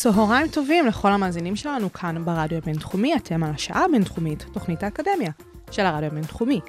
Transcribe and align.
צהריים 0.00 0.48
טובים 0.48 0.86
לכל 0.86 1.12
המאזינים 1.12 1.56
שלנו 1.56 1.92
כאן 1.92 2.24
ברדיו 2.24 2.58
הבינתחומי, 2.58 3.16
אתם 3.16 3.42
על 3.42 3.50
השעה 3.54 3.84
הבינתחומית, 3.84 4.46
תוכנית 4.52 4.82
האקדמיה 4.82 5.30
של 5.70 5.86
הרדיו 5.86 6.06
הבינתחומי. 6.06 6.60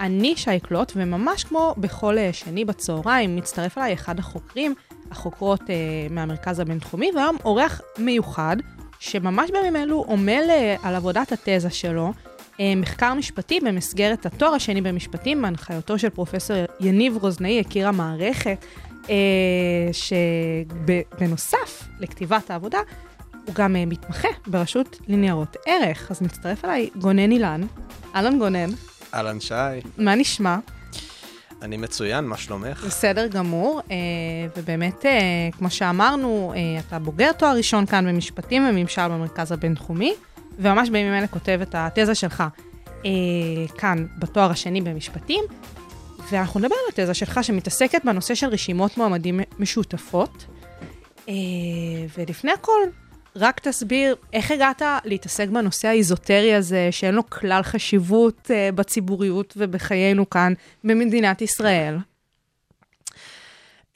אני 0.00 0.36
שי 0.36 0.60
קלוט, 0.62 0.92
וממש 0.96 1.44
כמו 1.44 1.74
בכל 1.78 2.18
אה, 2.18 2.32
שני 2.32 2.64
בצהריים, 2.64 3.36
מצטרף 3.36 3.78
אליי 3.78 3.92
אחד 3.94 4.18
החוקרים, 4.18 4.74
החוקרות 5.10 5.60
אה, 5.70 5.74
מהמרכז 6.10 6.60
הבינתחומי, 6.60 7.10
והיום 7.14 7.36
אורח 7.44 7.80
מיוחד, 7.98 8.56
שממש 8.98 9.50
בימים 9.50 9.76
אלו 9.76 10.04
עמל 10.08 10.46
אה, 10.50 10.76
על 10.82 10.94
עבודת 10.94 11.32
התזה 11.32 11.70
שלו, 11.70 12.12
אה, 12.60 12.72
מחקר 12.76 13.14
משפטי 13.14 13.60
במסגרת 13.60 14.26
התואר 14.26 14.54
השני 14.54 14.80
במשפטים, 14.80 15.42
בהנחיותו 15.42 15.98
של 15.98 16.10
פרופסור 16.10 16.56
יניב 16.80 17.16
רוזנאי, 17.16 17.50
יקיר 17.50 17.88
המערכת, 17.88 18.64
שבנוסף 19.92 21.88
לכתיבת 22.00 22.50
העבודה, 22.50 22.78
הוא 23.46 23.54
גם 23.54 23.76
אה, 23.76 23.86
מתמחה 23.86 24.28
ברשות 24.46 24.98
לניירות 25.08 25.56
ערך. 25.66 26.10
אז 26.10 26.22
מצטרף 26.22 26.64
אליי 26.64 26.90
גונן 27.00 27.32
אילן. 27.32 27.60
אהלן 28.14 28.38
גונן, 28.38 28.70
אהלן 29.14 29.40
שי, 29.40 29.54
מה 29.98 30.14
נשמע? 30.14 30.56
אני 31.62 31.76
מצוין, 31.76 32.24
מה 32.24 32.36
שלומך? 32.36 32.84
בסדר 32.86 33.26
גמור, 33.26 33.80
אה, 33.90 33.96
ובאמת, 34.56 35.06
אה, 35.06 35.10
כמו 35.58 35.70
שאמרנו, 35.70 36.52
אה, 36.56 36.80
אתה 36.88 36.98
בוגר 36.98 37.32
תואר 37.32 37.56
ראשון 37.56 37.86
כאן 37.86 38.06
במשפטים 38.06 38.68
וממשל 38.68 39.08
במרכז 39.08 39.52
הבינתחומי, 39.52 40.14
וממש 40.58 40.90
בימים 40.90 41.14
אלה 41.14 41.26
כותב 41.26 41.58
את 41.62 41.74
התזה 41.78 42.14
שלך 42.14 42.42
אה, 43.06 43.10
כאן 43.78 44.06
בתואר 44.18 44.50
השני 44.50 44.80
במשפטים, 44.80 45.44
ואנחנו 46.30 46.60
נדבר 46.60 46.74
על 46.74 46.92
התזה 47.02 47.14
שלך 47.14 47.44
שמתעסקת 47.44 48.04
בנושא 48.04 48.34
של 48.34 48.46
רשימות 48.46 48.96
מועמדים 48.96 49.40
משותפות. 49.58 50.44
אה, 51.28 51.34
ולפני 52.16 52.52
הכל, 52.52 52.80
רק 53.36 53.60
תסביר 53.60 54.16
איך 54.32 54.50
הגעת 54.50 54.82
להתעסק 55.04 55.48
בנושא 55.48 55.88
האיזוטרי 55.88 56.54
הזה, 56.54 56.88
שאין 56.90 57.14
לו 57.14 57.30
כלל 57.30 57.62
חשיבות 57.62 58.50
אה, 58.50 58.72
בציבוריות 58.74 59.54
ובחיינו 59.56 60.30
כאן 60.30 60.52
במדינת 60.84 61.42
ישראל. 61.42 61.96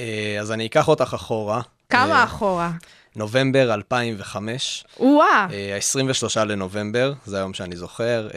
אה, 0.01 0.37
אז 0.41 0.53
אני 0.53 0.67
אקח 0.67 0.89
אותך 0.89 1.15
אחורה. 1.15 1.61
כמה 1.91 2.25
אחורה? 2.25 2.70
נובמבר 3.17 3.75
2005, 3.75 4.85
וואה, 5.01 5.47
אה, 5.53 5.77
ה-23 5.77 6.45
לנובמבר, 6.45 7.13
זה 7.27 7.37
היום 7.37 7.55
שאני 7.55 7.77
זוכר, 7.77 8.29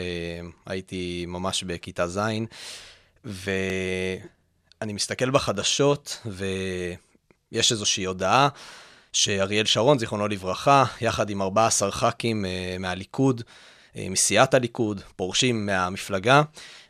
הייתי 0.66 1.26
ממש 1.28 1.64
בכיתה 1.64 2.08
ז', 2.08 2.20
ואני 3.26 4.94
מסתכל 4.94 5.30
בחדשות, 5.30 6.18
ויש 6.26 7.72
איזושהי 7.72 8.04
הודעה 8.04 8.50
שאריאל 9.14 9.66
שרון, 9.66 10.00
זיכרונו 10.00 10.28
לברכה, 10.28 10.86
יחד 11.02 11.30
עם 11.30 11.42
14 11.42 11.92
ח"כים 11.92 12.46
אה, 12.46 12.76
מהליכוד, 12.80 13.42
אה, 13.96 14.08
מסיעת 14.10 14.54
הליכוד, 14.54 15.02
פורשים 15.16 15.66
מהמפלגה, 15.66 16.42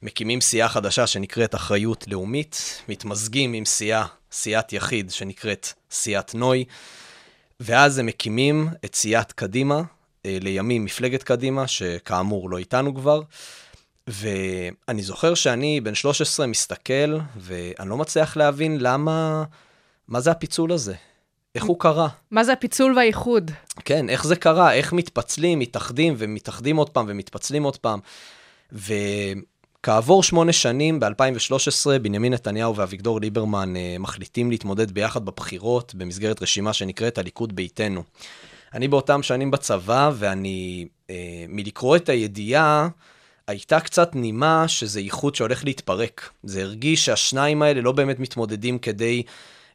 מקימים 0.02 0.42
סיעה 0.42 0.70
חדשה 0.70 1.08
שנקראת 1.08 1.56
אחריות 1.56 2.06
לאומית, 2.08 2.82
מתמזגים 2.90 3.54
עם 3.54 3.66
סיעה, 3.66 4.06
סיעת 4.32 4.74
יחיד 4.74 5.12
שנקראת 5.12 5.68
סיעת 5.92 6.36
נוי, 6.36 6.66
ואז 7.60 7.98
הם 7.98 8.06
מקימים 8.06 8.70
את 8.86 8.96
סיעת 8.96 9.32
קדימה, 9.32 9.82
אה, 10.26 10.38
לימים 10.42 10.86
מפלגת 10.86 11.24
קדימה, 11.24 11.68
שכאמור 11.68 12.50
לא 12.50 12.58
איתנו 12.58 12.96
כבר. 12.96 13.22
ואני 14.08 15.02
זוכר 15.02 15.34
שאני 15.34 15.82
בן 15.82 15.96
13 15.96 16.48
מסתכל, 16.48 17.18
ואני 17.38 17.90
לא 17.90 17.98
מצליח 17.98 18.38
להבין 18.38 18.78
למה, 18.80 19.44
מה 20.08 20.20
זה 20.20 20.32
הפיצול 20.32 20.72
הזה? 20.72 20.94
איך 21.56 21.64
הוא 21.64 21.80
קרה? 21.80 22.08
מה 22.32 22.44
זה 22.44 22.54
הפיצול 22.54 22.98
והאיחוד? 22.98 23.52
כן, 23.86 24.10
איך 24.10 24.26
זה 24.26 24.36
קרה? 24.36 24.74
איך 24.74 24.94
מתפצלים, 24.94 25.60
מתאחדים 25.60 26.14
ומתאחדים 26.18 26.78
עוד 26.78 26.90
פעם 26.90 27.06
ומתפצלים 27.10 27.64
עוד 27.64 27.78
פעם. 27.78 28.00
וכעבור 28.72 30.24
שמונה 30.24 30.54
שנים, 30.54 31.00
ב-2013, 31.00 32.00
בנימין 32.02 32.34
נתניהו 32.34 32.76
ואביגדור 32.76 33.22
ליברמן 33.22 33.76
אה, 33.76 33.96
מחליטים 34.00 34.52
להתמודד 34.52 34.92
ביחד 34.92 35.26
בבחירות 35.26 35.96
במסגרת 35.96 36.42
רשימה 36.42 36.74
שנקראת 36.74 37.18
הליכוד 37.18 37.56
ביתנו. 37.56 38.04
אני 38.74 38.88
באותם 38.88 39.24
שנים 39.24 39.52
בצבא, 39.52 40.12
ואני, 40.14 40.88
אה, 41.10 41.46
מלקרוא 41.50 41.96
את 41.96 42.10
הידיעה, 42.10 42.88
הייתה 43.52 43.80
קצת 43.80 44.16
נימה 44.16 44.68
שזה 44.68 45.00
איחוד 45.00 45.36
שהולך 45.36 45.66
להתפרק. 45.66 46.30
זה 46.44 46.62
הרגיש 46.62 47.06
שהשניים 47.06 47.62
האלה 47.62 47.82
לא 47.82 47.92
באמת 47.92 48.20
מתמודדים 48.20 48.80
כדי, 48.80 49.24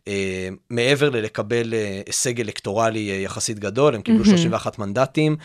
אה, 0.08 0.48
מעבר 0.70 1.10
ללקבל 1.10 1.74
אה, 1.74 2.00
הישג 2.06 2.40
אלקטורלי 2.40 3.10
אה, 3.10 3.16
יחסית 3.16 3.58
גדול, 3.58 3.94
הם 3.94 4.02
קיבלו 4.02 4.24
31 4.24 4.78
מנדטים, 4.78 5.36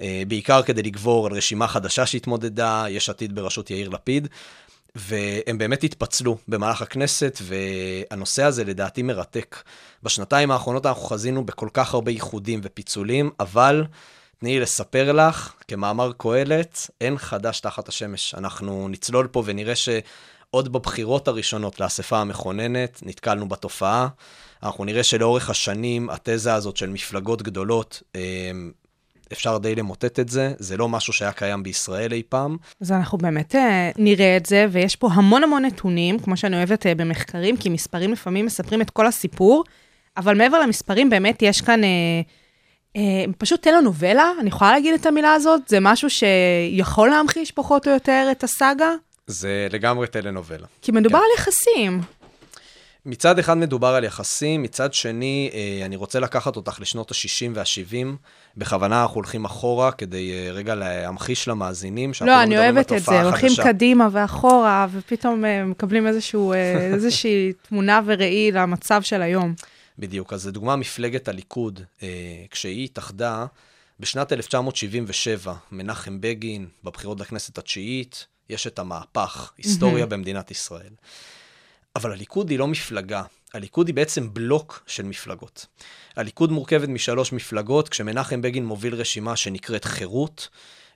אה, 0.00 0.22
בעיקר 0.28 0.62
כדי 0.62 0.82
לגבור 0.82 1.26
על 1.26 1.32
רשימה 1.32 1.68
חדשה 1.68 2.06
שהתמודדה, 2.06 2.84
יש 2.88 3.10
עתיד 3.10 3.34
בראשות 3.34 3.70
יאיר 3.70 3.88
לפיד. 3.88 4.28
והם 4.98 5.58
באמת 5.58 5.84
התפצלו 5.84 6.36
במהלך 6.48 6.82
הכנסת, 6.82 7.38
והנושא 7.42 8.44
הזה 8.44 8.64
לדעתי 8.64 9.02
מרתק. 9.02 9.56
בשנתיים 10.02 10.50
האחרונות 10.50 10.86
אנחנו 10.86 11.02
חזינו 11.02 11.44
בכל 11.44 11.68
כך 11.72 11.94
הרבה 11.94 12.10
איחודים 12.10 12.60
ופיצולים, 12.62 13.30
אבל 13.40 13.84
תני 14.38 14.54
לי 14.54 14.60
לספר 14.60 15.12
לך, 15.12 15.54
כמאמר 15.68 16.12
קהלת, 16.18 16.90
אין 17.00 17.18
חדש 17.18 17.60
תחת 17.60 17.88
השמש. 17.88 18.34
אנחנו 18.34 18.88
נצלול 18.88 19.26
פה 19.26 19.42
ונראה 19.46 19.76
שעוד 19.76 20.72
בבחירות 20.72 21.28
הראשונות 21.28 21.80
לאספה 21.80 22.18
המכוננת 22.18 23.00
נתקלנו 23.02 23.48
בתופעה. 23.48 24.08
אנחנו 24.62 24.84
נראה 24.84 25.02
שלאורך 25.02 25.50
השנים 25.50 26.10
התזה 26.10 26.54
הזאת 26.54 26.76
של 26.76 26.88
מפלגות 26.88 27.42
גדולות, 27.42 28.02
אמ, 28.14 28.72
אפשר 29.32 29.58
די 29.58 29.74
למוטט 29.74 30.20
את 30.20 30.28
זה, 30.28 30.52
זה 30.58 30.76
לא 30.76 30.88
משהו 30.88 31.12
שהיה 31.12 31.32
קיים 31.32 31.62
בישראל 31.62 32.12
אי 32.12 32.22
פעם. 32.28 32.56
אז 32.80 32.92
אנחנו 32.92 33.18
באמת 33.18 33.54
אה, 33.54 33.90
נראה 33.96 34.36
את 34.36 34.46
זה, 34.46 34.66
ויש 34.70 34.96
פה 34.96 35.08
המון 35.12 35.44
המון 35.44 35.64
נתונים, 35.64 36.18
כמו 36.18 36.36
שאני 36.36 36.56
אוהבת 36.56 36.86
אה, 36.86 36.94
במחקרים, 36.94 37.56
כי 37.56 37.68
מספרים 37.68 38.12
לפעמים 38.12 38.46
מספרים 38.46 38.82
את 38.82 38.90
כל 38.90 39.06
הסיפור, 39.06 39.64
אבל 40.16 40.38
מעבר 40.38 40.60
למספרים, 40.60 41.10
באמת 41.10 41.42
יש 41.42 41.60
כאן 41.60 41.84
אה, 41.84 42.20
פשוט 43.38 43.62
טלנובלה, 43.62 44.32
אני 44.40 44.48
יכולה 44.48 44.72
להגיד 44.72 44.94
את 44.94 45.06
המילה 45.06 45.32
הזאת? 45.34 45.60
זה 45.68 45.78
משהו 45.80 46.08
שיכול 46.10 47.08
להמחיש 47.08 47.52
פחות 47.52 47.88
או 47.88 47.92
יותר 47.92 48.28
את 48.30 48.44
הסאגה? 48.44 48.90
זה 49.26 49.68
לגמרי 49.70 50.06
טלנובלה. 50.06 50.66
כי 50.82 50.92
מדובר 50.92 51.18
כן. 51.18 51.24
על 51.24 51.30
יחסים. 51.38 52.00
מצד 53.06 53.38
אחד 53.38 53.54
מדובר 53.54 53.94
על 53.94 54.04
יחסים, 54.04 54.62
מצד 54.62 54.94
שני, 54.94 55.50
אה, 55.54 55.86
אני 55.86 55.96
רוצה 55.96 56.20
לקחת 56.20 56.56
אותך 56.56 56.80
לשנות 56.80 57.10
ה-60 57.10 57.50
וה-70. 57.54 58.06
בכוונה 58.56 59.02
אנחנו 59.02 59.14
הולכים 59.14 59.44
אחורה 59.44 59.92
כדי 59.92 60.32
אה, 60.32 60.52
רגע 60.52 60.74
להמחיש 60.74 61.48
למאזינים 61.48 62.14
שאנחנו 62.14 62.34
לא, 62.34 62.42
אני 62.42 62.50
מדברים 62.54 62.74
אוהבת 62.74 62.92
את 62.92 63.02
זה, 63.02 63.22
הולכים. 63.22 63.50
קדימה 63.62 64.08
ואחורה, 64.12 64.86
ופתאום 64.92 65.44
אה, 65.44 65.64
מקבלים 65.64 66.06
איזשהו, 66.06 66.52
אה, 66.52 66.58
איזושהי 66.94 67.52
תמונה 67.68 68.00
וראי 68.04 68.50
למצב 68.52 69.02
של 69.02 69.22
היום. 69.22 69.54
בדיוק, 69.98 70.32
אז 70.32 70.46
לדוגמה, 70.46 70.76
מפלגת 70.76 71.28
הליכוד, 71.28 71.80
אה, 72.02 72.08
כשהיא 72.50 72.84
התאחדה 72.84 73.46
בשנת 74.00 74.32
1977, 74.32 75.54
מנחם 75.72 76.20
בגין, 76.20 76.68
בבחירות 76.84 77.20
לכנסת 77.20 77.58
התשיעית, 77.58 78.26
יש 78.48 78.66
את 78.66 78.78
המהפך, 78.78 79.52
היסטוריה 79.58 80.06
במדינת 80.06 80.50
ישראל. 80.50 80.92
אבל 81.96 82.12
הליכוד 82.12 82.50
היא 82.50 82.58
לא 82.58 82.66
מפלגה, 82.66 83.22
הליכוד 83.54 83.86
היא 83.86 83.94
בעצם 83.94 84.34
בלוק 84.34 84.84
של 84.86 85.02
מפלגות. 85.02 85.66
הליכוד 86.16 86.52
מורכבת 86.52 86.88
משלוש 86.88 87.32
מפלגות, 87.32 87.88
כשמנחם 87.88 88.42
בגין 88.42 88.66
מוביל 88.66 88.94
רשימה 88.94 89.36
שנקראת 89.36 89.84
חירות. 89.84 90.48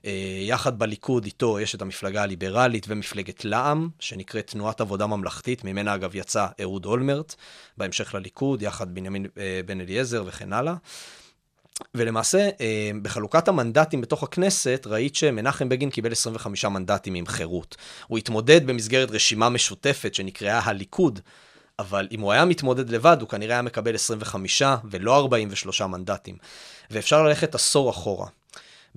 אה, 0.05 0.11
יחד 0.41 0.79
בליכוד 0.79 1.25
איתו 1.25 1.59
יש 1.59 1.75
את 1.75 1.81
המפלגה 1.81 2.23
הליברלית 2.23 2.85
ומפלגת 2.89 3.45
לע"מ, 3.45 3.89
שנקראת 3.99 4.47
תנועת 4.47 4.81
עבודה 4.81 5.07
ממלכתית, 5.07 5.63
ממנה 5.63 5.95
אגב 5.95 6.15
יצא 6.15 6.45
אהוד 6.61 6.85
אולמרט, 6.85 7.35
בהמשך 7.77 8.13
לליכוד, 8.15 8.61
יחד 8.61 8.95
בנימין 8.95 9.25
אה, 9.37 9.61
בן 9.65 9.81
אליעזר 9.81 10.23
וכן 10.27 10.53
הלאה. 10.53 10.75
ולמעשה, 11.95 12.49
אה, 12.61 12.91
בחלוקת 13.01 13.47
המנדטים 13.47 14.01
בתוך 14.01 14.23
הכנסת, 14.23 14.87
ראית 14.89 15.15
שמנחם 15.15 15.69
בגין 15.69 15.89
קיבל 15.89 16.11
25 16.11 16.65
מנדטים 16.65 17.13
עם 17.13 17.25
חירות. 17.25 17.77
הוא 18.07 18.17
התמודד 18.17 18.67
במסגרת 18.67 19.11
רשימה 19.11 19.49
משותפת 19.49 20.15
שנקראה 20.15 20.59
הליכוד, 20.59 21.19
אבל 21.79 22.07
אם 22.11 22.21
הוא 22.21 22.31
היה 22.31 22.45
מתמודד 22.45 22.89
לבד, 22.89 23.17
הוא 23.21 23.29
כנראה 23.29 23.55
היה 23.55 23.61
מקבל 23.61 23.95
25 23.95 24.61
ולא 24.89 25.17
43 25.17 25.81
מנדטים. 25.81 26.35
ואפשר 26.91 27.23
ללכת 27.23 27.55
עשור 27.55 27.89
אחורה. 27.89 28.27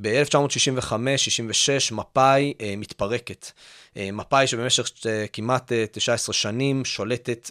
ב-1965-66 0.01 1.95
מפא"י 1.95 2.55
אה, 2.61 2.75
מתפרקת. 2.77 3.51
אה, 3.97 4.09
מפא"י 4.13 4.47
שבמשך 4.47 4.91
אה, 5.07 5.25
כמעט 5.33 5.73
אה, 5.73 5.85
19 5.93 6.33
שנים 6.33 6.85
שולטת 6.85 7.51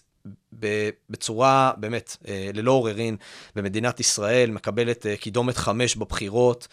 בצורה 1.09 1.71
באמת 1.77 2.17
אה, 2.27 2.49
ללא 2.53 2.71
עוררין 2.71 3.17
במדינת 3.55 3.99
ישראל, 3.99 4.51
מקבלת 4.51 5.05
אה, 5.05 5.15
קידומת 5.17 5.57
חמש 5.57 5.95
בבחירות. 5.95 6.67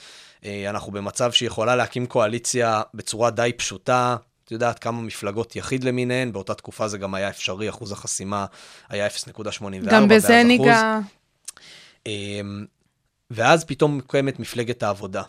אה, 0.45 0.71
אנחנו 0.71 0.93
במצב 0.93 1.33
שהיא 1.33 1.47
יכולה 1.47 1.77
להקים 1.77 2.07
קואליציה 2.07 2.83
בצורה 2.95 3.31
די 3.31 3.53
פשוטה. 3.57 4.17
את 4.45 4.53
יודעת 4.53 4.79
כמה 4.79 5.01
מפלגות 5.01 5.57
יחיד 5.57 5.85
למיניהן, 5.85 6.33
באותה 6.33 6.55
תקופה 6.55 6.89
זה 6.89 6.99
גם 6.99 7.15
היה 7.15 7.29
אפשרי, 7.29 7.69
אחוז 7.69 7.93
החסימה 7.93 8.47
היה 8.89 9.07
0.84. 9.07 9.65
גם 9.91 10.09
בזה. 10.09 10.43
ניגע. 10.43 10.99
אמ, 12.07 12.67
ואז 13.31 13.65
פתאום 13.65 13.95
מוקמת 13.97 14.39
מפלגת 14.39 14.83
העבודה. 14.83 15.23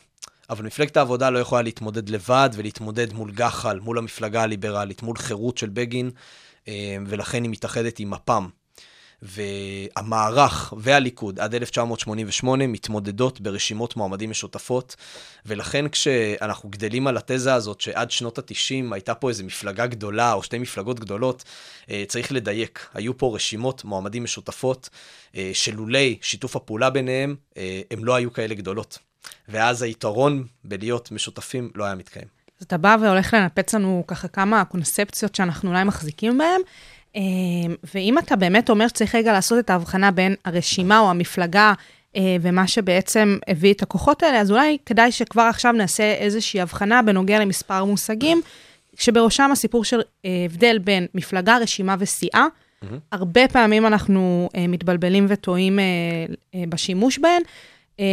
אבל 0.51 0.65
מפלגת 0.65 0.98
העבודה 0.98 1.30
לא 1.30 1.39
יכולה 1.39 1.62
להתמודד 1.62 2.09
לבד 2.09 2.50
ולהתמודד 2.53 3.13
מול 3.13 3.31
גח"ל, 3.31 3.80
מול 3.80 3.98
המפלגה 3.98 4.44
הליברלית, 4.44 5.03
מול 5.03 5.18
חירות 5.18 5.57
של 5.57 5.69
בגין, 5.69 6.12
אמ, 6.68 6.74
ולכן 7.07 7.44
היא 7.44 7.51
מתאחדת 7.51 8.00
עם 8.00 8.09
מפ"ם. 8.09 8.50
והמערך 9.21 10.74
והליכוד 10.77 11.39
עד 11.39 11.56
1988 11.56 12.68
מתמודדות 12.68 13.42
ברשימות 13.42 13.95
מועמדים 13.95 14.30
משותפות, 14.30 14.95
ולכן 15.45 15.89
כשאנחנו 15.89 16.69
גדלים 16.69 17.07
על 17.07 17.18
התזה 17.18 17.54
הזאת 17.54 17.81
שעד 17.81 18.12
שנות 18.12 18.39
ה-90 18.39 18.94
הייתה 18.94 19.15
פה 19.15 19.30
איזו 19.30 19.44
מפלגה 19.44 19.86
גדולה 19.88 20.33
או 20.33 20.44
שתי 20.44 20.57
מפלגות 20.57 21.00
גדולות, 21.00 21.44
אה, 21.89 22.04
צריך 22.07 22.31
לדייק. 22.31 22.88
היו 22.94 23.18
פה 23.18 23.31
רשימות 23.36 23.83
מועמדים 23.83 24.24
משותפות, 24.24 24.89
אה, 25.36 25.51
שלולי 25.54 26.18
שיתוף 26.21 26.56
הפעולה 26.56 26.89
ביניהם, 26.89 27.36
אה, 27.57 27.81
הם 27.92 28.06
לא 28.06 28.15
היו 28.15 28.33
כאלה 28.33 28.56
גדולות. 28.56 29.10
ואז 29.50 29.81
היתרון 29.81 30.44
בלהיות 30.63 31.12
משותפים 31.12 31.69
לא 31.75 31.85
היה 31.85 31.95
מתקיים. 31.95 32.27
אז 32.59 32.65
אתה 32.65 32.77
בא 32.77 32.97
והולך 33.01 33.33
לנפץ 33.33 33.73
לנו 33.75 34.03
ככה 34.07 34.27
כמה 34.27 34.65
קונספציות 34.65 35.35
שאנחנו 35.35 35.69
אולי 35.69 35.83
מחזיקים 35.83 36.38
בהן, 36.38 36.62
אה, 37.15 37.21
ואם 37.94 38.18
אתה 38.18 38.35
באמת 38.35 38.69
אומר 38.69 38.88
שצריך 38.88 39.15
רגע 39.15 39.33
לעשות 39.33 39.59
את 39.59 39.69
ההבחנה 39.69 40.12
בין 40.12 40.35
הרשימה 40.45 41.00
או 41.00 41.09
המפלגה 41.09 41.73
אה, 42.15 42.35
ומה 42.41 42.68
שבעצם 42.68 43.38
הביא 43.47 43.73
את 43.73 43.81
הכוחות 43.81 44.23
האלה, 44.23 44.39
אז 44.39 44.51
אולי 44.51 44.77
כדאי 44.85 45.12
שכבר 45.12 45.41
עכשיו 45.41 45.71
נעשה 45.71 46.13
איזושהי 46.13 46.62
הבחנה 46.62 47.01
בנוגע 47.01 47.39
למספר 47.39 47.85
מושגים, 47.85 48.41
שבראשם 48.95 49.51
הסיפור 49.51 49.83
של 49.83 50.01
אה, 50.25 50.29
הבדל 50.45 50.77
בין 50.77 51.07
מפלגה, 51.15 51.57
רשימה 51.57 51.95
וסיעה. 52.00 52.47
מהמם. 52.81 53.00
הרבה 53.12 53.47
פעמים 53.47 53.85
אנחנו 53.85 54.50
מתבלבלים 54.68 55.25
וטועים 55.29 55.79
בשימוש 56.69 57.19
בהן. 57.19 57.41
אה, 57.99 58.05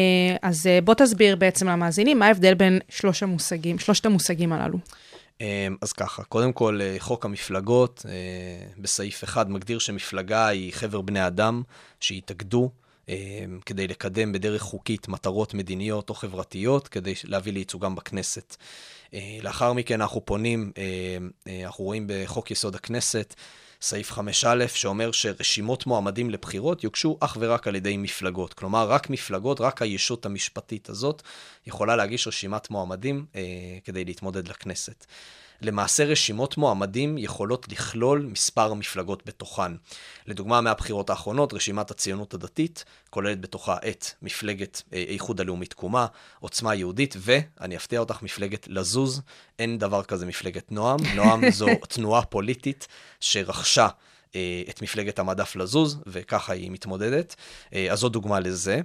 אז 0.43 0.67
אה, 0.67 0.81
בוא 0.81 0.95
תסביר 0.95 1.37
בעצם 1.37 1.69
למאזינים 1.69 2.19
מה 2.19 2.27
ההבדל 2.27 2.55
בין 2.55 2.79
שלוש 2.89 3.23
המושגים, 3.23 3.79
שלושת 3.79 4.07
המושגים 4.07 4.53
הללו. 4.53 4.79
אמ, 5.41 5.77
אז 5.81 5.93
ככה, 5.93 6.25
קודם 6.25 6.53
כל, 6.53 6.79
אה, 6.83 6.97
חוק 6.99 7.25
המפלגות, 7.25 8.07
אה, 8.09 8.13
בסעיף 8.79 9.25
1 9.25 9.47
מגדיר 9.49 9.79
שמפלגה 9.79 10.47
היא 10.47 10.73
חבר 10.73 11.01
בני 11.01 11.27
אדם 11.27 11.63
שהתאגדו 12.01 12.71
אה, 13.09 13.15
כדי 13.67 13.87
לקדם 13.87 14.33
בדרך 14.33 14.63
חוקית 14.63 15.09
מטרות 15.09 15.55
מדיניות 15.55 16.11
או 16.11 16.15
חברתיות, 16.15 16.89
כדי 16.89 17.15
להביא 17.25 17.53
לייצוגם 17.53 17.95
בכנסת. 17.95 18.57
אה, 19.15 19.39
לאחר 19.43 19.73
מכן 19.73 20.01
אנחנו 20.01 20.25
פונים, 20.25 20.73
אה, 20.79 20.83
אה, 21.49 21.67
אנחנו 21.67 21.85
רואים 21.85 22.07
בחוק 22.09 22.51
יסוד 22.51 22.75
הכנסת, 22.75 23.35
סעיף 23.81 24.13
5א, 24.13 24.69
שאומר 24.75 25.13
שרשימות 25.13 25.87
מועמדים 25.87 26.31
לבחירות 26.31 26.85
יוגשו 26.85 27.19
אך 27.21 27.37
ורק 27.41 27.69
על 27.69 27.77
ידי 27.77 27.97
מפלגות. 27.97 28.55
כלומר, 28.55 28.89
רק 28.89 29.11
מפלגות, 29.11 29.61
רק 29.61 29.83
הישות 29.83 30.27
המשפטית 30.27 30.89
הזאת 30.89 31.23
יכולה 31.67 31.97
להגיש 31.97 32.29
רשימת 32.29 32.71
מועמדים 32.71 33.27
אה, 33.37 33.43
כדי 33.85 34.05
להתמודד 34.05 34.49
לכנסת. 34.49 35.07
למעשה 35.63 36.05
רשימות 36.05 36.57
מועמדים 36.57 37.19
יכולות 37.19 37.67
לכלול 37.69 38.29
מספר 38.33 38.75
מפלגות 38.75 39.23
בתוכן. 39.27 39.73
לדוגמה, 40.27 40.61
מהבחירות 40.61 41.11
האחרונות, 41.11 41.55
רשימת 41.55 41.91
הציונות 41.91 42.35
הדתית 42.35 42.85
כוללת 43.11 43.41
בתוכה 43.41 43.77
את 43.89 44.07
מפלגת 44.23 44.83
אה, 44.93 45.05
איחוד 45.09 45.41
הלאומי 45.41 45.67
תקומה, 45.67 46.07
עוצמה 46.41 46.75
יהודית, 46.75 47.17
ואני 47.19 47.77
אפתיע 47.77 48.01
אותך, 48.01 48.23
מפלגת 48.23 48.69
לזוז. 48.69 49.23
אין 49.59 49.79
דבר 49.79 50.03
כזה 50.03 50.27
מפלגת 50.27 50.73
נועם. 50.73 50.99
נועם 51.15 51.51
זו 51.59 51.67
תנועה 51.89 52.23
פוליטית 52.23 52.89
שרכשה 53.21 53.89
את 54.71 54.83
מפלגת 54.83 55.19
המדף 55.19 55.57
לזוז, 55.57 55.99
וככה 56.07 56.53
היא 56.53 56.71
מתמודדת. 56.71 57.37
אה, 57.75 57.93
אז 57.93 57.99
זו 57.99 58.09
דוגמה 58.09 58.41
לזה. 58.41 58.81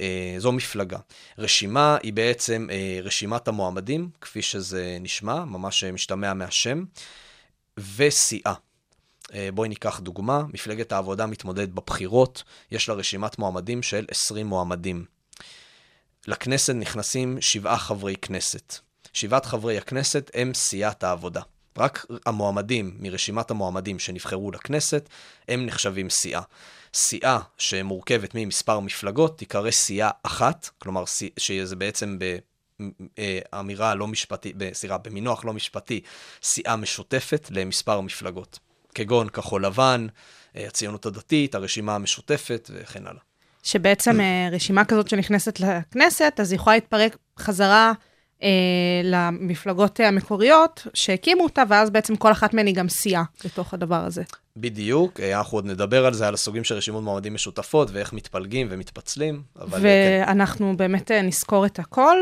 אה, 0.00 0.34
זו 0.38 0.52
מפלגה. 0.52 0.98
רשימה 1.38 1.96
היא 2.02 2.12
בעצם 2.12 2.68
אה, 2.70 3.00
רשימת 3.02 3.48
המועמדים, 3.48 4.10
כפי 4.20 4.42
שזה 4.42 4.96
נשמע, 5.00 5.44
ממש 5.44 5.84
משתמע 5.84 6.34
מהשם, 6.34 6.84
וסיעה. 7.96 8.54
אה, 9.34 9.48
בואי 9.54 9.68
ניקח 9.68 10.00
דוגמה, 10.00 10.42
מפלגת 10.52 10.92
העבודה 10.92 11.26
מתמודדת 11.26 11.68
בבחירות, 11.68 12.42
יש 12.70 12.88
לה 12.88 12.94
רשימת 12.94 13.38
מועמדים 13.38 13.82
של 13.82 14.04
20 14.10 14.46
מועמדים. 14.46 15.04
לכנסת 16.26 16.74
נכנסים 16.74 17.38
שבעה 17.40 17.78
חברי 17.78 18.16
כנסת. 18.16 18.74
שבעת 19.12 19.46
חברי 19.46 19.78
הכנסת 19.78 20.30
הם 20.34 20.54
סיעת 20.54 21.04
העבודה. 21.04 21.40
רק 21.78 22.06
המועמדים 22.26 22.96
מרשימת 22.98 23.50
המועמדים 23.50 23.98
שנבחרו 23.98 24.50
לכנסת, 24.50 25.08
הם 25.48 25.66
נחשבים 25.66 26.10
סיעה. 26.10 26.42
סיעה 26.94 27.40
שמורכבת 27.58 28.30
ממספר 28.34 28.80
מפלגות 28.80 29.38
תיקרא 29.38 29.70
סיעה 29.70 30.10
אחת, 30.22 30.70
כלומר 30.78 31.04
שזה 31.36 31.76
בעצם 31.76 32.18
באמירה 33.52 33.94
לא 33.94 34.06
משפטית, 34.06 34.56
סליחה, 34.72 34.98
במינוח 34.98 35.44
לא 35.44 35.52
משפטי, 35.52 36.00
סיעה 36.42 36.76
משותפת 36.76 37.48
למספר 37.50 38.00
מפלגות, 38.00 38.58
כגון 38.94 39.28
כחול 39.28 39.64
לבן, 39.66 40.06
אה, 40.56 40.66
הציונות 40.66 41.06
הדתית, 41.06 41.54
הרשימה 41.54 41.94
המשותפת 41.94 42.70
וכן 42.74 43.06
הלאה. 43.06 43.20
שבעצם 43.62 44.20
אה, 44.20 44.48
רשימה 44.52 44.84
כזאת 44.84 45.08
שנכנסת 45.08 45.60
לכנסת, 45.60 46.32
אז 46.40 46.52
היא 46.52 46.58
יכולה 46.58 46.76
להתפרק 46.76 47.16
חזרה 47.38 47.92
אה, 48.42 48.48
למפלגות 49.04 50.00
המקוריות 50.00 50.86
שהקימו 50.94 51.44
אותה, 51.44 51.62
ואז 51.68 51.90
בעצם 51.90 52.16
כל 52.16 52.32
אחת 52.32 52.54
מהן 52.54 52.66
היא 52.66 52.74
גם 52.74 52.88
סיעה 52.88 53.22
בתוך 53.44 53.74
הדבר 53.74 54.04
הזה. 54.04 54.22
בדיוק, 54.56 55.20
אה, 55.20 55.38
אנחנו 55.38 55.58
עוד 55.58 55.66
נדבר 55.66 56.06
על 56.06 56.14
זה, 56.14 56.28
על 56.28 56.34
הסוגים 56.34 56.64
של 56.64 56.74
רשימות 56.74 57.02
מועמדים 57.02 57.34
משותפות 57.34 57.88
ואיך 57.92 58.12
מתפלגים 58.12 58.66
ומתפצלים, 58.70 59.42
אה, 59.60 59.66
כן. 59.70 59.76
ואנחנו 59.82 60.76
באמת 60.76 61.10
אה, 61.10 61.22
נזכור 61.22 61.66
את 61.66 61.78
הכל. 61.78 62.16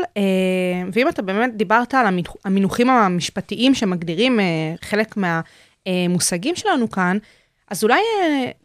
ואם 0.93 1.09
אתה 1.09 1.21
באמת 1.21 1.57
דיברת 1.57 1.93
על 1.93 2.05
המינוח- 2.07 2.35
המינוחים 2.45 2.89
המשפטיים 2.89 3.75
שמגדירים 3.75 4.39
חלק 4.81 5.15
מהמושגים 5.17 6.55
שלנו 6.55 6.91
כאן, 6.91 7.17
אז 7.71 7.83
אולי 7.83 7.99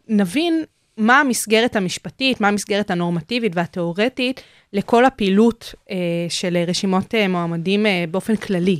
נבין 0.07 0.63
מה 0.97 1.19
המסגרת 1.19 1.75
המשפטית, 1.75 2.41
מה 2.41 2.47
המסגרת 2.47 2.91
הנורמטיבית 2.91 3.51
והתיאורטית 3.55 4.41
לכל 4.73 5.05
הפעילות 5.05 5.75
אה, 5.91 5.95
של 6.29 6.57
רשימות 6.67 7.15
אה, 7.15 7.27
מועמדים 7.27 7.85
אה, 7.85 8.05
באופן 8.11 8.35
כללי. 8.35 8.79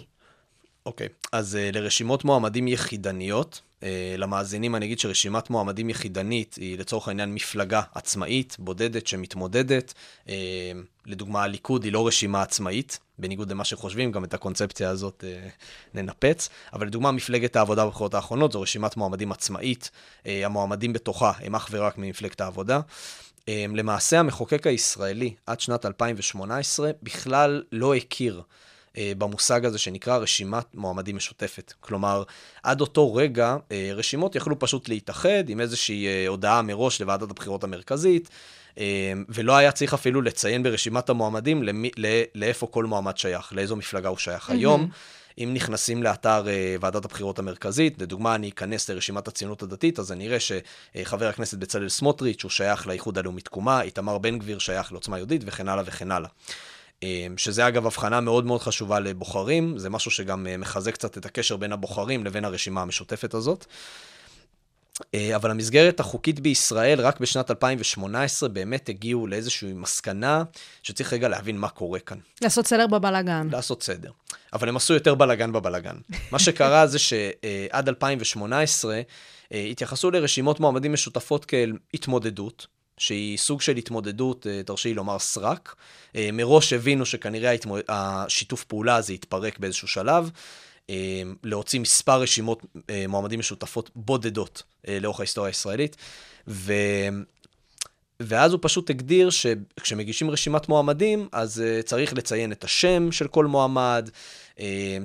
אוקיי, 0.86 1.08
אז 1.32 1.56
uh, 1.56 1.76
לרשימות 1.76 2.26
מועמדים 2.26 2.68
יחידניות, 2.68 3.62
למאזינים 4.18 4.76
אני 4.76 4.86
אגיד 4.86 5.00
שרשימת 5.00 5.50
מועמדים 5.50 5.90
יחידנית 5.90 6.56
היא 6.56 6.78
לצורך 6.78 7.08
העניין 7.08 7.34
מפלגה 7.34 7.82
עצמאית, 7.96 8.56
בודדת, 8.60 9.08
שמתמודדת. 9.08 9.94
Uh, 10.26 10.30
לדוגמה, 11.06 11.44
הליכוד 11.44 11.84
היא 11.84 11.94
לא 11.94 12.08
רשימה 12.08 12.42
עצמאית, 12.42 13.00
בניגוד 13.20 13.52
למה 13.52 13.64
שחושבים, 13.64 14.12
גם 14.12 14.24
את 14.24 14.34
הקונספציה 14.34 14.90
הזאת 14.90 15.24
uh, 15.24 15.50
ננפץ. 15.94 16.50
אבל 16.74 16.88
לדוגמה, 16.88 17.12
מפלגת 17.12 17.56
העבודה 17.56 17.86
בבחירות 17.86 18.14
האחרונות 18.14 18.52
זו 18.52 18.62
רשימת 18.62 18.98
מועמדים 18.98 19.32
עצמאית, 19.32 19.92
המועמדים 20.26 20.94
בתוכה 20.94 21.32
הם 21.40 21.56
אך 21.56 21.68
ורק 21.72 21.98
ממפלגת 21.98 22.42
העבודה. 22.42 22.80
למעשה, 23.48 24.20
המחוקק 24.20 24.68
הישראלי 24.68 25.34
עד 25.48 25.60
שנת 25.60 25.86
2018 25.86 26.92
בכלל 27.04 27.64
לא 27.72 27.96
הכיר 27.96 28.36
אה, 28.38 28.44
במושג 28.98 29.66
הזה 29.66 29.78
שנקרא 29.78 30.18
רשימת 30.18 30.66
מועמדים 30.74 31.16
משותפת. 31.16 31.74
כלומר, 31.80 32.24
עד 32.64 32.82
אותו 32.82 33.16
רגע, 33.16 33.56
אה, 33.72 33.92
רשימות 33.94 34.36
יכלו 34.36 34.60
פשוט 34.60 34.90
להתאחד 34.90 35.50
עם 35.50 35.62
איזושהי 35.62 36.08
אה, 36.08 36.28
הודעה 36.28 36.62
מראש 36.62 37.02
לוועדת 37.02 37.32
הבחירות 37.32 37.64
המרכזית, 37.64 38.30
אה, 38.78 39.14
ולא 39.30 39.58
היה 39.58 39.72
צריך 39.72 39.94
אפילו 39.94 40.22
לציין 40.22 40.64
ברשימת 40.64 41.10
המועמדים 41.10 41.64
למי, 41.64 41.92
לא, 41.98 42.10
לאיפה 42.36 42.68
כל 42.68 42.86
מועמד 42.86 43.18
שייך, 43.18 43.54
לאיזו 43.54 43.76
מפלגה 43.76 44.10
הוא 44.10 44.18
שייך. 44.18 44.50
היום, 44.50 44.90
אם 45.38 45.52
נכנסים 45.54 46.04
לאתר 46.04 46.48
אה, 46.48 46.76
ועדת 46.82 47.06
הבחירות 47.06 47.40
המרכזית, 47.40 48.02
לדוגמה, 48.02 48.36
אני 48.36 48.50
אכנס 48.50 48.90
לרשימת 48.90 49.28
הציונות 49.28 49.64
הדתית, 49.64 50.00
אז 50.00 50.12
אני 50.12 50.28
אראה 50.28 50.38
שחבר 50.40 51.28
הכנסת 51.28 51.58
בצלאל 51.58 51.90
סמוטריץ' 51.90 52.44
הוא 52.44 52.52
שייך 52.52 52.88
לאיחוד 52.88 53.18
הלאומי 53.18 53.42
תקומה, 53.42 53.82
איתמר 53.82 54.18
בן 54.18 54.40
גביר 54.40 54.60
שייך 54.60 54.92
לעוצמה 54.92 55.18
יהודית 55.18 55.42
וכן 55.46 55.70
הלאה 55.70 55.84
וכן 55.88 56.12
הלאה. 56.12 56.30
אה, 57.04 57.28
שזה 57.38 57.68
אגב 57.68 57.86
הבחנה 57.86 58.22
מאוד 58.22 58.46
מאוד 58.46 58.62
חשובה 58.62 59.00
לבוחרים, 59.00 59.78
זה 59.78 59.90
משהו 59.90 60.12
שגם 60.12 60.48
אה, 60.48 60.58
מחזק 60.58 60.94
קצת 60.94 61.18
את 61.18 61.26
הקשר 61.26 61.58
בין 61.58 61.72
הבוחרים 61.72 62.26
לבין 62.26 62.46
הרשימה 62.46 62.82
המשותפת 62.82 63.34
הזאת. 63.34 63.66
אה, 65.16 65.36
אבל 65.36 65.52
המסגרת 65.52 66.00
החוקית 66.00 66.40
בישראל, 66.40 67.02
רק 67.02 67.20
בשנת 67.20 67.52
2018 67.52 68.50
באמת 68.50 68.90
הגיעו 68.90 69.28
לאיזושהי 69.28 69.74
מסקנה 69.74 70.44
שצריך 70.84 71.14
רגע 71.14 71.28
להבין 71.28 71.58
מה 71.58 71.70
קורה 71.70 72.00
כאן. 72.00 72.18
לעשות 72.42 72.68
סדר 72.68 72.88
בבלאגן. 72.88 73.48
לעשות 73.52 73.84
סדר. 73.84 74.12
אבל 74.54 74.70
הם 74.70 74.76
עשו 74.76 74.94
יותר 74.94 75.16
בלאגן 75.16 75.52
בבלאגן. 75.52 75.96
מה 76.32 76.40
שקרה 76.40 76.88
זה 76.88 77.00
שעד 77.00 77.90
2018 77.90 79.02
אה, 79.54 79.66
התייחסו 79.72 80.12
לרשימות 80.12 80.60
מועמדים 80.60 80.94
משותפות 80.94 81.46
כאל 81.46 81.74
התמודדות. 81.94 82.68
שהיא 82.98 83.38
סוג 83.38 83.62
של 83.62 83.76
התמודדות, 83.76 84.48
אה, 84.48 84.64
תרשי 84.64 84.88
לי 84.88 84.94
לומר 84.94 85.20
סרק. 85.20 85.76
אה, 86.16 86.30
מראש 86.34 86.74
הבינו 86.74 87.06
שכנראה 87.06 87.50
ההתמוד... 87.50 87.82
השיתוף 87.90 88.64
פעולה 88.64 88.96
הזה 88.96 89.14
יתפרק 89.14 89.60
באיזשהו 89.60 89.88
שלב. 89.88 90.30
אה, 90.90 90.96
להוציא 91.44 91.80
מספר 91.80 92.22
רשימות 92.22 92.66
מועמדים 93.08 93.40
משותפות 93.40 93.90
בודדות 93.96 94.64
לאורך 94.88 95.20
ההיסטוריה 95.20 95.50
הישראלית. 95.50 95.96
ו... 96.48 96.74
ואז 98.20 98.52
הוא 98.52 98.60
פשוט 98.62 98.90
הגדיר 98.90 99.30
שכשמגישים 99.30 100.30
רשימת 100.30 100.70
מועמדים, 100.70 101.28
אז 101.32 101.64
צריך 101.86 102.14
לציין 102.14 102.52
את 102.52 102.64
השם 102.64 103.12
של 103.12 103.28
כל 103.28 103.46
מועמד, 103.46 104.10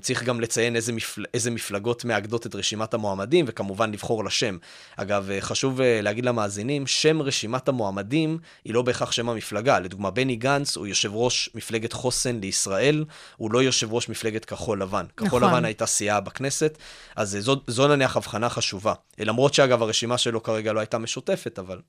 צריך 0.00 0.22
גם 0.22 0.40
לציין 0.40 0.76
איזה, 0.76 0.92
מפל... 0.92 1.24
איזה 1.34 1.50
מפלגות 1.50 2.04
מאגדות 2.04 2.46
את 2.46 2.54
רשימת 2.54 2.94
המועמדים, 2.94 3.44
וכמובן 3.48 3.92
לבחור 3.92 4.24
לשם. 4.24 4.58
אגב, 4.96 5.30
אה, 5.30 5.40
חשוב 5.40 5.80
אה, 5.80 6.00
להגיד 6.02 6.24
למאזינים, 6.24 6.86
שם 6.86 7.22
רשימת 7.22 7.68
המועמדים 7.68 8.38
היא 8.64 8.74
לא 8.74 8.82
בהכרח 8.82 9.12
שם 9.12 9.28
המפלגה. 9.28 9.78
לדוגמה, 9.78 10.10
בני 10.10 10.36
גנץ 10.36 10.76
הוא 10.76 10.86
יושב 10.86 11.14
ראש 11.14 11.50
מפלגת 11.54 11.92
חוסן 11.92 12.40
לישראל, 12.40 13.04
הוא 13.36 13.52
לא 13.52 13.62
יושב 13.62 13.92
ראש 13.92 14.08
מפלגת 14.08 14.44
כחול 14.44 14.82
לבן. 14.82 15.06
נכון. 15.16 15.28
כחול 15.28 15.44
לבן 15.44 15.64
הייתה 15.64 15.86
סיעה 15.86 16.20
בכנסת, 16.20 16.78
אז 17.16 17.38
זו, 17.40 17.56
זו 17.66 17.88
נניח 17.88 18.16
הבחנה 18.16 18.48
חשובה. 18.48 18.94
למרות 19.18 19.54
שאגב, 19.54 19.82
הרשימה 19.82 20.18
שלו 20.18 20.42
כרגע 20.42 20.72
לא 20.72 20.80
הייתה 20.80 20.98
משותפת, 20.98 21.58
אבל 21.58 21.80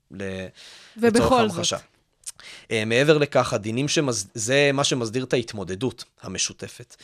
לצורך 0.97 1.31
המחשה. 1.31 1.77
מעבר 2.85 3.17
לכך, 3.17 3.53
הדינים 3.53 3.87
שמז... 3.87 4.27
זה 4.33 4.71
מה 4.73 4.83
שמסדיר 4.83 5.23
את 5.23 5.33
ההתמודדות 5.33 6.03
המשותפת. 6.21 6.95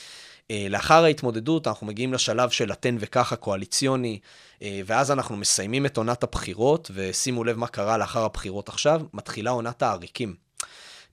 אה, 0.52 0.68
לאחר 0.70 1.04
ההתמודדות 1.04 1.68
אנחנו 1.68 1.88
מגיעים 1.88 2.14
לשלב 2.14 2.50
של 2.50 2.72
התן 2.72 2.96
וקח 3.00 3.34
הקואליציוני, 3.34 4.20
אה, 4.62 4.82
ואז 4.86 5.12
אנחנו 5.12 5.38
מסיימים 5.38 5.86
את 5.86 5.98
עונת 5.98 6.24
הבחירות, 6.24 6.92
ושימו 6.94 7.44
לב 7.44 7.58
מה 7.58 7.68
קרה 7.68 7.98
לאחר 7.98 8.24
הבחירות 8.24 8.70
עכשיו, 8.70 9.02
מתחילה 9.14 9.52
עונת 9.52 9.82
העריקים. 9.82 10.36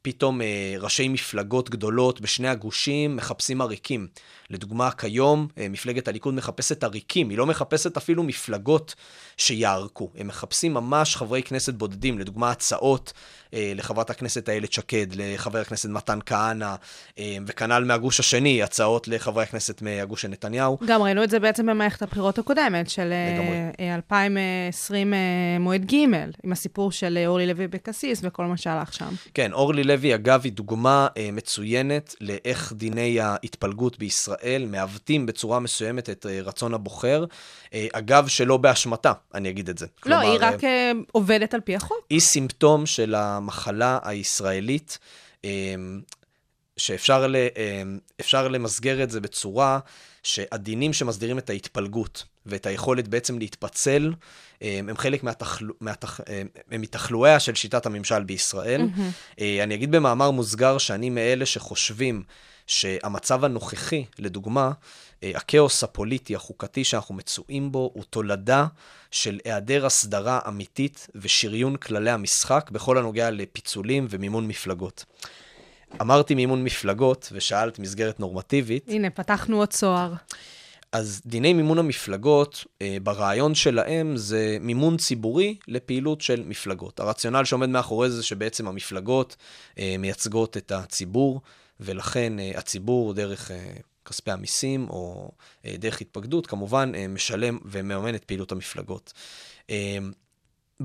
פתאום 0.03 0.43
אה, 0.43 0.75
ראשי 0.79 1.09
מפלגות 1.09 1.71
גדולות 1.71 2.21
בשני 2.21 2.49
הגושים 2.49 3.17
מחפשים 3.17 3.61
עריקים. 3.61 4.07
לדוגמה, 4.51 4.91
כיום 4.91 5.49
מפלגת 5.71 6.09
הליכוד 6.09 6.35
מחפשת 6.35 6.85
עריקים, 6.85 7.29
היא 7.29 7.39
לא 7.39 7.47
מחפשת 7.47 7.97
אפילו 7.97 8.23
מפלגות 8.23 8.95
שיערקו. 9.37 10.11
הם 10.17 10.27
מחפשים 10.27 10.75
ממש 10.75 11.17
חברי 11.17 11.43
כנסת 11.43 11.75
בודדים, 11.75 12.19
לדוגמה 12.19 12.51
הצעות 12.51 13.13
אה, 13.55 13.73
לחברת 13.77 14.11
הכנסת 14.11 14.49
איילת 14.49 14.73
שקד, 14.73 15.07
לחבר 15.17 15.59
הכנסת 15.59 15.89
מתן 15.89 16.19
כהנא, 16.27 16.75
אה, 17.19 17.37
וכנ"ל 17.47 17.85
מהגוש 17.85 18.21
השני, 18.21 18.63
הצעות 18.63 19.09
לחברי 19.09 19.43
הכנסת 19.43 19.83
מהגוש 19.83 20.23
של 20.23 20.29
נתניהו. 20.29 20.79
גם 20.87 21.03
ראינו 21.03 21.25
את 21.25 21.31
זה 21.31 21.39
בעצם 21.39 21.67
במערכת 21.67 22.03
הבחירות 22.03 22.39
הקודמת, 22.39 22.91
של 22.91 23.13
אה, 23.81 23.95
2020 23.95 25.15
אה, 25.15 25.19
מועד 25.61 25.93
ג', 25.93 25.95
עם 26.45 26.53
הסיפור 26.53 26.93
של 26.93 27.19
אה, 27.19 27.27
אורלי 27.27 27.47
לוי 27.47 27.65
אבקסיס 27.65 28.21
וכל 28.25 28.45
מה 28.45 28.57
שהלך 28.57 28.95
שם. 28.95 29.15
כן, 29.35 29.53
אורלי 29.53 29.85
לוי, 29.93 30.15
אגב, 30.15 30.41
היא 30.45 30.53
דוגמה 30.53 31.09
אה, 31.17 31.29
מצוינת 31.33 32.15
לאיך 32.21 32.73
דיני 32.77 33.21
ההתפלגות 33.21 33.99
בישראל 33.99 34.67
מעוותים 34.69 35.27
בצורה 35.27 35.61
מסוימת 35.61 36.11
את 36.11 36.27
אה, 36.27 36.41
רצון 36.43 36.75
הבוחר. 36.75 37.25
אה, 37.75 37.87
אגב, 37.93 38.29
שלא 38.29 38.57
באשמתה, 38.57 39.13
אני 39.35 39.51
אגיד 39.51 39.69
את 39.69 39.79
זה. 39.79 39.87
לא, 39.87 40.01
כלומר, 40.03 40.21
היא 40.21 40.39
רק 40.41 40.65
אה, 40.65 40.69
אה, 40.69 40.93
עובדת 41.13 41.55
על 41.55 41.61
פי 41.61 41.77
החוק. 41.77 42.07
היא 42.11 42.21
סימפטום 42.21 42.87
של 42.87 43.15
המחלה 43.15 43.99
הישראלית, 44.03 44.99
שאפשר 46.77 47.27
ל, 47.27 47.37
למסגר 48.51 49.03
את 49.03 49.11
זה 49.11 49.21
בצורה 49.21 49.79
שהדינים 50.23 50.93
שמסדירים 50.93 51.39
את 51.39 51.51
ההתפלגות 51.51 52.25
ואת 52.47 52.67
היכולת 52.67 53.09
בעצם 53.09 53.39
להתפצל, 53.39 54.13
הם 54.61 54.97
חלק 54.97 55.23
מהתחל... 55.23 55.67
מהתח... 55.81 56.21
הם 56.71 56.81
מתחלואיה 56.81 57.41
של 57.41 57.55
שיטת 57.55 57.87
הממשל 57.87 58.23
בישראל. 58.23 58.81
Mm-hmm. 58.81 59.43
אני 59.63 59.75
אגיד 59.75 59.91
במאמר 59.91 60.31
מוסגר 60.31 60.79
שאני 60.79 61.11
מאלה 61.11 61.47
שחושבים 61.47 62.23
שהמצב 62.67 63.45
הנוכחי, 63.45 64.05
לדוגמה, 64.19 64.73
אה, 65.23 65.33
הכאוס 65.35 65.85
הפוליטי 65.85 66.37
החוקתי 66.37 66.85
שאנחנו 66.85 67.15
מצויים 67.15 67.73
בו 67.73 67.91
הוא 67.95 68.05
תולדה 68.11 68.67
של 69.11 69.41
היעדר 69.45 69.87
הסדרה 69.87 70.41
אמיתית 70.49 71.07
ושריון 71.15 71.77
כללי 71.77 72.11
המשחק 72.11 72.71
בכל 72.73 72.99
הנוגע 72.99 73.31
לפיצולים 73.31 74.07
ומימון 74.11 74.49
מפלגות. 74.49 75.05
אמרתי 76.01 76.35
מימון 76.35 76.65
מפלגות 76.65 77.29
ושאלת 77.33 77.79
מסגרת 77.79 78.21
נורמטיבית. 78.21 78.85
הנה, 78.89 79.11
פתחנו 79.11 79.59
עוד 79.59 79.69
צוהר. 79.69 80.13
אז 80.93 81.23
דיני 81.27 81.53
מימון 81.53 81.79
המפלגות, 81.79 82.65
אה, 82.83 82.97
ברעיון 83.03 83.55
שלהם 83.55 84.17
זה 84.17 84.57
מימון 84.61 84.97
ציבורי 84.97 85.57
לפעילות 85.69 86.21
של 86.21 86.43
מפלגות. 86.47 87.01
הרציונל 87.01 87.45
שעומד 87.45 87.69
מאחורי 87.69 88.11
זה 88.11 88.23
שבעצם 88.23 88.69
המפלגות 88.69 89.37
אה, 89.79 89.97
מייצגות 89.99 90.57
את 90.57 90.73
הציבור, 90.73 91.41
ולכן 91.83 92.39
אה, 92.39 92.53
הציבור 92.55 93.15
דרך 93.15 93.51
אה, 93.51 93.73
כספי 94.05 94.31
המיסים 94.31 94.87
או 94.91 95.31
אה, 95.65 95.75
דרך 95.79 96.01
התפקדות, 96.01 96.47
כמובן 96.47 96.93
משלם 97.09 97.59
ומממן 97.65 98.15
את 98.15 98.25
פעילות 98.25 98.53
המפלגות. 98.53 99.13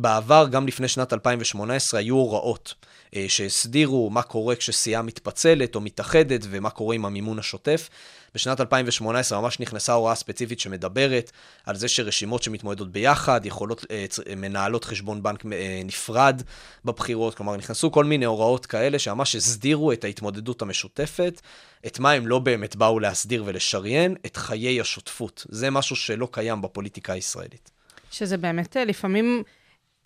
בעבר, 0.02 0.48
גם 0.52 0.68
לפני 0.68 0.88
שנת 0.88 1.14
2018, 1.14 2.00
היו 2.00 2.16
הוראות 2.16 2.74
אה, 3.16 3.26
שהסדירו 3.28 4.10
מה 4.10 4.22
קורה 4.22 4.56
כשסיעה 4.56 5.02
מתפצלת 5.02 5.76
או 5.76 5.82
מתאחדת 5.82 6.42
ומה 6.50 6.70
קורה 6.70 6.96
עם 6.96 7.06
המימון 7.06 7.40
השוטף. 7.40 7.90
בשנת 8.36 8.62
2018 8.62 9.42
ממש 9.42 9.60
נכנסה 9.60 9.94
הוראה 9.94 10.16
ספציפית 10.16 10.60
שמדברת 10.60 11.32
על 11.66 11.76
זה 11.76 11.88
שרשימות 11.88 12.44
שמתמודדות 12.44 12.92
ביחד 12.92 13.46
יכולות, 13.46 13.86
אה, 13.92 14.06
מנהלות 14.36 14.86
חשבון 14.86 15.24
בנק 15.24 15.46
אה, 15.46 15.82
נפרד 15.86 16.42
בבחירות, 16.86 17.36
כלומר 17.36 17.56
נכנסו 17.56 17.92
כל 17.92 18.06
מיני 18.06 18.26
הוראות 18.26 18.66
כאלה 18.66 19.00
שממש 19.00 19.36
הסדירו 19.36 19.92
את 19.92 20.04
ההתמודדות 20.04 20.62
המשותפת, 20.62 21.42
את 21.88 22.00
מה 22.00 22.12
הם 22.12 22.28
לא 22.28 22.40
באמת 22.40 22.76
באו 22.76 23.00
להסדיר 23.00 23.44
ולשריין, 23.46 24.16
את 24.26 24.38
חיי 24.38 24.82
השותפות. 24.82 25.46
זה 25.50 25.70
משהו 25.70 25.96
שלא 25.96 26.28
קיים 26.32 26.62
בפוליטיקה 26.62 27.14
הישראלית. 27.14 27.72
שזה 28.12 28.38
באמת 28.38 28.78
לפעמים 28.86 29.44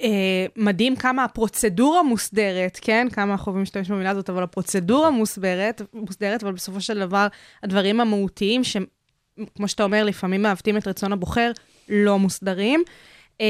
אה, 0.02 0.46
מדהים 0.56 0.96
כמה 0.96 1.24
הפרוצדורה 1.24 2.04
מוסדרת, 2.04 2.80
כן? 2.82 3.08
כמה 3.12 3.32
אנחנו 3.32 3.50
אוהבים 3.50 3.62
להשתמש 3.62 3.92
במילה 3.92 4.10
הזאת, 4.10 4.30
אבל 4.30 4.44
הפרוצדורה 4.44 5.10
מוסברת, 5.10 5.82
מוסדרת, 5.94 6.44
אבל 6.44 6.52
בסופו 6.52 6.82
של 6.82 7.00
דבר, 7.00 7.28
הדברים 7.64 8.02
המהותיים, 8.02 8.64
שכמו 8.64 9.68
שאתה 9.68 9.84
אומר, 9.84 10.04
לפעמים 10.04 10.42
מעוותים 10.42 10.78
את 10.78 10.88
רצון 10.88 11.14
הבוחר, 11.14 11.52
לא 11.90 12.20
מוסדרים. 12.20 12.84
אה, 13.42 13.46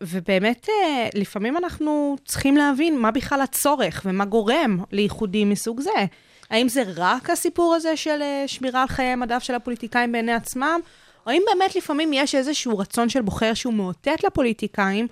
ובאמת, 0.00 0.68
אה, 0.68 1.08
לפעמים 1.14 1.56
אנחנו 1.56 2.16
צריכים 2.24 2.56
להבין 2.56 2.98
מה 2.98 3.10
בכלל 3.10 3.40
הצורך 3.40 4.02
ומה 4.04 4.24
גורם 4.24 4.78
לאיחודים 4.92 5.50
מסוג 5.50 5.80
זה. 5.80 6.04
האם 6.50 6.68
זה 6.68 6.82
רק 6.96 7.30
הסיפור 7.30 7.74
הזה 7.74 7.96
של 7.96 8.22
אה, 8.22 8.44
שמירה 8.46 8.82
על 8.82 8.88
חיי 8.88 9.14
מדף 9.14 9.42
של 9.42 9.54
הפוליטיקאים 9.54 10.12
בעיני 10.12 10.32
עצמם, 10.32 10.80
או 11.26 11.30
האם 11.30 11.42
באמת 11.46 11.76
לפעמים 11.76 12.12
יש 12.12 12.34
איזשהו 12.34 12.78
רצון 12.78 13.08
של 13.08 13.22
בוחר 13.22 13.54
שהוא 13.54 13.74
מאותת 13.74 14.24
לפוליטיקאים, 14.24 15.06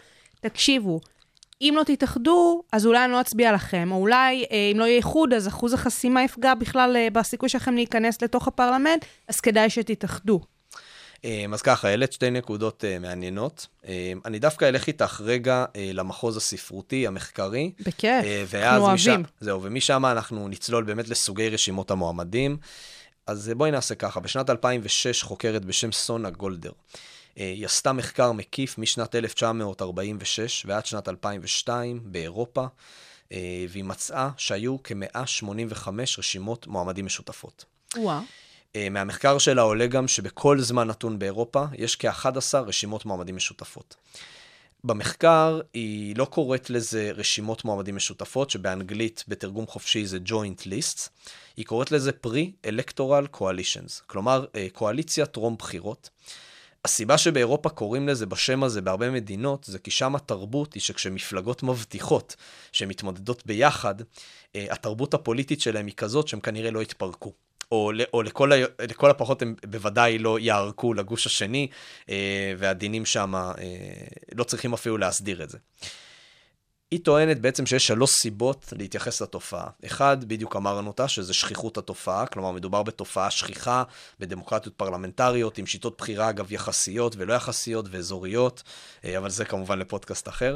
תקשיבו, 0.48 1.00
אם 1.60 1.74
לא 1.76 1.82
תתאחדו, 1.82 2.62
אז 2.72 2.86
אולי 2.86 3.04
אני 3.04 3.12
לא 3.12 3.20
אצביע 3.20 3.52
לכם, 3.52 3.88
או 3.92 3.96
אולי 3.96 4.44
אה, 4.50 4.70
אם 4.72 4.78
לא 4.78 4.84
יהיה 4.84 4.96
איחוד, 4.96 5.32
אז 5.32 5.48
אחוז 5.48 5.72
החסימה 5.72 6.24
יפגע 6.24 6.54
בכלל 6.54 6.96
אה, 6.96 7.10
בסיכוי 7.12 7.48
שלכם 7.48 7.74
להיכנס 7.74 8.22
לתוך 8.22 8.48
הפרלמנט, 8.48 9.04
אז 9.28 9.40
כדאי 9.40 9.70
שתתאחדו. 9.70 10.40
אה, 11.24 11.44
אז 11.52 11.62
ככה, 11.62 11.88
העלית 11.88 12.12
שתי 12.12 12.30
נקודות 12.30 12.84
uh, 12.84 13.02
מעניינות. 13.02 13.66
Uh, 13.82 13.86
אני 14.24 14.38
דווקא 14.38 14.64
אלך 14.68 14.86
איתך 14.86 15.20
רגע 15.24 15.64
uh, 15.64 15.78
למחוז 15.92 16.36
הספרותי, 16.36 17.06
המחקרי. 17.06 17.72
בכיף, 17.80 18.52
uh, 18.52 18.56
אנחנו 18.56 18.86
אוהבים. 18.86 19.22
זהו, 19.40 19.62
ומשם 19.62 20.06
אנחנו 20.06 20.48
נצלול 20.48 20.84
באמת 20.84 21.08
לסוגי 21.08 21.48
רשימות 21.48 21.90
המועמדים. 21.90 22.56
אז 23.26 23.52
בואי 23.56 23.70
נעשה 23.70 23.94
ככה, 23.94 24.20
בשנת 24.20 24.50
2006 24.50 25.22
חוקרת 25.22 25.64
בשם 25.64 25.92
סונה 25.92 26.30
גולדר. 26.30 26.72
אה, 27.38 27.44
היא 27.44 27.64
עשתה 27.64 27.92
מחקר 27.92 28.32
מקיף 28.32 28.78
משנת 28.78 29.14
1946 29.14 30.66
ועד 30.66 30.86
שנת 30.86 31.08
2002 31.08 32.00
באירופה, 32.04 32.66
אה, 33.32 33.64
והיא 33.68 33.84
מצאה 33.84 34.30
שהיו 34.36 34.76
כ-185 34.84 35.88
רשימות 36.18 36.66
מועמדים 36.66 37.06
משותפות. 37.06 37.64
וואו. 37.96 38.20
אה, 38.76 38.88
מהמחקר 38.90 39.38
שלה 39.38 39.62
עולה 39.62 39.86
גם 39.86 40.08
שבכל 40.08 40.60
זמן 40.60 40.88
נתון 40.88 41.18
באירופה 41.18 41.64
יש 41.78 41.96
כ-11 41.96 42.58
רשימות 42.66 43.04
מועמדים 43.04 43.36
משותפות. 43.36 43.96
במחקר 44.84 45.60
היא 45.74 46.16
לא 46.16 46.24
קוראת 46.24 46.70
לזה 46.70 47.10
רשימות 47.14 47.64
מועמדים 47.64 47.96
משותפות, 47.96 48.50
שבאנגלית 48.50 49.24
בתרגום 49.28 49.66
חופשי 49.66 50.06
זה 50.06 50.18
joint 50.26 50.66
lists, 50.66 51.08
היא 51.56 51.66
קוראת 51.66 51.92
לזה 51.92 52.10
pre-electoral 52.26 53.36
coalitions, 53.36 54.02
כלומר 54.06 54.44
קואליציה 54.72 55.26
טרום 55.26 55.56
בחירות. 55.56 56.10
הסיבה 56.84 57.18
שבאירופה 57.18 57.68
קוראים 57.68 58.08
לזה 58.08 58.26
בשם 58.26 58.62
הזה 58.62 58.80
בהרבה 58.80 59.10
מדינות, 59.10 59.64
זה 59.64 59.78
כי 59.78 59.90
שם 59.90 60.16
התרבות 60.16 60.74
היא 60.74 60.80
שכשמפלגות 60.80 61.62
מבטיחות 61.62 62.36
שהן 62.72 62.88
מתמודדות 62.88 63.46
ביחד, 63.46 63.94
אה, 64.56 64.66
התרבות 64.70 65.14
הפוליטית 65.14 65.60
שלהם 65.60 65.86
היא 65.86 65.94
כזאת 65.94 66.28
שהם 66.28 66.40
כנראה 66.40 66.70
לא 66.70 66.82
יתפרקו. 66.82 67.32
או, 67.72 67.92
או 68.12 68.22
לכל, 68.22 68.52
ה, 68.52 68.56
לכל 68.88 69.10
הפחות 69.10 69.42
הם 69.42 69.54
בוודאי 69.66 70.18
לא 70.18 70.38
יערקו 70.38 70.94
לגוש 70.94 71.26
השני, 71.26 71.68
אה, 72.08 72.52
והדינים 72.58 73.04
שם 73.06 73.34
אה, 73.34 73.52
לא 74.34 74.44
צריכים 74.44 74.72
אפילו 74.72 74.98
להסדיר 74.98 75.42
את 75.42 75.50
זה. 75.50 75.58
היא 76.94 77.00
טוענת 77.04 77.40
בעצם 77.40 77.66
שיש 77.66 77.86
שלוש 77.86 78.10
סיבות 78.10 78.72
להתייחס 78.76 79.22
לתופעה. 79.22 79.66
אחד, 79.86 80.24
בדיוק 80.24 80.56
אמרנו 80.56 80.88
אותה, 80.88 81.08
שזה 81.08 81.34
שכיחות 81.34 81.78
התופעה, 81.78 82.26
כלומר 82.26 82.50
מדובר 82.50 82.82
בתופעה 82.82 83.30
שכיחה 83.30 83.82
בדמוקרטיות 84.20 84.74
פרלמנטריות, 84.74 85.58
עם 85.58 85.66
שיטות 85.66 85.98
בחירה 85.98 86.30
אגב 86.30 86.52
יחסיות 86.52 87.14
ולא 87.18 87.34
יחסיות 87.34 87.86
ואזוריות, 87.90 88.62
אה, 89.04 89.18
אבל 89.18 89.30
זה 89.30 89.44
כמובן 89.44 89.78
לפודקאסט 89.78 90.28
אחר. 90.28 90.54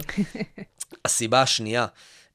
הסיבה 1.04 1.42
השנייה, 1.42 1.86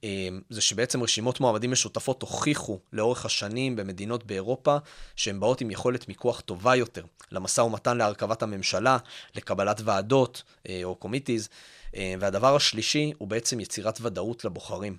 אה, 0.03 0.27
זה 0.49 0.61
שבעצם 0.61 1.03
רשימות 1.03 1.39
מועמדים 1.39 1.71
משותפות 1.71 2.21
הוכיחו 2.21 2.79
לאורך 2.93 3.25
השנים 3.25 3.75
במדינות 3.75 4.23
באירופה 4.23 4.77
שהן 5.15 5.39
באות 5.39 5.61
עם 5.61 5.71
יכולת 5.71 6.07
מיקוח 6.07 6.41
טובה 6.41 6.75
יותר 6.75 7.03
למשא 7.31 7.61
ומתן 7.61 7.97
להרכבת 7.97 8.43
הממשלה, 8.43 8.97
לקבלת 9.35 9.81
ועדות 9.85 10.43
אה, 10.69 10.81
או 10.83 10.95
קומיטיז. 10.95 11.49
אה, 11.95 12.13
והדבר 12.19 12.55
השלישי 12.55 13.13
הוא 13.17 13.27
בעצם 13.27 13.59
יצירת 13.59 14.01
ודאות 14.01 14.45
לבוחרים. 14.45 14.97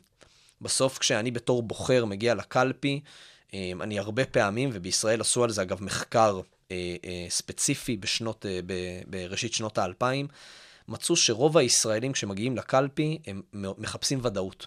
בסוף 0.60 0.98
כשאני 0.98 1.30
בתור 1.30 1.62
בוחר 1.62 2.04
מגיע 2.04 2.34
לקלפי, 2.34 3.00
אה, 3.54 3.72
אני 3.80 3.98
הרבה 3.98 4.24
פעמים, 4.24 4.70
ובישראל 4.72 5.20
עשו 5.20 5.44
על 5.44 5.50
זה 5.50 5.62
אגב 5.62 5.82
מחקר 5.82 6.40
אה, 6.70 6.76
ספציפי 7.28 7.96
בשנות, 7.96 8.46
בראשית 9.06 9.54
שנות 9.54 9.78
האלפיים, 9.78 10.28
מצאו 10.88 11.16
שרוב 11.16 11.58
הישראלים 11.58 12.12
כשמגיעים 12.12 12.56
לקלפי 12.56 13.18
הם 13.26 13.42
מחפשים 13.52 14.20
ודאות. 14.22 14.66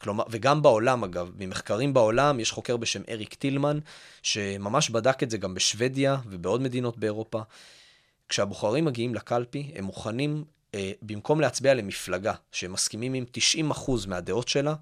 כלומר, 0.00 0.24
וגם 0.30 0.62
בעולם 0.62 1.04
אגב, 1.04 1.30
ממחקרים 1.38 1.94
בעולם, 1.94 2.40
יש 2.40 2.52
חוקר 2.52 2.76
בשם 2.76 3.02
אריק 3.08 3.34
טילמן, 3.34 3.78
שממש 4.22 4.90
בדק 4.90 5.22
את 5.22 5.30
זה 5.30 5.38
גם 5.38 5.54
בשוודיה 5.54 6.16
ובעוד 6.26 6.60
מדינות 6.60 6.98
באירופה. 6.98 7.40
כשהבוחרים 8.28 8.84
מגיעים 8.84 9.14
לקלפי, 9.14 9.72
הם 9.74 9.84
מוכנים 9.84 10.44
במקום 11.02 11.40
להצביע 11.40 11.74
למפלגה 11.74 12.32
שהם 12.52 12.72
מסכימים 12.72 13.14
עם 13.14 13.24
90% 13.70 13.90
מהדעות 14.08 14.48
שלה, 14.48 14.74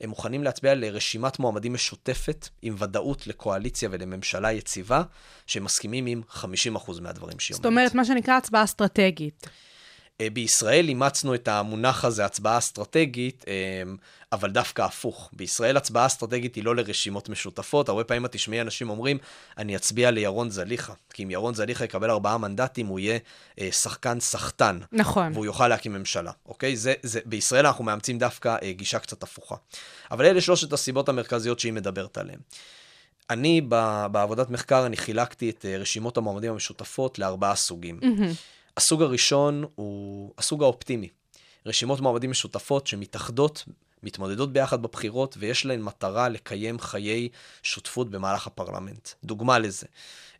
הם 0.00 0.10
מוכנים 0.10 0.44
להצביע 0.44 0.74
לרשימת 0.74 1.38
מועמדים 1.38 1.74
משותפת 1.74 2.48
עם 2.62 2.74
ודאות 2.78 3.26
לקואליציה 3.26 3.88
ולממשלה 3.92 4.52
יציבה, 4.52 5.02
שהם 5.46 5.64
מסכימים 5.64 6.06
עם 6.06 6.22
50% 6.30 6.40
מהדברים 7.00 7.38
שהיא 7.38 7.54
אומרת. 7.54 7.62
זאת 7.62 7.66
אומרת, 7.66 7.94
מה 7.94 8.04
שנקרא 8.04 8.36
הצבעה 8.36 8.64
אסטרטגית. 8.64 9.46
אה, 10.20 10.30
בישראל 10.30 10.88
אימצנו 10.88 11.34
את 11.34 11.48
המונח 11.48 12.04
הזה, 12.04 12.24
הצבעה 12.24 12.58
אסטרטגית, 12.58 13.44
אה, 13.48 13.82
אבל 14.32 14.50
דווקא 14.50 14.82
הפוך. 14.82 15.30
בישראל 15.32 15.76
הצבעה 15.76 16.06
אסטרטגית 16.06 16.54
היא 16.54 16.64
לא 16.64 16.76
לרשימות 16.76 17.28
משותפות. 17.28 17.88
הרבה 17.88 18.04
פעמים 18.04 18.26
את 18.26 18.32
תשמעי 18.32 18.60
אנשים 18.60 18.90
אומרים, 18.90 19.18
אני 19.58 19.76
אצביע 19.76 20.10
לירון 20.10 20.50
זליכה. 20.50 20.92
כי 21.12 21.22
אם 21.22 21.30
ירון 21.30 21.54
זליכה 21.54 21.84
יקבל 21.84 22.10
ארבעה 22.10 22.38
מנדטים, 22.38 22.86
הוא 22.86 22.98
יהיה 22.98 23.18
אה, 23.60 23.72
שחקן 23.72 24.20
סחטן. 24.20 24.78
נכון. 24.92 25.32
והוא 25.32 25.46
יוכל 25.46 25.68
להקים 25.68 25.92
ממשלה, 25.92 26.32
אוקיי? 26.46 26.76
זה, 26.76 26.94
זה, 27.02 27.20
בישראל 27.24 27.66
אנחנו 27.66 27.84
מאמצים 27.84 28.18
דווקא 28.18 28.56
גישה 28.70 28.98
קצת 28.98 29.22
הפוכה. 29.22 29.56
אבל 30.10 30.24
אלה 30.24 30.40
שלושת 30.40 30.72
הסיבות 30.72 31.08
המרכזיות 31.08 31.60
שהיא 31.60 31.72
מדברת 31.72 32.18
עליהן. 32.18 32.38
אני, 33.30 33.60
בעבודת 34.12 34.50
מחקר, 34.50 34.86
אני 34.86 34.96
חילקתי 34.96 35.50
את 35.50 35.64
רשימות 35.78 36.16
המועמדים 36.16 36.52
המשותפות 36.52 37.18
לארבעה 37.18 37.54
סוגים. 37.54 38.00
Mm-hmm. 38.02 38.55
הסוג 38.76 39.02
הראשון 39.02 39.64
הוא 39.74 40.34
הסוג 40.38 40.62
האופטימי. 40.62 41.08
רשימות 41.66 42.00
מועמדים 42.00 42.30
משותפות 42.30 42.86
שמתאחדות, 42.86 43.64
מתמודדות 44.02 44.52
ביחד 44.52 44.82
בבחירות, 44.82 45.36
ויש 45.38 45.66
להן 45.66 45.82
מטרה 45.82 46.28
לקיים 46.28 46.78
חיי 46.78 47.28
שותפות 47.62 48.10
במהלך 48.10 48.46
הפרלמנט. 48.46 49.08
דוגמה 49.24 49.58
לזה, 49.58 49.86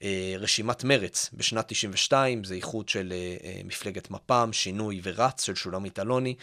אה, 0.03 0.35
רשימת 0.39 0.85
מרץ 0.85 1.31
בשנת 1.33 1.69
92, 1.69 2.45
זה 2.45 2.55
איחוד 2.55 2.89
של 2.89 3.13
אה, 3.13 3.37
אה, 3.45 3.61
מפלגת 3.65 4.11
מפ"ם, 4.11 4.51
שינוי 4.53 5.01
ורץ 5.03 5.45
של 5.45 5.55
שולמית 5.55 5.99
אלוני, 5.99 6.35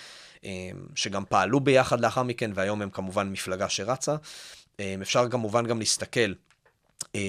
שגם 0.96 1.24
פעלו 1.30 1.60
ביחד 1.60 2.00
לאחר 2.00 2.24
מכן, 2.24 2.52
והיום 2.56 2.82
הם 2.82 2.90
כמובן 2.90 3.32
מפלגה 3.32 3.70
שרצה. 3.70 4.16
אפשר 5.02 5.30
כמובן 5.30 5.68
גם 5.68 5.80
להסתכל 5.80 6.34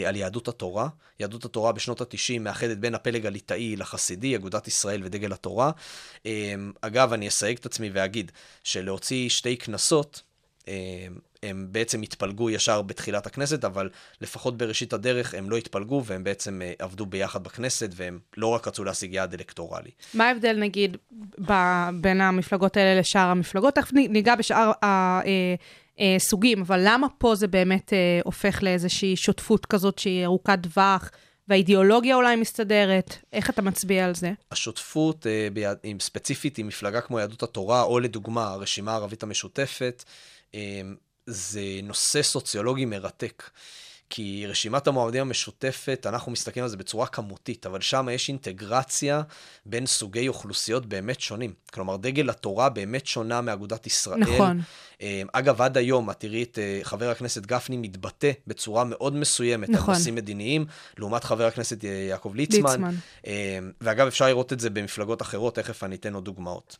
על 0.07 0.16
יהדות 0.16 0.49
התורה. 0.49 0.88
יהדות 1.20 1.44
התורה 1.44 1.73
בשנות 1.73 2.01
ה-90 2.01 2.38
מאחדת 2.40 2.77
בין 2.77 2.94
הפלג 2.94 3.27
הליטאי 3.27 3.77
לחסידי, 3.77 4.37
אגודת 4.37 4.68
ישראל 4.68 5.01
ודגל 5.05 5.33
התורה. 5.33 5.70
אה, 6.27 6.55
אגב, 6.81 7.12
אני 7.12 7.29
אסייג 7.29 7.57
את 7.57 7.66
עצמי 7.66 7.90
ואגיד 7.92 8.33
שלהוציא 8.64 9.29
שתי 9.29 9.57
כנסות, 9.57 10.23
אה, 10.68 11.07
הם 11.42 11.66
בעצם 11.70 12.03
התפלגו 12.03 12.51
ישר 12.51 12.83
בתחילת 12.83 13.27
הכנסת, 13.27 13.64
אבל 13.64 13.90
לפחות 14.20 14.57
בראשית 14.57 14.92
הדרך 14.92 15.35
הם 15.35 15.51
לא 15.51 15.57
התפלגו 15.57 16.03
והם 16.05 16.25
בעצם 16.25 16.61
עבדו 16.79 17.07
ביחד 17.07 17.44
בכנסת, 17.44 17.90
והם 17.94 18.18
לא 18.37 18.47
רק 18.47 18.68
רצו 18.68 18.85
להשיג 18.85 19.14
יעד 19.14 19.35
אלקטורלי. 19.35 19.90
מה 20.14 20.29
ההבדל, 20.29 20.57
נגיד, 20.57 20.97
ב- 21.49 21.88
בין 22.01 22.20
המפלגות 22.20 22.77
האלה 22.77 23.01
לשאר 23.01 23.29
המפלגות? 23.29 23.75
תכף 23.75 23.92
ניגע 23.92 24.35
בשאר. 24.35 24.73
אה, 26.00 26.16
סוגים, 26.18 26.61
אבל 26.61 26.80
למה 26.85 27.07
פה 27.18 27.35
זה 27.35 27.46
באמת 27.46 27.92
אה, 27.92 28.20
הופך 28.24 28.62
לאיזושהי 28.62 29.16
שותפות 29.16 29.66
כזאת 29.66 29.98
שהיא 29.98 30.24
ארוכת 30.24 30.59
טווח, 30.62 31.11
והאידיאולוגיה 31.48 32.16
אולי 32.16 32.37
מסתדרת? 32.37 33.16
איך 33.33 33.50
אתה 33.50 33.62
מצביע 33.62 34.04
על 34.04 34.14
זה? 34.14 34.33
השותפות, 34.50 35.26
אה, 35.26 35.48
ביד, 35.52 35.78
עם, 35.83 36.00
ספציפית 36.00 36.59
עם 36.59 36.66
מפלגה 36.66 37.00
כמו 37.00 37.18
יהדות 37.18 37.42
התורה, 37.42 37.83
או 37.83 38.00
לדוגמה 38.00 38.48
הרשימה 38.48 38.92
הערבית 38.92 39.22
המשותפת, 39.22 40.04
אה, 40.54 40.80
זה 41.26 41.62
נושא 41.83 42.22
סוציולוגי 42.22 42.85
מרתק. 42.85 43.42
כי 44.11 44.45
רשימת 44.49 44.87
המועמדים 44.87 45.21
המשותפת, 45.21 46.07
אנחנו 46.09 46.33
מסתכלים 46.33 46.62
על 46.62 46.69
זה 46.69 46.77
בצורה 46.77 47.07
כמותית, 47.07 47.67
אבל 47.67 47.81
שם 47.81 48.09
יש 48.12 48.29
אינטגרציה 48.29 49.23
בין 49.67 49.87
סוגי 49.87 50.29
אוכלוסיות 50.29 50.87
באמת 50.87 51.21
שונים. 51.21 51.53
כלומר, 51.73 51.97
דגל 51.97 52.31
התורה 52.31 52.69
באמת 52.69 53.07
שונה 53.07 53.40
מאגודת 53.40 53.87
ישראל. 53.87 54.19
נכון. 54.19 54.61
אה, 55.03 55.23
אגב, 55.33 55.62
עד 55.62 55.77
היום, 55.77 56.11
את 56.11 56.21
תראי 56.21 56.43
את 56.43 56.59
אה, 56.59 56.81
חבר 56.83 57.11
הכנסת 57.11 57.47
גפני 57.47 57.77
מתבטא 57.77 58.31
בצורה 58.47 58.85
מאוד 58.85 59.14
מסוימת 59.14 59.69
נכון. 59.69 59.95
על 59.95 59.99
נושאים 59.99 60.14
מדיניים, 60.14 60.67
לעומת 60.99 61.25
חבר 61.25 61.47
הכנסת 61.47 61.85
אה, 61.85 61.90
יעקב 61.90 62.33
ליצמן. 62.35 62.71
ליצמן. 62.71 62.95
ואגב, 63.81 64.07
אפשר 64.07 64.27
לראות 64.27 64.53
את 64.53 64.61
זה 64.61 64.71
במפלגות 64.71 65.23
אחרות, 65.23 65.55
תכף 65.55 65.85
אני 65.85 65.97
אתן 65.97 66.14
עוד 66.14 66.25
דוגמאות. 66.25 66.77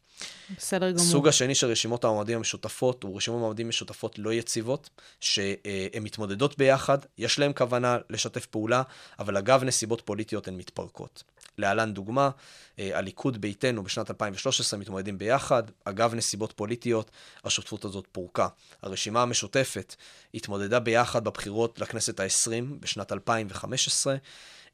בסדר 0.59 0.91
גמור. 0.91 1.05
סוג 1.05 1.29
השני 1.29 1.55
של 1.55 1.67
רשימות 1.67 2.05
המועמדים 2.05 2.37
המשותפות 2.37 3.03
הוא 3.03 3.17
רשימות 3.17 3.41
מועמדים 3.41 3.69
משותפות 3.69 4.19
לא 4.19 4.33
יציבות, 4.33 4.91
שהן 5.21 6.03
מתמודדות 6.03 6.59
ביחד, 6.59 6.99
יש 7.19 7.39
להן 7.39 7.53
כוונה 7.57 7.99
לשתף 8.11 8.47
פעולה, 8.47 8.83
אבל 9.19 9.37
אגב 9.37 9.65
נסיבות 9.65 10.03
פוליטיות 10.05 10.49
הן 10.49 10.57
מתפרקות. 10.57 11.23
להלן 11.59 11.95
דוגמה, 11.95 12.31
אה, 12.79 12.99
הליכוד 12.99 13.41
ביתנו 13.41 13.83
בשנת 13.83 14.11
2013 14.11 14.81
מתמודדים 14.81 15.19
ביחד, 15.19 15.63
אגב 15.85 16.15
נסיבות 16.15 16.53
פוליטיות, 16.53 17.11
השותפות 17.45 17.85
הזאת 17.85 18.07
פורקה. 18.13 18.49
הרשימה 18.83 19.23
המשותפת 19.23 19.95
התמודדה 20.35 20.81
ביחד 20.81 21.25
בבחירות 21.25 21.79
לכנסת 21.79 22.21
ה-20 22.21 22.65
בשנת 22.81 23.13
2015. 23.13 24.17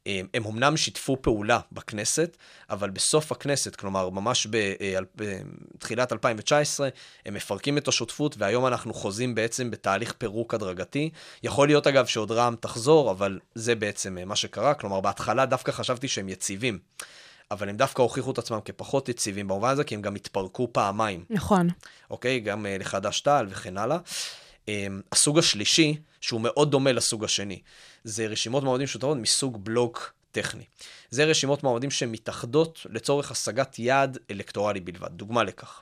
אה, 0.07 0.21
הם 0.33 0.45
אמנם 0.45 0.77
שיתפו 0.77 1.21
פעולה 1.21 1.59
בכנסת, 1.71 2.37
אבל 2.69 2.89
בסוף 2.89 3.31
הכנסת, 3.31 3.75
כלומר 3.75 4.09
ממש 4.09 4.47
אה, 4.53 4.97
בתחילת 5.15 6.11
2019, 6.13 6.89
הם 7.25 7.33
מפרקים 7.33 7.77
את 7.77 7.87
השותפות, 7.87 8.35
והיום 8.37 8.67
אנחנו 8.67 8.93
חוזים 8.93 9.35
בעצם 9.35 9.71
בתהליך 9.71 10.13
פירוק 10.13 10.53
הדרגתי. 10.53 11.09
יכול 11.43 11.67
להיות 11.67 11.87
אגב 11.87 12.05
שעוד 12.05 12.31
רע"מ 12.31 12.55
תחזור, 12.59 13.11
אבל 13.11 13.39
זה 13.55 13.75
בעצם 13.75 14.17
מה 14.25 14.35
שקרה. 14.35 14.73
כלומר, 14.73 15.01
בהתחלה 15.01 15.45
דווקא 15.45 15.71
חשבתי 15.71 16.07
שהם 16.07 16.29
יציבים. 16.29 16.79
אבל 17.51 17.69
הם 17.69 17.77
דווקא 17.77 18.01
הוכיחו 18.01 18.31
את 18.31 18.37
עצמם 18.37 18.59
כפחות 18.65 19.09
יציבים 19.09 19.47
במובן 19.47 19.69
הזה, 19.69 19.83
כי 19.83 19.95
הם 19.95 20.01
גם 20.01 20.15
התפרקו 20.15 20.69
פעמיים. 20.73 21.23
נכון. 21.29 21.67
אוקיי? 22.09 22.39
גם 22.39 22.65
לחד"ש-תע"ל 22.79 23.47
וכן 23.49 23.77
הלאה. 23.77 23.97
הסוג 25.11 25.39
השלישי, 25.39 25.97
שהוא 26.21 26.41
מאוד 26.41 26.71
דומה 26.71 26.91
לסוג 26.91 27.23
השני, 27.23 27.61
זה 28.03 28.25
רשימות 28.25 28.63
מועמדים 28.63 28.83
משותפות 28.83 29.17
מסוג 29.17 29.65
בלוק 29.65 30.13
טכני. 30.31 30.63
זה 31.09 31.25
רשימות 31.25 31.63
מועמדים 31.63 31.91
שמתאחדות 31.91 32.85
לצורך 32.89 33.31
השגת 33.31 33.79
יעד 33.79 34.17
אלקטורלי 34.31 34.79
בלבד. 34.79 35.09
דוגמה 35.11 35.43
לכך. 35.43 35.81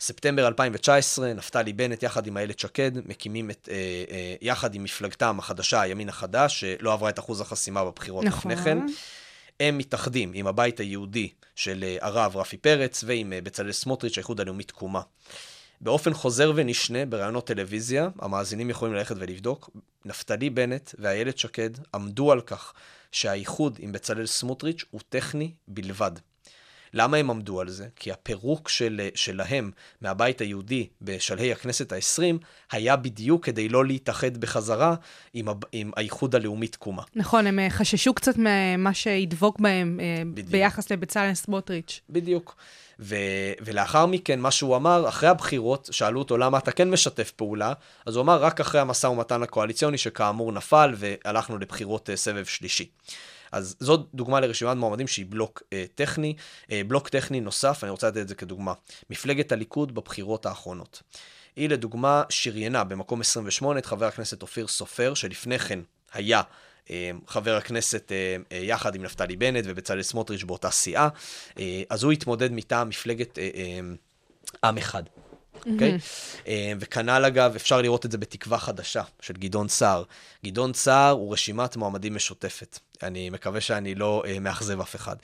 ספטמבר 0.00 0.46
2019, 0.46 1.32
נפתלי 1.32 1.72
בנט 1.72 2.02
יחד 2.02 2.26
עם 2.26 2.36
איילת 2.36 2.58
שקד 2.58 2.92
מקימים 3.08 3.50
את, 3.50 3.68
אה, 3.70 3.74
אה, 4.10 4.34
יחד 4.40 4.74
עם 4.74 4.84
מפלגתם 4.84 5.38
החדשה, 5.38 5.80
הימין 5.80 6.08
החדש, 6.08 6.60
שלא 6.60 6.92
עברה 6.92 7.10
את 7.10 7.18
אחוז 7.18 7.40
החסימה 7.40 7.84
בבחירות 7.84 8.24
נכון. 8.24 8.52
לפני 8.52 8.64
כן. 8.64 8.78
הם 9.60 9.78
מתאחדים 9.78 10.32
עם 10.34 10.46
הבית 10.46 10.80
היהודי 10.80 11.28
של 11.56 11.84
אה, 11.84 11.96
הרב 12.00 12.36
רפי 12.36 12.56
פרץ 12.56 13.04
ועם 13.06 13.32
אה, 13.32 13.40
בצלאל 13.40 13.72
סמוטריץ', 13.72 14.18
האיחוד 14.18 14.40
הלאומי 14.40 14.64
תקומה. 14.64 15.00
באופן 15.82 16.14
חוזר 16.14 16.52
ונשנה 16.54 17.06
בראיונות 17.06 17.46
טלוויזיה, 17.46 18.08
המאזינים 18.18 18.70
יכולים 18.70 18.94
ללכת 18.94 19.14
ולבדוק, 19.18 19.70
נפתלי 20.04 20.50
בנט 20.50 20.90
ואיילת 20.98 21.38
שקד 21.38 21.70
עמדו 21.94 22.32
על 22.32 22.40
כך 22.40 22.72
שהאיחוד 23.12 23.76
עם 23.80 23.92
בצלאל 23.92 24.26
סמוטריץ' 24.26 24.84
הוא 24.90 25.00
טכני 25.08 25.54
בלבד. 25.68 26.12
למה 26.94 27.16
הם 27.16 27.30
עמדו 27.30 27.60
על 27.60 27.68
זה? 27.68 27.86
כי 27.96 28.12
הפירוק 28.12 28.68
של, 28.68 29.08
שלהם 29.14 29.70
מהבית 30.00 30.40
היהודי 30.40 30.86
בשלהי 31.02 31.52
הכנסת 31.52 31.92
העשרים, 31.92 32.38
היה 32.72 32.96
בדיוק 32.96 33.44
כדי 33.44 33.68
לא 33.68 33.84
להתאחד 33.86 34.36
בחזרה 34.36 34.94
עם, 35.34 35.48
ה- 35.48 35.52
עם 35.72 35.90
האיחוד 35.96 36.34
הלאומי 36.34 36.68
תקומה. 36.68 37.02
נכון, 37.16 37.46
הם 37.46 37.58
אה, 37.58 37.70
חששו 37.70 38.14
קצת 38.14 38.34
ממה 38.38 38.94
שידבוק 38.94 39.60
בהם 39.60 40.00
אה, 40.02 40.22
בדיוק. 40.26 40.48
ביחס 40.48 40.92
לבצלאל 40.92 41.34
סמוטריץ'. 41.34 42.00
בדיוק. 42.10 42.56
ו- 43.00 43.16
ולאחר 43.60 44.06
מכן, 44.06 44.40
מה 44.40 44.50
שהוא 44.50 44.76
אמר, 44.76 45.08
אחרי 45.08 45.28
הבחירות, 45.28 45.88
שאלו 45.92 46.18
אותו 46.18 46.38
למה 46.38 46.58
אתה 46.58 46.72
כן 46.72 46.90
משתף 46.90 47.30
פעולה, 47.30 47.72
אז 48.06 48.16
הוא 48.16 48.22
אמר 48.22 48.42
רק 48.42 48.60
אחרי 48.60 48.80
המשא 48.80 49.06
ומתן 49.06 49.42
הקואליציוני, 49.42 49.98
שכאמור 49.98 50.52
נפל, 50.52 50.94
והלכנו 50.96 51.58
לבחירות 51.58 52.10
אה, 52.10 52.16
סבב 52.16 52.44
שלישי. 52.44 52.88
אז 53.52 53.76
זאת 53.80 54.08
דוגמה 54.14 54.40
לרשימת 54.40 54.76
מועמדים 54.76 55.06
שהיא 55.06 55.26
בלוק 55.28 55.62
אה, 55.72 55.84
טכני. 55.94 56.34
אה, 56.70 56.82
בלוק 56.88 57.08
טכני 57.08 57.40
נוסף, 57.40 57.84
אני 57.84 57.90
רוצה 57.90 58.08
לתת 58.08 58.16
את 58.16 58.28
זה 58.28 58.34
כדוגמה. 58.34 58.72
מפלגת 59.10 59.52
הליכוד 59.52 59.94
בבחירות 59.94 60.46
האחרונות. 60.46 61.02
היא 61.56 61.68
לדוגמה 61.68 62.22
שריינה 62.28 62.84
במקום 62.84 63.20
28 63.20 63.78
את 63.78 63.86
חבר 63.86 64.06
הכנסת 64.06 64.42
אופיר 64.42 64.66
סופר, 64.66 65.14
שלפני 65.14 65.58
כן 65.58 65.78
היה 66.12 66.42
אה, 66.90 67.10
חבר 67.26 67.56
הכנסת 67.56 68.12
אה, 68.12 68.36
אה, 68.52 68.58
יחד 68.58 68.94
עם 68.94 69.02
נפתלי 69.02 69.36
בנט 69.36 69.64
ובצלאל 69.68 70.02
סמוטריץ' 70.02 70.42
באותה 70.42 70.70
סיעה, 70.70 71.08
אז 71.90 72.02
הוא 72.02 72.12
התמודד 72.12 72.52
מטעם 72.52 72.88
מפלגת 72.88 73.38
עם 74.64 74.78
אחד. 74.78 75.02
אוקיי? 75.66 75.98
אה, 76.46 76.72
וכנ"ל 76.80 77.24
אגב, 77.24 77.54
אפשר 77.54 77.82
לראות 77.82 78.06
את 78.06 78.12
זה 78.12 78.18
בתקווה 78.18 78.58
חדשה 78.58 79.02
של 79.20 79.34
גדעון 79.34 79.68
סער. 79.68 80.02
גדעון 80.44 80.74
סער 80.74 81.10
הוא 81.10 81.32
רשימת 81.32 81.76
מועמדים 81.76 82.14
משותפת. 82.14 82.78
אני 83.02 83.30
מקווה 83.30 83.60
שאני 83.60 83.94
לא 83.94 84.22
אה, 84.26 84.38
מאכזב 84.38 84.80
אף 84.80 84.96
אחד. 84.96 85.16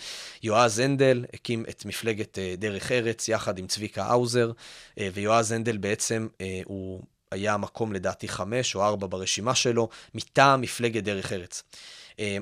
יועז 0.42 0.78
הנדל 0.78 1.24
הקים 1.34 1.64
את 1.70 1.84
מפלגת 1.84 2.38
אה, 2.38 2.54
דרך 2.58 2.92
ארץ 2.92 3.28
יחד 3.28 3.58
עם 3.58 3.66
צביקה 3.66 4.04
האוזר, 4.04 4.52
אה, 4.98 5.08
ויועז 5.14 5.52
הנדל 5.52 5.76
בעצם 5.76 6.28
הוא 6.64 7.02
היה 7.30 7.56
מקום 7.56 7.92
לדעתי 7.92 8.28
חמש 8.28 8.74
או 8.74 8.84
ארבע 8.84 9.06
ברשימה 9.10 9.54
שלו, 9.54 9.88
מטעם 10.14 10.60
מפלגת 10.60 11.04
דרך 11.04 11.32
ארץ. 11.32 11.62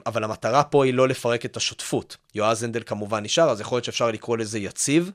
אבל 0.07 0.25
המטרה 0.25 0.65
פה 0.65 0.85
היא 0.85 0.95
לא 0.95 1.09
לפרק 1.09 1.45
את 1.45 1.57
השותפות. 1.57 2.17
יועז 2.35 2.63
הנדל 2.63 2.83
כמובן 2.87 3.25
נשאר, 3.25 3.51
אז 3.51 3.61
יכול 3.61 3.77
להיות 3.77 3.85
שאפשר 3.85 4.11
לקרוא 4.11 4.37
לזה 4.37 4.59
יציב, 4.59 5.11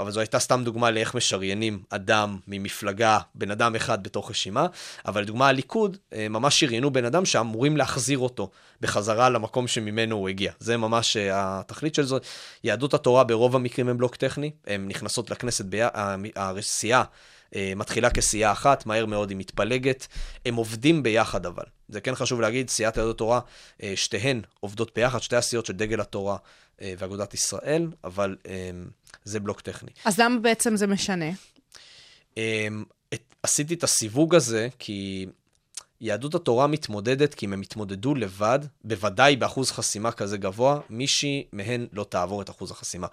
אבל 0.00 0.10
זו 0.10 0.20
הייתה 0.20 0.38
סתם 0.38 0.62
דוגמה 0.64 0.90
לאיך 0.90 1.14
משריינים 1.14 1.82
אדם 1.90 2.38
ממפלגה, 2.48 3.18
בן 3.34 3.50
אדם 3.50 3.76
אחד 3.76 4.02
בתוך 4.02 4.30
רשימה, 4.30 4.66
אבל 5.06 5.22
לדוגמה 5.22 5.48
הליכוד, 5.48 5.96
אה, 6.12 6.28
ממש 6.28 6.60
שריינו 6.60 6.90
בן 6.90 7.04
אדם 7.04 7.24
שאמורים 7.24 7.76
להחזיר 7.76 8.18
אותו 8.18 8.50
בחזרה 8.80 9.30
למקום 9.30 9.68
שממנו 9.68 10.16
הוא 10.16 10.28
הגיע. 10.28 10.52
זה 10.58 10.76
ממש 10.76 11.16
אה, 11.16 11.30
התכלית 11.60 11.94
של 11.94 12.02
זה. 12.02 12.16
יהדות 12.64 12.94
התורה 12.94 13.24
ברוב 13.24 13.56
המקרים 13.56 13.88
הם 13.88 13.98
בלוק 13.98 14.16
טכני, 14.16 14.50
הן 14.66 14.88
נכנסות 14.88 15.30
לכנסת. 15.30 15.64
הסיעה 16.36 17.00
אה, 17.00 17.04
מתחילה 17.76 18.10
כסיעה 18.10 18.52
אחת, 18.52 18.86
מהר 18.86 19.06
מאוד 19.06 19.30
היא 19.30 19.38
מתפלגת. 19.38 20.06
הם 20.46 20.54
עובדים 20.54 21.02
ביחד 21.02 21.46
אבל. 21.46 21.64
זה 21.88 22.00
כן 22.00 22.14
חשוב 22.14 22.40
להגיד, 22.40 22.70
סיעת 22.70 22.96
יהדות 22.96 23.16
התורה, 23.16 23.40
אה, 23.82 23.92
שתיהן 23.96 24.40
עובדות 24.60 24.94
ביחד, 24.94 25.18
שתי 25.18 25.36
הסיעות 25.36 25.66
של 25.66 25.72
דגל 25.72 26.00
התורה 26.00 26.36
אה, 26.80 26.94
ואגודת 26.98 27.34
ישראל, 27.34 27.90
אבל 28.04 28.36
אה, 28.46 28.70
זה 29.24 29.40
בלוק 29.40 29.60
טכני. 29.60 29.90
אז 30.04 30.20
למה 30.20 30.38
בעצם 30.38 30.76
זה 30.76 30.86
משנה? 30.86 31.30
אמ, 32.36 32.84
עשיתי 33.42 33.74
את 33.74 33.84
הסיווג 33.84 34.34
הזה 34.34 34.68
כי 34.78 35.26
יהדות 36.02 36.34
התורה 36.34 36.66
מתמודדת, 36.66 37.34
כי 37.34 37.46
אם 37.46 37.52
הם 37.52 37.62
יתמודדו 37.62 38.14
לבד, 38.14 38.58
בוודאי 38.84 39.36
באחוז 39.36 39.70
חסימה 39.70 40.12
כזה 40.12 40.36
גבוה, 40.36 40.80
מישהי 40.90 41.44
מהן 41.52 41.86
לא 41.92 42.04
תעבור 42.04 42.42
את 42.42 42.50
אחוז 42.50 42.70
החסימה. 42.70 43.06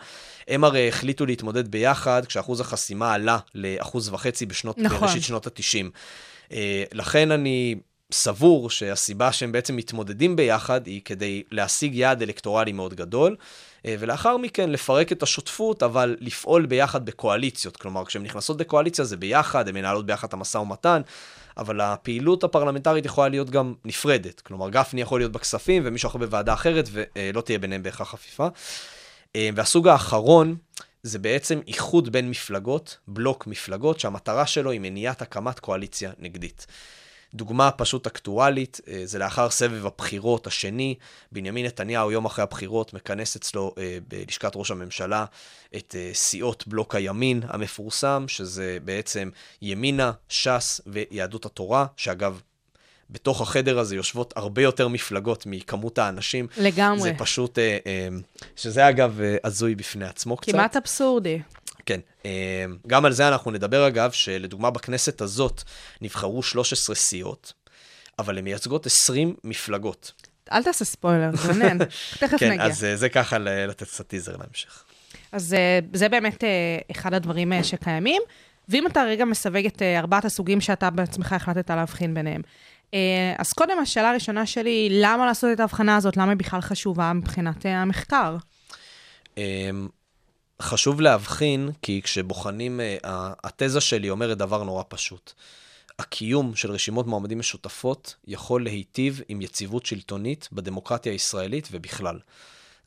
הם 0.48 0.64
הרי 0.64 0.88
החליטו 0.88 1.26
להתמודד 1.26 1.68
ביחד 1.68 2.26
כשאחוז 2.26 2.60
החסימה 2.60 3.14
עלה 3.14 3.38
לאחוז 3.56 4.10
וחצי 4.10 4.46
בשנות, 4.46 4.78
נכון. 4.78 5.00
בראשית 5.00 5.24
שנות 5.24 5.48
ה-90. 5.48 6.56
לכן 6.94 7.32
אני 7.32 7.76
סבור 8.12 8.70
שהסיבה 8.70 9.32
שהם 9.32 9.52
בעצם 9.52 9.76
מתמודדים 9.76 10.36
ביחד 10.36 10.88
היא 10.88 11.02
כדי 11.06 11.44
להשיג 11.52 11.96
יעד 11.96 12.22
אלקטורלי 12.22 12.72
מאוד 12.72 12.94
גדול, 12.94 13.36
אה, 13.86 13.96
ולאחר 14.00 14.38
מכן 14.38 14.70
לפרק 14.70 15.12
את 15.12 15.24
השותפות, 15.24 15.84
אבל 15.84 16.16
לפעול 16.20 16.66
ביחד 16.66 17.06
בקואליציות. 17.06 17.78
כלומר, 17.78 18.06
כשהן 18.06 18.24
נכנסות 18.24 18.58
בקואליציה 18.58 19.06
זה 19.06 19.18
ביחד, 19.18 19.68
הן 19.68 19.76
מנהלות 19.76 20.06
ביחד 20.06 20.28
את 20.28 20.34
המשא 20.34 20.58
ומתן, 20.58 21.02
אבל 21.60 21.82
הפעילות 21.82 22.44
הפרלמנטרית 22.44 23.06
יכולה 23.06 23.30
להיות 23.30 23.50
גם 23.50 23.74
נפרדת. 23.86 24.42
כלומר, 24.42 24.70
גפני 24.70 25.02
יכול 25.02 25.20
להיות 25.20 25.32
בכספים 25.32 25.84
ומישהו 25.86 26.08
אחר 26.08 26.18
בוועדה 26.18 26.54
אחרת, 26.54 26.90
ולא 26.92 27.42
תהיה 27.42 27.60
ביניהם 27.60 27.84
בהכרח 27.84 28.10
חפיפה. 28.12 28.48
אה, 29.36 29.50
והסוג 29.56 29.88
האחרון, 29.88 30.56
זה 31.04 31.20
בעצם 31.20 31.60
איחוד 31.68 32.12
בין 32.12 32.30
מפלגות, 32.30 32.98
בלוק 33.08 33.48
מפלגות, 33.48 34.00
שהמטרה 34.00 34.46
שלו 34.46 34.72
היא 34.72 34.80
מניעת 34.80 35.22
הקמת 35.22 35.60
קואליציה 35.60 36.12
נגדית. 36.20 36.68
דוגמה 37.34 37.72
פשוט 37.72 38.08
אקטואלית, 38.08 38.82
אה, 38.88 39.02
זה 39.06 39.20
לאחר 39.20 39.50
סבב 39.50 39.86
הבחירות 39.86 40.48
השני, 40.48 40.96
בנימין 41.32 41.66
נתניהו 41.66 42.12
יום 42.12 42.26
אחרי 42.26 42.44
הבחירות 42.44 42.94
מכנס 42.94 43.36
אצלו 43.36 43.74
אה, 43.78 43.98
בלשכת 44.08 44.52
ראש 44.56 44.72
הממשלה 44.72 45.26
את 45.76 45.96
אה, 45.98 46.10
סיעות 46.14 46.68
בלוק 46.68 46.96
הימין 46.96 47.42
המפורסם, 47.48 48.26
שזה 48.28 48.78
בעצם 48.86 49.30
ימינה, 49.62 50.12
ש"ס 50.30 50.82
ויהדות 50.88 51.46
התורה, 51.46 51.86
שאגב, 51.98 52.42
בתוך 53.10 53.42
החדר 53.42 53.80
הזה 53.80 53.96
יושבות 53.96 54.34
הרבה 54.36 54.62
יותר 54.62 54.88
מפלגות 54.88 55.46
מכמות 55.46 55.98
האנשים. 55.98 56.48
לגמרי. 56.58 57.00
זה 57.00 57.14
פשוט, 57.18 57.60
שזה 58.56 58.90
אגב 58.90 59.20
הזוי 59.44 59.76
בפני 59.76 60.06
עצמו 60.06 60.38
קצת. 60.38 60.52
כמעט 60.52 60.78
אבסורדי. 60.78 61.40
כן, 61.90 62.00
אה, 62.26 62.66
גם 62.88 63.06
על 63.06 63.12
זה 63.12 63.28
אנחנו 63.28 63.52
נדבר 63.52 63.88
אגב, 63.88 64.12
שלדוגמה 64.12 64.70
בכנסת 64.70 65.22
הזאת 65.22 65.64
נבחרו 66.02 66.44
13 66.44 66.96
סיעות, 66.96 67.54
אבל 68.20 68.38
הן 68.38 68.44
מייצגות 68.44 68.86
20 68.86 69.36
מפלגות. 69.44 70.12
אל 70.52 70.64
תעשה 70.64 70.86
ספוילר, 70.86 71.30
מעניין. 71.48 71.78
תכף 72.20 72.38
כן, 72.40 72.52
נגיע. 72.52 72.66
אז 72.66 72.84
אה, 72.84 72.96
זה 72.96 73.10
ככה 73.10 73.38
לתת 73.38 73.88
קצת 73.88 74.08
טיזר 74.08 74.38
להמשך. 74.38 74.84
אז 75.32 75.54
אה, 75.54 75.80
זה 75.94 76.10
באמת 76.10 76.44
אה, 76.44 76.50
אחד 76.92 77.14
הדברים 77.14 77.54
שקיימים. 77.64 78.22
ואם 78.70 78.88
אתה 78.88 79.04
רגע 79.04 79.26
מסווג 79.26 79.66
את 79.66 79.82
ארבעת 79.82 80.26
הסוגים 80.26 80.62
שאתה 80.62 80.90
בעצמך 80.90 81.34
החלטת 81.34 81.70
להבחין 81.70 82.14
ביניהם. 82.14 82.42
אז 83.38 83.54
קודם, 83.54 83.80
השאלה 83.82 84.10
הראשונה 84.10 84.46
שלי 84.46 84.88
למה 84.92 85.26
לעשות 85.26 85.50
את 85.54 85.60
ההבחנה 85.60 85.96
הזאת? 85.96 86.18
למה 86.18 86.30
היא 86.30 86.38
בכלל 86.38 86.62
חשובה 86.62 87.14
מבחינת 87.14 87.66
המחקר? 87.66 88.36
חשוב 90.62 91.02
להבחין, 91.02 91.70
כי 91.82 92.02
כשבוחנים, 92.02 92.80
אה, 92.80 93.34
התזה 93.44 93.82
שלי 93.82 94.10
אומרת 94.10 94.38
דבר 94.38 94.64
נורא 94.64 94.84
פשוט. 94.88 95.34
הקיום 96.00 96.56
של 96.56 96.72
רשימות 96.72 97.08
מועמדים 97.08 97.40
משותפות 97.40 98.16
יכול 98.28 98.64
להיטיב 98.64 99.22
עם 99.28 99.42
יציבות 99.42 99.86
שלטונית 99.86 100.50
בדמוקרטיה 100.52 101.12
הישראלית 101.12 101.68
ובכלל. 101.72 102.20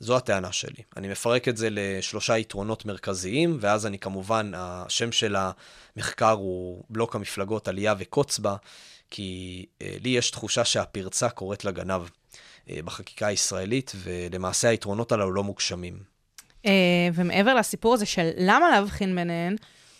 זו 0.00 0.16
הטענה 0.16 0.52
שלי. 0.52 0.82
אני 0.96 1.08
מפרק 1.08 1.48
את 1.48 1.56
זה 1.56 1.68
לשלושה 1.70 2.38
יתרונות 2.38 2.84
מרכזיים, 2.84 3.58
ואז 3.60 3.86
אני 3.86 3.98
כמובן, 3.98 4.52
השם 4.54 5.12
של 5.12 5.36
המחקר 5.96 6.30
הוא 6.30 6.84
בלוק 6.90 7.16
המפלגות 7.16 7.68
עלייה 7.68 7.94
וקוץ 7.98 8.38
בה, 8.38 8.56
כי 9.10 9.66
אה, 9.82 9.96
לי 10.00 10.08
יש 10.08 10.30
תחושה 10.30 10.64
שהפרצה 10.64 11.28
קוראת 11.28 11.64
לגנב 11.64 12.02
אה, 12.70 12.82
בחקיקה 12.84 13.26
הישראלית, 13.26 13.92
ולמעשה 13.96 14.68
היתרונות 14.68 15.12
הללו 15.12 15.32
לא 15.32 15.44
מוגשמים. 15.44 16.11
אה, 16.66 16.72
ומעבר 17.14 17.54
לסיפור 17.54 17.94
הזה 17.94 18.06
של 18.06 18.30
למה 18.36 18.70
להבחין 18.70 19.16
ביניהן, 19.16 19.56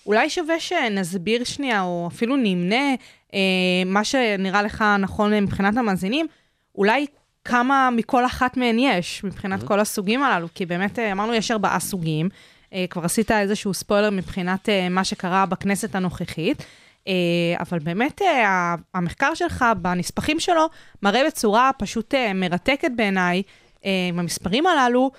אולי 0.07 0.31
שווה 0.31 0.61
שנסביר 0.61 1.45
שנייה, 1.45 1.83
או 1.83 2.09
אפילו 2.13 2.37
נמנה 2.37 2.95
אה, 3.35 3.39
מה 3.87 4.05
שנראה 4.05 4.63
לך 4.63 4.85
נכון 4.99 5.35
מבחינת 5.35 5.77
המאזינים, 5.77 6.27
אולי 6.75 7.07
כמה 7.45 7.89
מכל 7.93 8.27
אחת 8.27 8.57
מהן 8.57 8.79
יש, 8.79 9.25
מבחינת 9.25 9.63
כל 9.63 9.81
הסוגים 9.81 10.23
הללו, 10.23 10.49
כי 10.55 10.67
באמת 10.67 10.99
אה, 10.99 11.13
אמרנו 11.13 11.35
יש 11.35 11.51
ארבעה 11.51 11.81
סוגים, 11.81 12.29
אה, 12.73 12.85
כבר 12.91 13.05
עשית 13.05 13.31
איזשהו 13.31 13.75
ספוילר 13.75 14.11
מבחינת 14.11 14.69
אה, 14.69 14.89
מה 14.89 15.05
שקרה 15.05 15.47
בכנסת 15.47 15.95
הנוכחית. 15.95 16.65
אה, 17.09 17.13
אבל 17.61 17.79
באמת 17.79 18.23
אה, 18.23 18.75
המחקר 18.95 19.35
שלך 19.35 19.65
בנספחים 19.79 20.41
שלו 20.41 20.69
מראה 21.03 21.27
בצורה 21.27 21.71
פשוט 21.79 22.15
אה, 22.15 22.33
מרתקת 22.33 22.91
בעיניי, 22.97 23.43
אה, 23.85 23.91
עם 24.09 24.19
המספרים 24.19 24.67
הללו, 24.67 25.11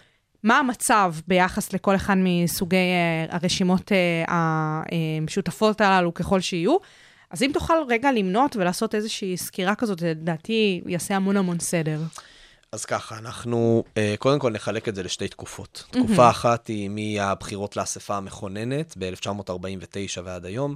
מה 0.44 0.60
המצב 0.60 1.16
ביחס 1.28 1.74
לכל 1.74 1.96
אחד 1.96 2.16
מסוגי 2.18 2.76
אה, 2.76 3.36
הרשימות 3.36 3.92
אה, 3.92 4.24
המשותפות 4.28 5.82
הללו 5.82 6.14
ככל 6.14 6.40
שיהיו. 6.40 6.78
אז 7.30 7.44
אם 7.44 7.52
תוכל 7.54 7.74
רגע 7.90 8.12
למנות 8.12 8.56
ולעשות 8.56 8.96
איזושהי 8.96 9.38
סקירה 9.38 9.76
כזאת, 9.76 10.02
לדעתי 10.02 10.82
יעשה 10.86 11.16
המון 11.16 11.38
המון 11.38 11.60
סדר. 11.60 12.02
אז 12.72 12.86
ככה, 12.86 13.18
אנחנו 13.18 13.84
אה, 13.98 14.16
קודם 14.20 14.40
כל 14.40 14.52
נחלק 14.52 14.90
את 14.90 14.96
זה 14.96 15.04
לשתי 15.04 15.28
תקופות. 15.28 15.84
תקופה 15.92 16.30
אחת 16.30 16.68
היא 16.68 16.90
מהבחירות 16.90 17.78
לאספה 17.78 18.18
המכוננת 18.18 18.94
ב-1949 18.98 20.22
ועד 20.24 20.46
היום, 20.46 20.76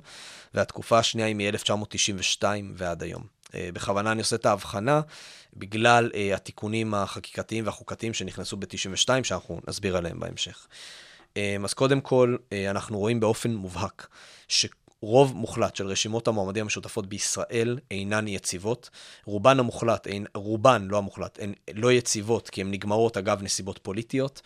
והתקופה 0.54 1.00
השנייה 1.00 1.28
היא 1.28 1.36
מ-1992 1.36 2.44
ועד 2.76 3.04
היום. 3.04 3.24
אה, 3.56 3.70
בכוונה 3.74 4.12
אני 4.12 4.20
עושה 4.20 4.36
את 4.36 4.46
ההבחנה, 4.46 5.02
בגלל 5.54 6.12
אה, 6.16 6.36
התיקונים 6.36 6.94
החקיקתיים 6.94 7.66
והחוקתיים 7.66 8.14
שנכנסו 8.14 8.58
ב-92, 8.58 9.24
שאנחנו 9.24 9.62
נסביר 9.68 9.98
עליהם 9.98 10.20
בהמשך. 10.20 10.68
אה, 11.38 11.58
אז 11.64 11.74
קודם 11.74 12.02
כל, 12.02 12.36
אנחנו 12.70 13.00
רואים 13.00 13.20
באופן 13.20 13.56
מובהק 13.56 14.08
שרוב 14.48 15.36
מוחלט 15.36 15.76
של 15.76 15.88
רשימות 15.88 16.28
המועמדים 16.28 16.64
המשותפות 16.64 17.08
בישראל 17.08 17.80
אינן 17.92 18.28
יציבות. 18.28 18.90
רובן 19.26 19.60
המוחלט, 19.60 20.08
אין, 20.08 20.26
רובן, 20.36 20.88
לא 20.90 20.98
המוחלט, 20.98 21.40
הן 21.42 21.54
לא 21.74 21.92
יציבות 21.92 22.50
כי 22.50 22.62
הן 22.62 22.72
נגמרות 22.72 23.18
אגב 23.18 23.44
נסיבות 23.44 23.80
פוליטיות. 23.84 24.42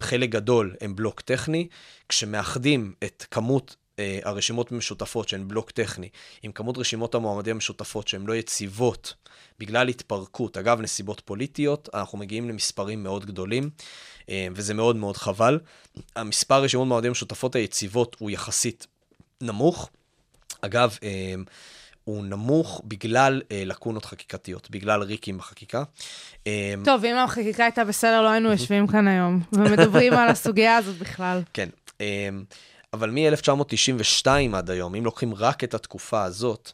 חלק 0.00 0.28
גדול 0.30 0.74
הם 0.80 0.96
בלוק 0.96 1.20
טכני, 1.20 1.68
כשמאחדים 2.08 2.94
את 3.04 3.24
כמות 3.30 3.76
אה, 3.98 4.18
הרשימות 4.22 4.72
המשותפות 4.72 5.28
שהן 5.28 5.48
בלוק 5.48 5.70
טכני, 5.70 6.08
עם 6.42 6.52
כמות 6.52 6.78
רשימות 6.78 7.14
המועמדים 7.14 7.56
המשותפות 7.56 8.08
שהן 8.08 8.26
לא 8.26 8.36
יציבות 8.36 9.14
בגלל 9.58 9.88
התפרקות, 9.88 10.56
אגב 10.56 10.80
נסיבות 10.80 11.20
פוליטיות, 11.24 11.88
אנחנו 11.94 12.18
מגיעים 12.18 12.48
למספרים 12.48 13.02
מאוד 13.02 13.26
גדולים, 13.26 13.70
אה, 14.28 14.48
וזה 14.54 14.74
מאוד 14.74 14.96
מאוד 14.96 15.16
חבל. 15.16 15.58
המספר 16.16 16.62
רשימות 16.62 16.88
מועמדים 16.88 17.12
משותפות 17.12 17.54
היציבות 17.54 18.16
הוא 18.18 18.30
יחסית 18.30 18.86
נמוך. 19.40 19.90
אגב, 20.60 20.98
אה, 21.02 21.34
הוא 22.04 22.24
נמוך 22.24 22.82
בגלל 22.84 23.42
אה, 23.52 23.62
לקונות 23.66 24.04
חקיקתיות, 24.04 24.70
בגלל 24.70 25.02
ריקים 25.02 25.38
בחקיקה. 25.38 25.82
אה, 26.46 26.74
טוב, 26.84 27.04
אם 27.04 27.16
החקיקה 27.16 27.64
הייתה 27.64 27.84
בסדר, 27.84 28.22
לא 28.22 28.28
היינו 28.28 28.50
יושבים 28.52 28.86
כאן 28.86 29.08
היום 29.08 29.40
ומדברים 29.52 30.12
על 30.12 30.28
הסוגיה 30.28 30.76
הזאת 30.76 30.98
בכלל. 30.98 31.42
כן, 31.52 31.68
אה, 32.00 32.28
אבל 32.94 33.10
מ-1992 33.10 34.26
עד 34.56 34.70
היום, 34.70 34.94
אם 34.94 35.04
לוקחים 35.04 35.34
רק 35.34 35.64
את 35.64 35.74
התקופה 35.74 36.22
הזאת, 36.22 36.72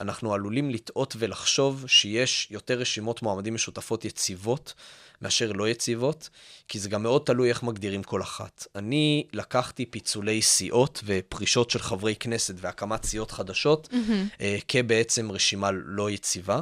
אנחנו 0.00 0.34
עלולים 0.34 0.70
לטעות 0.70 1.16
ולחשוב 1.18 1.84
שיש 1.86 2.48
יותר 2.50 2.78
רשימות 2.78 3.22
מועמדים 3.22 3.54
משותפות 3.54 4.04
יציבות 4.04 4.74
מאשר 5.22 5.52
לא 5.52 5.68
יציבות, 5.68 6.28
כי 6.68 6.78
זה 6.78 6.88
גם 6.88 7.02
מאוד 7.02 7.22
תלוי 7.24 7.48
איך 7.48 7.62
מגדירים 7.62 8.02
כל 8.02 8.22
אחת. 8.22 8.66
אני 8.74 9.26
לקחתי 9.32 9.86
פיצולי 9.86 10.42
סיעות 10.42 11.02
ופרישות 11.04 11.70
של 11.70 11.78
חברי 11.78 12.16
כנסת 12.16 12.54
והקמת 12.56 13.04
סיעות 13.04 13.30
חדשות 13.30 13.88
mm-hmm. 13.92 14.42
כבעצם 14.68 15.32
רשימה 15.32 15.70
לא 15.72 16.10
יציבה, 16.10 16.60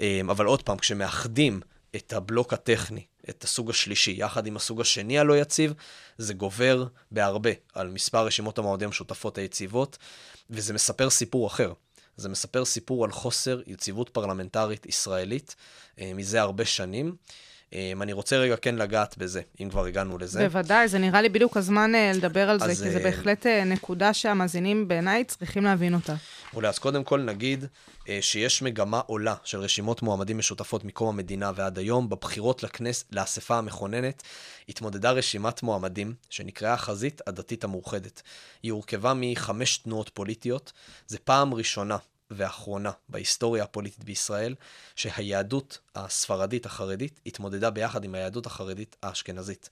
אה, 0.00 0.20
אבל 0.30 0.46
עוד 0.46 0.62
פעם, 0.62 0.78
כשמאחדים 0.78 1.60
את 1.96 2.12
הבלוק 2.12 2.52
הטכני, 2.52 3.04
את 3.30 3.44
הסוג 3.44 3.70
השלישי, 3.70 4.14
יחד 4.18 4.46
עם 4.46 4.56
הסוג 4.56 4.80
השני 4.80 5.18
הלא 5.18 5.36
יציב, 5.36 5.72
זה 6.18 6.34
גובר 6.34 6.86
בהרבה 7.10 7.50
על 7.74 7.88
מספר 7.88 8.26
רשימות 8.26 8.58
המועמדים 8.58 8.88
המשותפות 8.88 9.38
היציבות, 9.38 9.98
וזה 10.50 10.74
מספר 10.74 11.10
סיפור 11.10 11.46
אחר. 11.46 11.72
זה 12.16 12.28
מספר 12.28 12.64
סיפור 12.64 13.04
על 13.04 13.10
חוסר 13.10 13.60
יציבות 13.66 14.08
פרלמנטרית 14.08 14.86
ישראלית 14.86 15.56
אה, 16.00 16.12
מזה 16.14 16.40
הרבה 16.40 16.64
שנים. 16.64 17.16
אה, 17.74 17.92
אני 18.00 18.12
רוצה 18.12 18.36
רגע 18.36 18.56
כן 18.56 18.74
לגעת 18.74 19.18
בזה, 19.18 19.40
אם 19.60 19.70
כבר 19.70 19.86
הגענו 19.86 20.18
לזה. 20.18 20.48
בוודאי, 20.48 20.88
זה 20.88 20.98
נראה 20.98 21.22
לי 21.22 21.28
בדיוק 21.28 21.56
הזמן 21.56 21.94
אה, 21.94 22.12
לדבר 22.14 22.50
על 22.50 22.58
זה, 22.58 22.64
אז, 22.64 22.82
כי 22.82 22.90
זה 22.90 22.98
אה, 22.98 23.02
בהחלט 23.02 23.46
אה, 23.46 23.64
נקודה 23.64 24.14
שהמאזינים 24.14 24.88
בעיניי 24.88 25.24
צריכים 25.24 25.64
להבין 25.64 25.94
אותה. 25.94 26.14
מעולה, 26.52 26.68
אז 26.68 26.78
קודם 26.78 27.04
כל 27.04 27.20
נגיד 27.20 27.64
אה, 28.08 28.18
שיש 28.20 28.62
מגמה 28.62 29.00
עולה 29.06 29.34
של 29.44 29.58
רשימות 29.58 30.02
מועמדים 30.02 30.38
משותפות 30.38 30.84
מקום 30.84 31.08
המדינה 31.08 31.52
ועד 31.54 31.78
היום. 31.78 32.08
בבחירות 32.08 32.62
לכנס, 32.62 33.04
לאספה 33.12 33.58
המכוננת 33.58 34.22
התמודדה 34.68 35.10
רשימת 35.10 35.62
מועמדים 35.62 36.14
שנקראה 36.30 36.72
החזית 36.72 37.20
הדתית 37.26 37.64
המאוחדת. 37.64 38.22
היא 38.62 38.72
הורכבה 38.72 39.12
מחמש 39.16 39.78
תנועות 39.78 40.08
פוליטיות. 40.08 40.72
זה 41.06 41.18
פעם 41.18 41.54
ראשונה 41.54 41.96
ואחרונה 42.30 42.90
בהיסטוריה 43.08 43.64
הפוליטית 43.64 44.04
בישראל, 44.04 44.54
שהיהדות 44.96 45.78
הספרדית 45.94 46.66
החרדית 46.66 47.20
התמודדה 47.26 47.70
ביחד 47.70 48.04
עם 48.04 48.14
היהדות 48.14 48.46
החרדית 48.46 48.96
האשכנזית. 49.02 49.70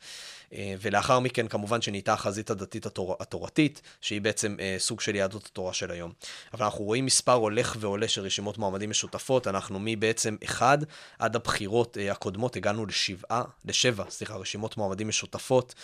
אה, 0.52 0.74
ולאחר 0.80 1.18
מכן 1.18 1.48
כמובן 1.48 1.82
שנהייתה 1.82 2.12
החזית 2.12 2.50
הדתית 2.50 2.86
התור... 2.86 3.16
התורתית, 3.20 3.82
שהיא 4.00 4.20
בעצם 4.20 4.56
אה, 4.60 4.76
סוג 4.78 5.00
של 5.00 5.14
יהדות 5.14 5.46
התורה 5.46 5.72
של 5.72 5.90
היום. 5.90 6.12
אבל 6.54 6.64
אנחנו 6.64 6.84
רואים 6.84 7.06
מספר 7.06 7.32
הולך 7.32 7.76
ועולה 7.80 8.08
של 8.08 8.20
רשימות 8.20 8.58
מועמדים 8.58 8.90
משותפות, 8.90 9.46
אנחנו 9.46 9.78
מבעצם 9.80 10.36
אחד 10.44 10.78
עד 11.18 11.36
הבחירות 11.36 11.98
אה, 11.98 12.12
הקודמות 12.12 12.56
הגענו 12.56 12.86
לשבעה, 12.86 13.42
לשבע, 13.64 14.04
סליחה, 14.10 14.36
רשימות 14.36 14.76
מועמדים 14.76 15.08
משותפות, 15.08 15.74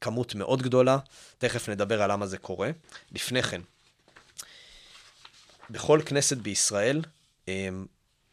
כמות 0.00 0.34
מאוד 0.34 0.62
גדולה, 0.62 0.98
תכף 1.38 1.68
נדבר 1.68 2.02
על 2.02 2.12
למה 2.12 2.26
זה 2.26 2.38
קורה. 2.38 2.70
לפני 3.12 3.42
כן, 3.42 3.60
בכל 5.70 6.00
כנסת 6.06 6.36
בישראל 6.36 7.02
אה, 7.48 7.68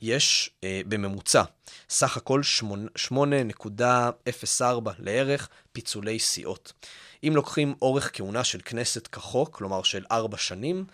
יש 0.02 0.50
אה, 0.64 0.82
בממוצע 0.88 1.44
סך 1.90 2.18
הכל 2.18 2.42
8.04 3.12 4.64
לערך 5.00 5.50
פיצולי 5.72 6.20
סיעות. 6.20 6.74
אם 7.24 7.36
לוקחים 7.36 7.76
אורך 7.82 8.10
כהונה 8.14 8.44
של 8.44 8.60
כנסת 8.66 9.08
כחוק, 9.08 9.58
כלומר 9.58 9.84
של 9.84 10.06
ארבע 10.12 10.38
שנים, 10.38 10.86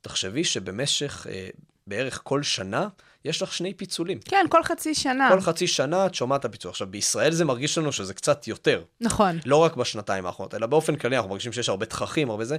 תחשבי 0.00 0.44
שבמשך 0.44 1.26
אה, 1.30 1.48
בערך 1.86 2.20
כל 2.24 2.42
שנה 2.42 2.88
יש 3.24 3.42
לך 3.42 3.52
שני 3.52 3.74
פיצולים. 3.74 4.18
כן, 4.24 4.46
כל 4.48 4.62
חצי 4.62 4.94
שנה. 4.94 5.28
כל 5.32 5.40
חצי 5.40 5.66
שנה 5.66 6.06
את 6.06 6.14
שומעת 6.14 6.40
את 6.40 6.44
הפיצול. 6.44 6.70
עכשיו, 6.70 6.86
בישראל 6.86 7.32
זה 7.32 7.44
מרגיש 7.44 7.78
לנו 7.78 7.92
שזה 7.92 8.14
קצת 8.14 8.48
יותר. 8.48 8.82
נכון. 9.00 9.38
לא 9.46 9.56
רק 9.56 9.76
בשנתיים 9.76 10.26
האחרונות, 10.26 10.54
אלא 10.54 10.66
באופן 10.66 10.96
כללי 10.96 11.16
אנחנו 11.16 11.30
מרגישים 11.30 11.52
שיש 11.52 11.68
הרבה 11.68 11.86
תככים, 11.86 12.30
הרבה 12.30 12.44
זה, 12.44 12.56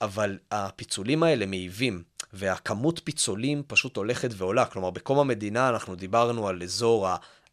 אבל 0.00 0.38
הפיצולים 0.50 1.22
האלה 1.22 1.46
מעיבים, 1.46 2.02
והכמות 2.32 3.00
פיצולים 3.04 3.62
פשוט 3.66 3.96
הולכת 3.96 4.30
ועולה. 4.36 4.64
כלומר, 4.64 4.90
בקום 4.90 5.18
המדינה 5.18 5.68
אנחנו 5.68 5.94
דיברנו 5.94 6.48
על 6.48 6.62
אזור 6.62 7.08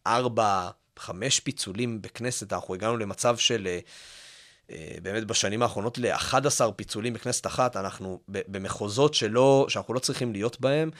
הארבע, 0.06 0.68
חמש 0.98 1.40
פיצולים 1.40 2.02
בכנסת, 2.02 2.52
אנחנו 2.52 2.74
הגענו 2.74 2.96
למצב 2.96 3.36
של... 3.36 3.66
אה, 3.66 3.78
אה, 4.70 4.96
באמת 5.02 5.24
בשנים 5.24 5.62
האחרונות 5.62 5.98
ל-11 5.98 6.70
פיצולים 6.76 7.12
בכנסת 7.12 7.46
אחת, 7.46 7.76
אנחנו 7.76 8.20
במחוזות 8.28 9.14
שלא, 9.14 9.66
שאנחנו 9.68 9.94
לא 9.94 9.98
צריכים 9.98 10.32
להיות 10.32 10.60
בהם. 10.60 10.90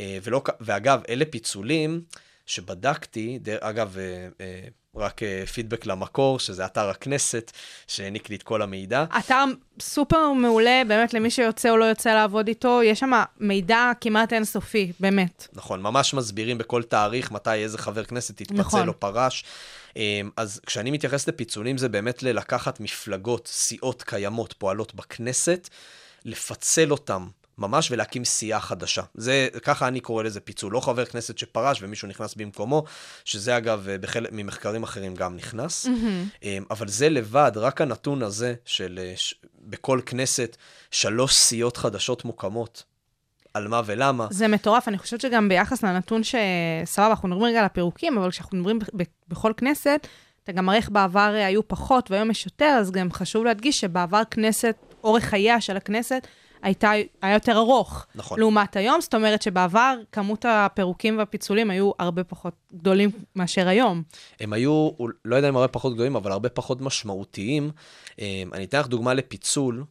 אה, 0.00 0.18
ולא, 0.22 0.42
ואגב, 0.60 1.00
אלה 1.08 1.24
פיצולים 1.24 2.00
שבדקתי, 2.46 3.38
דר, 3.42 3.58
אגב, 3.60 3.96
אה, 4.40 4.60
רק 4.98 5.20
פידבק 5.52 5.86
למקור, 5.86 6.38
שזה 6.38 6.64
אתר 6.64 6.88
הכנסת, 6.88 7.52
שהעניק 7.86 8.30
לי 8.30 8.36
את 8.36 8.42
כל 8.42 8.62
המידע. 8.62 9.04
אתר 9.18 9.44
סופר 9.80 10.32
מעולה, 10.32 10.82
באמת, 10.88 11.14
למי 11.14 11.30
שיוצא 11.30 11.70
או 11.70 11.76
לא 11.76 11.84
יוצא 11.84 12.14
לעבוד 12.14 12.48
איתו, 12.48 12.82
יש 12.82 13.00
שם 13.00 13.12
מידע 13.40 13.92
כמעט 14.00 14.32
אינסופי, 14.32 14.92
באמת. 15.00 15.48
נכון, 15.52 15.82
ממש 15.82 16.14
מסבירים 16.14 16.58
בכל 16.58 16.82
תאריך 16.82 17.32
מתי 17.32 17.54
איזה 17.54 17.78
חבר 17.78 18.04
כנסת 18.04 18.40
התפצל 18.40 18.60
נכון. 18.60 18.88
או 18.88 19.00
פרש. 19.00 19.44
אז 20.36 20.60
כשאני 20.66 20.90
מתייחס 20.90 21.28
לפיצולים, 21.28 21.78
זה 21.78 21.88
באמת 21.88 22.22
ללקחת 22.22 22.80
מפלגות, 22.80 23.46
סיעות 23.46 24.02
קיימות, 24.02 24.54
פועלות 24.58 24.94
בכנסת, 24.94 25.68
לפצל 26.24 26.90
אותם. 26.90 27.26
ממש 27.58 27.90
ולהקים 27.90 28.24
סיעה 28.24 28.60
חדשה. 28.60 29.02
זה, 29.14 29.48
ככה 29.62 29.88
אני 29.88 30.00
קורא 30.00 30.22
לזה 30.22 30.40
פיצול. 30.40 30.72
לא 30.72 30.80
חבר 30.80 31.04
כנסת 31.04 31.38
שפרש 31.38 31.82
ומישהו 31.82 32.08
נכנס 32.08 32.34
במקומו, 32.34 32.84
שזה 33.24 33.56
אגב 33.56 33.86
בחלק 34.00 34.30
ממחקרים 34.32 34.82
אחרים 34.82 35.14
גם 35.14 35.36
נכנס. 35.36 35.86
Mm-hmm. 35.86 36.46
אבל 36.70 36.88
זה 36.88 37.08
לבד, 37.08 37.52
רק 37.54 37.80
הנתון 37.80 38.22
הזה 38.22 38.54
של 38.64 39.00
ש, 39.16 39.34
בכל 39.60 40.00
כנסת 40.06 40.56
שלוש 40.90 41.34
סיעות 41.34 41.76
חדשות 41.76 42.24
מוקמות. 42.24 42.84
על 43.54 43.68
מה 43.68 43.82
ולמה. 43.86 44.26
זה 44.30 44.48
מטורף, 44.48 44.88
אני 44.88 44.98
חושבת 44.98 45.20
שגם 45.20 45.48
ביחס 45.48 45.82
לנתון 45.82 46.24
ש... 46.24 46.34
סבבה, 46.84 47.10
אנחנו 47.10 47.28
מדברים 47.28 47.46
רגע 47.46 47.58
על 47.58 47.64
הפירוקים, 47.64 48.18
אבל 48.18 48.30
כשאנחנו 48.30 48.58
מדברים 48.58 48.78
ב- 48.78 49.02
ב- 49.02 49.04
בכל 49.28 49.52
כנסת, 49.56 50.06
אתה 50.44 50.52
גם 50.52 50.66
מראה 50.66 50.78
איך 50.78 50.90
בעבר 50.90 51.32
היו 51.46 51.68
פחות 51.68 52.10
והיום 52.10 52.30
יש 52.30 52.46
יותר, 52.46 52.76
אז 52.80 52.90
גם 52.90 53.12
חשוב 53.12 53.44
להדגיש 53.44 53.76
שבעבר 53.80 54.22
כנסת, 54.30 54.76
אורך 55.04 55.24
חייה 55.24 55.60
של 55.60 55.76
הכנסת, 55.76 56.26
הייתה, 56.66 56.90
היה 57.22 57.34
יותר 57.34 57.56
ארוך. 57.56 58.06
נכון. 58.14 58.40
לעומת 58.40 58.76
היום, 58.76 59.00
זאת 59.00 59.14
אומרת 59.14 59.42
שבעבר 59.42 59.96
כמות 60.12 60.44
הפירוקים 60.48 61.18
והפיצולים 61.18 61.70
היו 61.70 61.90
הרבה 61.98 62.24
פחות 62.24 62.54
גדולים 62.74 63.10
מאשר 63.36 63.68
היום. 63.68 64.02
הם 64.40 64.52
היו, 64.52 64.90
לא 65.24 65.36
יודע 65.36 65.48
אם 65.48 65.56
הרבה 65.56 65.68
פחות 65.68 65.94
גדולים, 65.94 66.16
אבל 66.16 66.32
הרבה 66.32 66.48
פחות 66.48 66.80
משמעותיים. 66.80 67.70
אני 68.52 68.64
אתן 68.64 68.80
לך 68.80 68.86
דוגמה 68.86 69.14
לפיצול, 69.14 69.84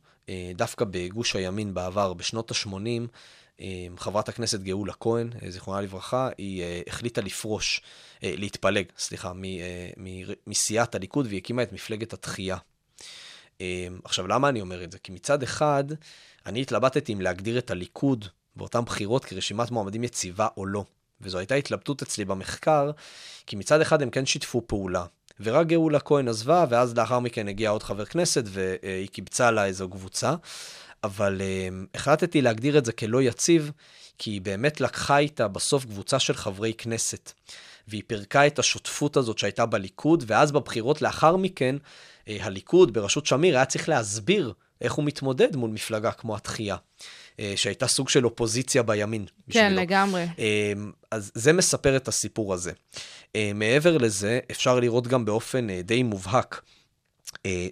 דווקא 0.55 0.85
בגוש 0.89 1.35
הימין 1.35 1.73
בעבר, 1.73 2.13
בשנות 2.13 2.51
ה-80, 2.51 3.61
חברת 3.97 4.29
הכנסת 4.29 4.59
גאולה 4.59 4.93
כהן, 4.93 5.29
זיכרונה 5.47 5.81
לברכה, 5.81 6.29
היא 6.37 6.63
החליטה 6.87 7.21
לפרוש, 7.21 7.81
להתפלג, 8.23 8.85
סליחה, 8.97 9.31
מסיעת 10.47 10.95
הליכוד, 10.95 11.25
והיא 11.25 11.37
הקימה 11.37 11.63
את 11.63 11.73
מפלגת 11.73 12.13
התחייה. 12.13 12.57
עכשיו, 14.03 14.27
למה 14.27 14.49
אני 14.49 14.61
אומר 14.61 14.83
את 14.83 14.91
זה? 14.91 14.99
כי 14.99 15.11
מצד 15.11 15.43
אחד, 15.43 15.83
אני 16.45 16.61
התלבטתי 16.61 17.13
אם 17.13 17.21
להגדיר 17.21 17.57
את 17.57 17.71
הליכוד 17.71 18.25
באותן 18.55 18.81
בחירות 18.81 19.25
כרשימת 19.25 19.71
מועמדים 19.71 20.03
יציבה 20.03 20.47
או 20.57 20.65
לא. 20.65 20.83
וזו 21.21 21.37
הייתה 21.37 21.55
התלבטות 21.55 22.01
אצלי 22.01 22.25
במחקר, 22.25 22.91
כי 23.45 23.55
מצד 23.55 23.81
אחד 23.81 24.01
הם 24.01 24.09
כן 24.09 24.25
שיתפו 24.25 24.67
פעולה. 24.67 25.05
ורק 25.39 25.67
גאולה 25.67 25.99
כהן 25.99 26.27
עזבה, 26.27 26.65
ואז 26.69 26.97
לאחר 26.97 27.19
מכן 27.19 27.47
הגיע 27.47 27.69
עוד 27.69 27.83
חבר 27.83 28.05
כנסת, 28.05 28.43
והיא 28.47 29.07
קיבצה 29.07 29.51
לה 29.51 29.65
איזו 29.65 29.89
קבוצה. 29.89 30.35
אבל 31.03 31.41
אה, 31.41 31.69
החלטתי 31.95 32.41
להגדיר 32.41 32.77
את 32.77 32.85
זה 32.85 32.91
כלא 32.91 33.21
יציב, 33.21 33.71
כי 34.17 34.31
היא 34.31 34.41
באמת 34.41 34.81
לקחה 34.81 35.17
איתה 35.17 35.47
בסוף 35.47 35.85
קבוצה 35.85 36.19
של 36.19 36.33
חברי 36.33 36.73
כנסת. 36.73 37.31
והיא 37.87 38.03
פירקה 38.07 38.47
את 38.47 38.59
השותפות 38.59 39.17
הזאת 39.17 39.37
שהייתה 39.37 39.65
בליכוד, 39.65 40.23
ואז 40.27 40.51
בבחירות 40.51 41.01
לאחר 41.01 41.35
מכן, 41.35 41.75
אה, 42.27 42.37
הליכוד 42.41 42.93
בראשות 42.93 43.25
שמיר 43.25 43.55
היה 43.55 43.65
צריך 43.65 43.89
להסביר 43.89 44.53
איך 44.81 44.93
הוא 44.93 45.05
מתמודד 45.05 45.55
מול 45.55 45.69
מפלגה 45.69 46.11
כמו 46.11 46.35
התחייה, 46.35 46.75
אה, 47.39 47.53
שהייתה 47.55 47.87
סוג 47.87 48.09
של 48.09 48.25
אופוזיציה 48.25 48.83
בימין. 48.83 49.25
כן, 49.51 49.73
לגמרי. 49.73 50.27
אה, 50.39 50.73
אז 51.11 51.31
זה 51.35 51.53
מספר 51.53 51.95
את 51.97 52.07
הסיפור 52.07 52.53
הזה. 52.53 52.71
אה, 53.35 53.51
מעבר 53.55 53.97
לזה, 53.97 54.39
אפשר 54.51 54.79
לראות 54.79 55.07
גם 55.07 55.25
באופן 55.25 55.69
אה, 55.69 55.81
די 55.81 56.03
מובהק, 56.03 56.61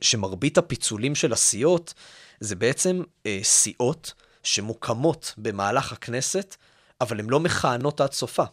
שמרבית 0.02 0.58
הפיצולים 0.58 1.16
של 1.16 1.34
הסיעות, 1.34 1.94
זה 2.40 2.56
בעצם 2.56 3.02
סיעות 3.44 4.14
שמוקמות 4.44 5.34
במהלך 5.38 5.92
הכנסת, 5.92 6.56
אבל 7.02 7.20
הן 7.20 7.30
לא 7.30 7.40
מכהנות 7.40 8.02
עד 8.02 8.12
סופה. 8.12 8.44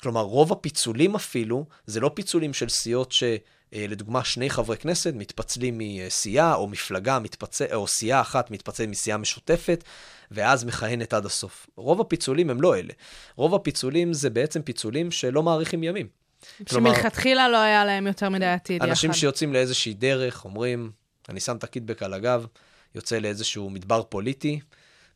כלומר, 0.00 0.20
רוב 0.20 0.52
הפיצולים 0.52 1.14
אפילו, 1.14 1.66
זה 1.86 2.00
לא 2.00 2.10
פיצולים 2.14 2.54
של 2.54 2.68
סיעות 2.68 3.12
ש... 3.12 3.22
אה, 3.74 3.86
לדוגמה, 3.88 4.24
שני 4.24 4.50
חברי 4.50 4.76
כנסת 4.76 5.14
מתפצלים 5.14 5.78
מסיעה, 5.78 6.54
או 6.54 6.68
מפלגה, 6.68 7.18
מתפצל, 7.18 7.74
או 7.74 7.86
סיעה 7.86 8.20
אחת 8.20 8.50
מתפצלת 8.50 8.88
מסיעה 8.88 9.18
משותפת, 9.18 9.84
ואז 10.30 10.64
מכהנת 10.64 11.12
עד 11.12 11.26
הסוף. 11.26 11.66
רוב 11.76 12.00
הפיצולים 12.00 12.50
הם 12.50 12.60
לא 12.60 12.76
אלה. 12.76 12.92
רוב 13.36 13.54
הפיצולים 13.54 14.12
זה 14.12 14.30
בעצם 14.30 14.62
פיצולים 14.62 15.10
שלא 15.10 15.42
מאריכים 15.42 15.82
ימים. 15.82 16.06
שמלכתחילה 16.66 17.48
לא 17.48 17.56
היה 17.56 17.84
להם 17.84 18.06
יותר 18.06 18.28
מדי 18.28 18.46
עתיד 18.46 18.82
אנשים 18.82 19.10
יחד. 19.10 19.18
שיוצאים 19.18 19.52
לאיזושהי 19.52 19.94
דרך, 19.94 20.44
אומרים, 20.44 20.90
אני 21.28 21.40
שם 21.40 21.56
את 21.56 21.64
הקיטבק 21.64 22.02
על 22.02 22.14
הגב, 22.14 22.46
יוצא 22.94 23.18
לאיזשהו 23.18 23.70
מדבר 23.70 24.02
פוליטי 24.02 24.60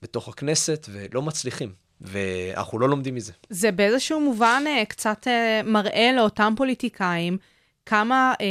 בתוך 0.02 0.28
הכנסת, 0.28 0.86
ולא 0.92 1.22
מצליחים. 1.22 1.84
ואנחנו 2.00 2.78
לא 2.78 2.88
לומדים 2.88 3.14
מזה. 3.14 3.32
זה 3.50 3.72
באיזשהו 3.72 4.20
מובן 4.20 4.62
אה, 4.66 4.84
קצת 4.84 5.28
אה, 5.28 5.60
מראה 5.64 6.10
לאותם 6.16 6.54
פוליטיקאים 6.56 7.38
כמה, 7.86 8.34
אה, 8.40 8.46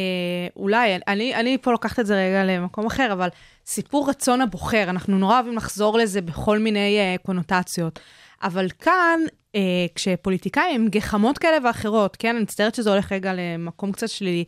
אולי, 0.56 1.00
אני, 1.08 1.36
אני 1.36 1.58
פה 1.62 1.72
לוקחת 1.72 2.00
את 2.00 2.06
זה 2.06 2.16
רגע 2.16 2.44
למקום 2.44 2.86
אחר, 2.86 3.14
אבל 3.14 3.28
סיפור 3.66 4.10
רצון 4.10 4.42
הבוחר, 4.42 4.84
אנחנו 4.90 5.18
נורא 5.18 5.36
אוהבים 5.36 5.56
לחזור 5.56 5.98
לזה 5.98 6.22
בכל 6.22 6.60
מיני 6.60 7.00
אה, 7.00 7.16
קונוטציות. 7.26 8.00
אבל 8.44 8.70
כאן, 8.80 9.20
אה, 9.56 9.62
כשפוליטיקאים 9.96 10.82
עם 10.82 10.88
גחמות 10.88 11.38
כאלה 11.38 11.58
ואחרות, 11.64 12.16
כן, 12.16 12.36
אני 12.36 12.44
מצטערת 12.44 12.76
שזה 12.76 12.90
הולך 12.90 13.12
רגע 13.12 13.34
למקום 13.34 13.92
קצת 13.92 14.10
שלילי, 14.10 14.44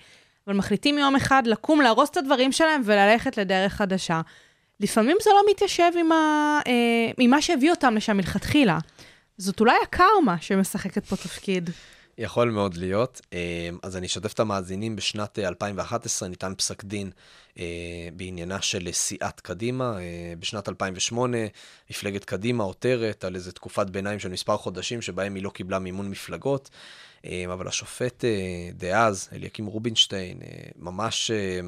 אבל 0.48 0.56
מחליטים 0.56 0.98
יום 0.98 1.16
אחד 1.16 1.48
לקום, 1.48 1.82
להרוס 1.82 2.10
את 2.10 2.18
הדברים 2.18 2.52
שלהם 2.52 2.82
וללכת 2.86 3.38
לדרך 3.38 3.74
חדשה. 3.74 4.22
לפעמים 4.80 5.18
זה 5.24 5.30
לא 5.30 5.42
מתיישב 5.52 5.92
עם, 6.00 6.12
ה, 6.12 6.60
אה, 6.68 7.12
עם 7.20 7.30
מה 7.30 7.42
שהביא 7.42 7.72
אותם 7.72 7.96
לשם 7.96 8.18
מלכתחילה. 8.18 8.78
זאת 9.38 9.60
אולי 9.60 9.76
הקרמה 9.84 10.36
שמשחקת 10.42 11.06
פה 11.06 11.16
תפקיד. 11.16 11.70
יכול 12.18 12.50
מאוד 12.50 12.78
להיות. 12.78 13.22
אה, 13.34 13.70
אז 13.84 13.98
אני 13.98 14.06
אשתף 14.06 14.34
את 14.34 14.40
המאזינים, 14.40 14.96
בשנת 14.96 15.40
אה, 15.40 15.48
2011 15.48 16.30
ניתן 16.30 16.54
פסק 16.58 16.84
דין 16.84 17.12
אה, 17.60 18.10
בעניינה 18.14 18.62
של 18.62 18.92
סיעת 18.92 19.40
קדימה. 19.40 19.98
אה, 20.00 20.34
בשנת 20.40 20.70
2008 20.70 21.38
מפלגת 21.90 22.26
קדימה 22.26 22.64
עותרת 22.64 23.24
על 23.24 23.36
איזו 23.36 23.52
תקופת 23.52 23.90
ביניים 23.90 24.20
של 24.20 24.30
מספר 24.30 24.58
חודשים 24.58 25.02
שבהם 25.02 25.36
היא 25.36 25.44
לא 25.44 25.50
קיבלה 25.50 25.80
מימון 25.80 26.10
מפלגות. 26.10 26.70
אה, 27.26 27.44
אבל 27.54 27.68
השופט 27.68 28.26
אה, 28.26 28.70
דאז, 28.74 29.30
אליקים 29.34 29.66
רובינשטיין, 29.66 30.42
אה, 30.42 30.48
ממש 30.76 31.32
אה, 31.32 31.60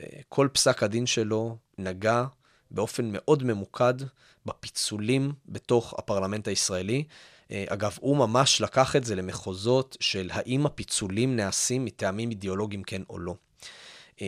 אה, 0.00 0.20
כל 0.28 0.48
פסק 0.52 0.82
הדין 0.82 1.06
שלו 1.06 1.56
נגע 1.78 2.24
באופן 2.70 3.10
מאוד 3.12 3.44
ממוקד 3.44 3.94
בפיצולים 4.46 5.32
בתוך 5.46 5.94
הפרלמנט 5.98 6.48
הישראלי. 6.48 7.04
אה, 7.50 7.64
אגב, 7.68 7.98
הוא 8.00 8.16
ממש 8.16 8.60
לקח 8.60 8.96
את 8.96 9.04
זה 9.04 9.14
למחוזות 9.14 9.96
של 10.00 10.30
האם 10.32 10.66
הפיצולים 10.66 11.36
נעשים 11.36 11.84
מטעמים 11.84 12.30
אידיאולוגיים 12.30 12.82
כן 12.82 13.02
או 13.10 13.18
לא. 13.18 13.34
אה, 14.22 14.26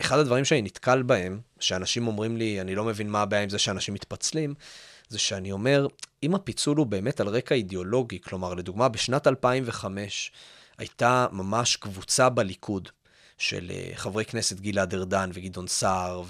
אחד 0.00 0.18
הדברים 0.18 0.44
שאני 0.44 0.62
נתקל 0.62 1.02
בהם, 1.02 1.40
שאנשים 1.60 2.06
אומרים 2.06 2.36
לי, 2.36 2.60
אני 2.60 2.74
לא 2.74 2.84
מבין 2.84 3.10
מה 3.10 3.22
הבעיה 3.22 3.42
עם 3.42 3.48
זה 3.48 3.58
שאנשים 3.58 3.94
מתפצלים, 3.94 4.54
זה 5.08 5.18
שאני 5.18 5.52
אומר, 5.52 5.86
אם 6.22 6.34
הפיצול 6.34 6.76
הוא 6.76 6.86
באמת 6.86 7.20
על 7.20 7.28
רקע 7.28 7.54
אידיאולוגי, 7.54 8.20
כלומר, 8.20 8.54
לדוגמה, 8.54 8.88
בשנת 8.88 9.26
2005 9.26 10.32
הייתה 10.78 11.26
ממש 11.32 11.76
קבוצה 11.76 12.28
בליכוד 12.28 12.88
של 13.38 13.70
אה, 13.74 13.90
חברי 13.94 14.24
כנסת 14.24 14.60
גלעד 14.60 14.94
ארדן 14.94 15.30
וגדעון 15.34 15.66
סער 15.66 16.22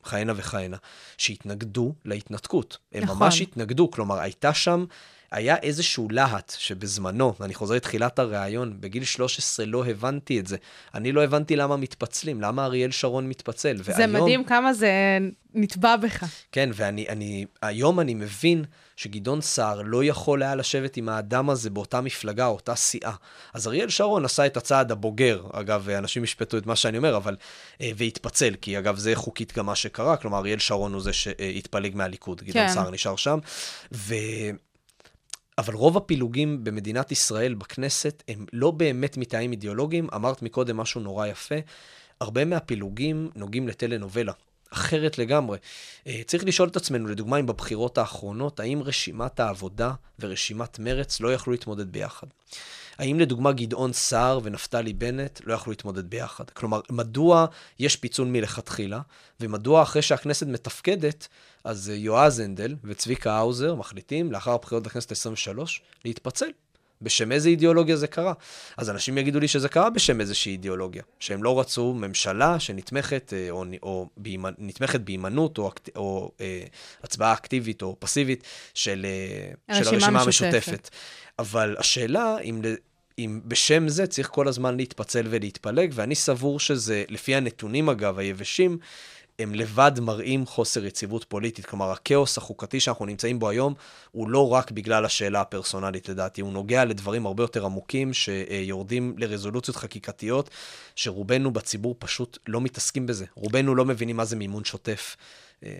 וכהנה 0.00 0.32
וכהנה, 0.36 0.76
שהתנגדו 1.18 1.94
להתנתקות. 2.04 2.78
הם 2.92 3.02
נכון. 3.02 3.18
ממש 3.18 3.40
התנגדו, 3.40 3.90
כלומר, 3.90 4.20
הייתה 4.20 4.54
שם, 4.54 4.84
היה 5.34 5.56
איזשהו 5.56 6.08
להט 6.10 6.54
שבזמנו, 6.58 7.34
ואני 7.40 7.54
חוזר 7.54 7.74
לתחילת 7.74 8.18
הראיון, 8.18 8.76
בגיל 8.80 9.04
13 9.04 9.66
לא 9.66 9.84
הבנתי 9.86 10.40
את 10.40 10.46
זה. 10.46 10.56
אני 10.94 11.12
לא 11.12 11.24
הבנתי 11.24 11.56
למה 11.56 11.76
מתפצלים, 11.76 12.40
למה 12.40 12.64
אריאל 12.64 12.90
שרון 12.90 13.28
מתפצל. 13.28 13.76
זה 13.82 13.92
והיום- 13.96 14.12
מדהים 14.12 14.44
כמה 14.44 14.72
זה 14.72 14.90
נטבע 15.54 15.96
בך. 15.96 16.24
כן, 16.52 16.70
ואני, 16.74 17.08
אני, 17.08 17.46
היום 17.62 18.00
אני 18.00 18.14
מבין 18.14 18.64
שגדעון 18.96 19.40
סער 19.40 19.82
לא 19.84 20.04
יכול 20.04 20.42
היה 20.42 20.54
לשבת 20.54 20.96
עם 20.96 21.08
האדם 21.08 21.50
הזה 21.50 21.70
באותה 21.70 22.00
מפלגה, 22.00 22.46
אותה 22.46 22.74
סיעה. 22.74 23.14
אז 23.54 23.68
אריאל 23.68 23.88
שרון 23.88 24.24
עשה 24.24 24.46
את 24.46 24.56
הצעד 24.56 24.92
הבוגר, 24.92 25.42
אגב, 25.52 25.88
אנשים 25.88 26.24
ישפטו 26.24 26.58
את 26.58 26.66
מה 26.66 26.76
שאני 26.76 26.98
אומר, 26.98 27.16
אבל, 27.16 27.36
אה, 27.80 27.90
והתפצל, 27.96 28.54
כי 28.60 28.78
אגב, 28.78 28.96
זה 28.96 29.14
חוקית 29.14 29.52
גם 29.56 29.66
מה 29.66 29.74
שקרה, 29.74 30.16
כלומר, 30.16 30.38
אריאל 30.38 30.58
שרון 30.58 30.92
הוא 30.92 31.02
זה 31.02 31.12
שהתפלג 31.12 31.96
מהליכוד, 31.96 32.42
גדעון 32.42 32.66
כן. 32.66 32.74
סער 32.74 32.90
נשאר 32.90 33.16
שם. 33.16 33.38
ו... 33.92 34.14
אבל 35.58 35.74
רוב 35.74 35.96
הפילוגים 35.96 36.64
במדינת 36.64 37.12
ישראל, 37.12 37.54
בכנסת, 37.54 38.22
הם 38.28 38.46
לא 38.52 38.70
באמת 38.70 39.16
מטעמים 39.16 39.52
אידיאולוגיים. 39.52 40.08
אמרת 40.14 40.42
מקודם 40.42 40.76
משהו 40.76 41.00
נורא 41.00 41.26
יפה. 41.26 41.54
הרבה 42.20 42.44
מהפילוגים 42.44 43.30
נוגעים 43.34 43.68
לטלנובלה. 43.68 44.32
אחרת 44.70 45.18
לגמרי. 45.18 45.58
אה, 46.06 46.20
צריך 46.26 46.44
לשאול 46.44 46.68
את 46.68 46.76
עצמנו, 46.76 47.08
לדוגמה, 47.08 47.40
אם 47.40 47.46
בבחירות 47.46 47.98
האחרונות, 47.98 48.60
האם 48.60 48.82
רשימת 48.82 49.40
העבודה 49.40 49.92
ורשימת 50.20 50.78
מרץ 50.78 51.20
לא 51.20 51.32
יכלו 51.32 51.52
להתמודד 51.52 51.92
ביחד? 51.92 52.26
האם 52.98 53.20
לדוגמה 53.20 53.52
גדעון 53.52 53.92
סער 53.92 54.40
ונפתלי 54.42 54.92
בנט 54.92 55.40
לא 55.44 55.54
יכלו 55.54 55.70
להתמודד 55.72 56.10
ביחד? 56.10 56.50
כלומר, 56.50 56.80
מדוע 56.90 57.46
יש 57.78 57.96
פיצול 57.96 58.28
מלכתחילה, 58.28 59.00
ומדוע 59.40 59.82
אחרי 59.82 60.02
שהכנסת 60.02 60.46
מתפקדת, 60.46 61.28
אז 61.64 61.90
אה, 61.90 61.94
יועז 61.94 62.38
הנדל 62.38 62.74
וצביקה 62.84 63.32
האוזר 63.32 63.74
מחליטים, 63.74 64.32
לאחר 64.32 64.50
הבחירות 64.50 64.86
לכנסת 64.86 65.12
ה-23, 65.12 65.58
להתפצל? 66.04 66.48
בשם 67.04 67.32
איזה 67.32 67.48
אידיאולוגיה 67.48 67.96
זה 67.96 68.06
קרה? 68.06 68.32
אז 68.76 68.90
אנשים 68.90 69.18
יגידו 69.18 69.40
לי 69.40 69.48
שזה 69.48 69.68
קרה 69.68 69.90
בשם 69.90 70.20
איזושהי 70.20 70.52
אידיאולוגיה, 70.52 71.02
שהם 71.20 71.42
לא 71.42 71.60
רצו 71.60 71.94
ממשלה 71.94 72.60
שנתמכת 72.60 73.32
אה, 73.36 73.50
או, 73.50 73.64
או 73.82 74.08
בהימנ... 74.16 74.52
נתמכת 74.58 75.00
בהימנעות 75.00 75.58
או. 75.58 75.70
או 75.96 76.30
אה, 76.40 76.64
הצבעה 77.02 77.32
אקטיבית 77.32 77.82
או 77.82 77.96
פסיבית 77.98 78.44
של, 78.74 79.06
אה, 79.70 79.74
של 79.82 79.88
הרשימה 79.88 80.20
המשותפת. 80.20 80.54
המשותפת. 80.54 80.90
אבל 81.38 81.76
השאלה 81.78 82.38
אם, 82.38 82.62
אם 83.18 83.40
בשם 83.44 83.88
זה 83.88 84.06
צריך 84.06 84.28
כל 84.28 84.48
הזמן 84.48 84.76
להתפצל 84.76 85.26
ולהתפלג, 85.30 85.92
ואני 85.94 86.14
סבור 86.14 86.60
שזה, 86.60 87.04
לפי 87.08 87.34
הנתונים 87.34 87.88
אגב, 87.88 88.18
היבשים, 88.18 88.78
הם 89.38 89.54
לבד 89.54 89.92
מראים 90.00 90.46
חוסר 90.46 90.84
יציבות 90.84 91.24
פוליטית. 91.24 91.66
כלומר, 91.66 91.90
הכאוס 91.90 92.38
החוקתי 92.38 92.80
שאנחנו 92.80 93.06
נמצאים 93.06 93.38
בו 93.38 93.48
היום, 93.48 93.74
הוא 94.10 94.28
לא 94.28 94.52
רק 94.52 94.70
בגלל 94.70 95.04
השאלה 95.04 95.40
הפרסונלית 95.40 96.08
לדעתי, 96.08 96.40
הוא 96.40 96.52
נוגע 96.52 96.84
לדברים 96.84 97.26
הרבה 97.26 97.42
יותר 97.42 97.64
עמוקים, 97.64 98.12
שיורדים 98.12 99.14
לרזולוציות 99.18 99.76
חקיקתיות, 99.76 100.50
שרובנו 100.96 101.50
בציבור 101.50 101.96
פשוט 101.98 102.38
לא 102.48 102.60
מתעסקים 102.60 103.06
בזה. 103.06 103.24
רובנו 103.34 103.74
לא 103.74 103.84
מבינים 103.84 104.16
מה 104.16 104.24
זה 104.24 104.36
מימון 104.36 104.64
שוטף. 104.64 105.16
אה, 105.64 105.70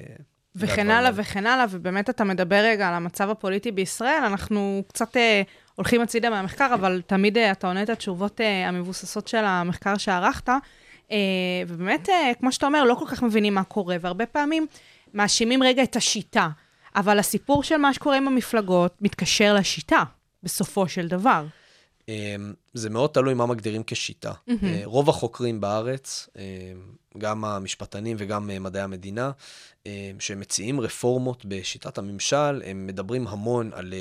וכן 0.56 0.90
הלאה. 0.90 1.10
וכן 1.14 1.46
הלאה, 1.46 1.64
ובאמת 1.70 2.10
אתה 2.10 2.24
מדבר 2.24 2.56
רגע 2.56 2.88
על 2.88 2.94
המצב 2.94 3.30
הפוליטי 3.30 3.70
בישראל, 3.72 4.22
אנחנו 4.26 4.82
קצת 4.88 5.16
אה, 5.16 5.42
הולכים 5.74 6.00
הצידה 6.00 6.30
מהמחקר, 6.30 6.70
אבל 6.74 7.02
תמיד 7.06 7.38
אה, 7.38 7.52
אתה 7.52 7.66
עונה 7.66 7.82
את 7.82 7.88
התשובות 7.88 8.40
אה, 8.40 8.68
המבוססות 8.68 9.28
של 9.28 9.44
המחקר 9.44 9.96
שערכת, 9.96 10.48
ובאמת, 11.66 12.08
אה, 12.08 12.32
כמו 12.40 12.52
שאתה 12.52 12.66
אומר, 12.66 12.84
לא 12.84 12.94
כל 12.94 13.06
כך 13.06 13.22
מבינים 13.22 13.54
מה 13.54 13.64
קורה, 13.64 13.96
והרבה 14.00 14.26
פעמים 14.26 14.66
מאשימים 15.14 15.62
רגע 15.62 15.82
את 15.82 15.96
השיטה, 15.96 16.48
אבל 16.96 17.18
הסיפור 17.18 17.62
של 17.62 17.76
מה 17.76 17.94
שקורה 17.94 18.16
עם 18.16 18.28
המפלגות 18.28 18.94
מתקשר 19.00 19.54
לשיטה, 19.54 20.02
בסופו 20.42 20.88
של 20.88 21.08
דבר. 21.08 21.44
זה 22.74 22.90
מאוד 22.90 23.10
תלוי 23.10 23.34
מה 23.34 23.46
מגדירים 23.46 23.82
כשיטה. 23.86 24.32
אה, 24.48 24.80
רוב 24.84 25.08
החוקרים 25.08 25.60
בארץ, 25.60 26.28
אה, 26.38 26.42
גם 27.18 27.44
המשפטנים 27.44 28.16
וגם 28.20 28.50
אה, 28.50 28.58
מדעי 28.58 28.82
המדינה, 28.82 29.30
שמציעים 30.18 30.80
רפורמות 30.80 31.44
בשיטת 31.44 31.98
הממשל, 31.98 32.62
הם 32.64 32.86
מדברים 32.86 33.28
המון 33.28 33.70
על 33.74 33.94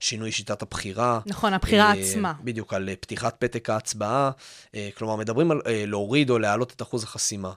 שינוי 0.00 0.32
שיטת 0.32 0.62
הבחירה. 0.62 1.20
נכון, 1.26 1.52
הבחירה 1.52 1.92
עצמה. 1.92 2.32
בדיוק, 2.44 2.74
על 2.74 2.88
פתיחת 3.00 3.36
פתק 3.38 3.70
ההצבעה. 3.70 4.30
כלומר, 4.94 5.16
מדברים 5.16 5.50
על 5.50 5.60
להוריד 5.66 6.30
או 6.30 6.38
להעלות 6.38 6.72
את 6.76 6.82
אחוז 6.82 7.04
החסימה. 7.04 7.52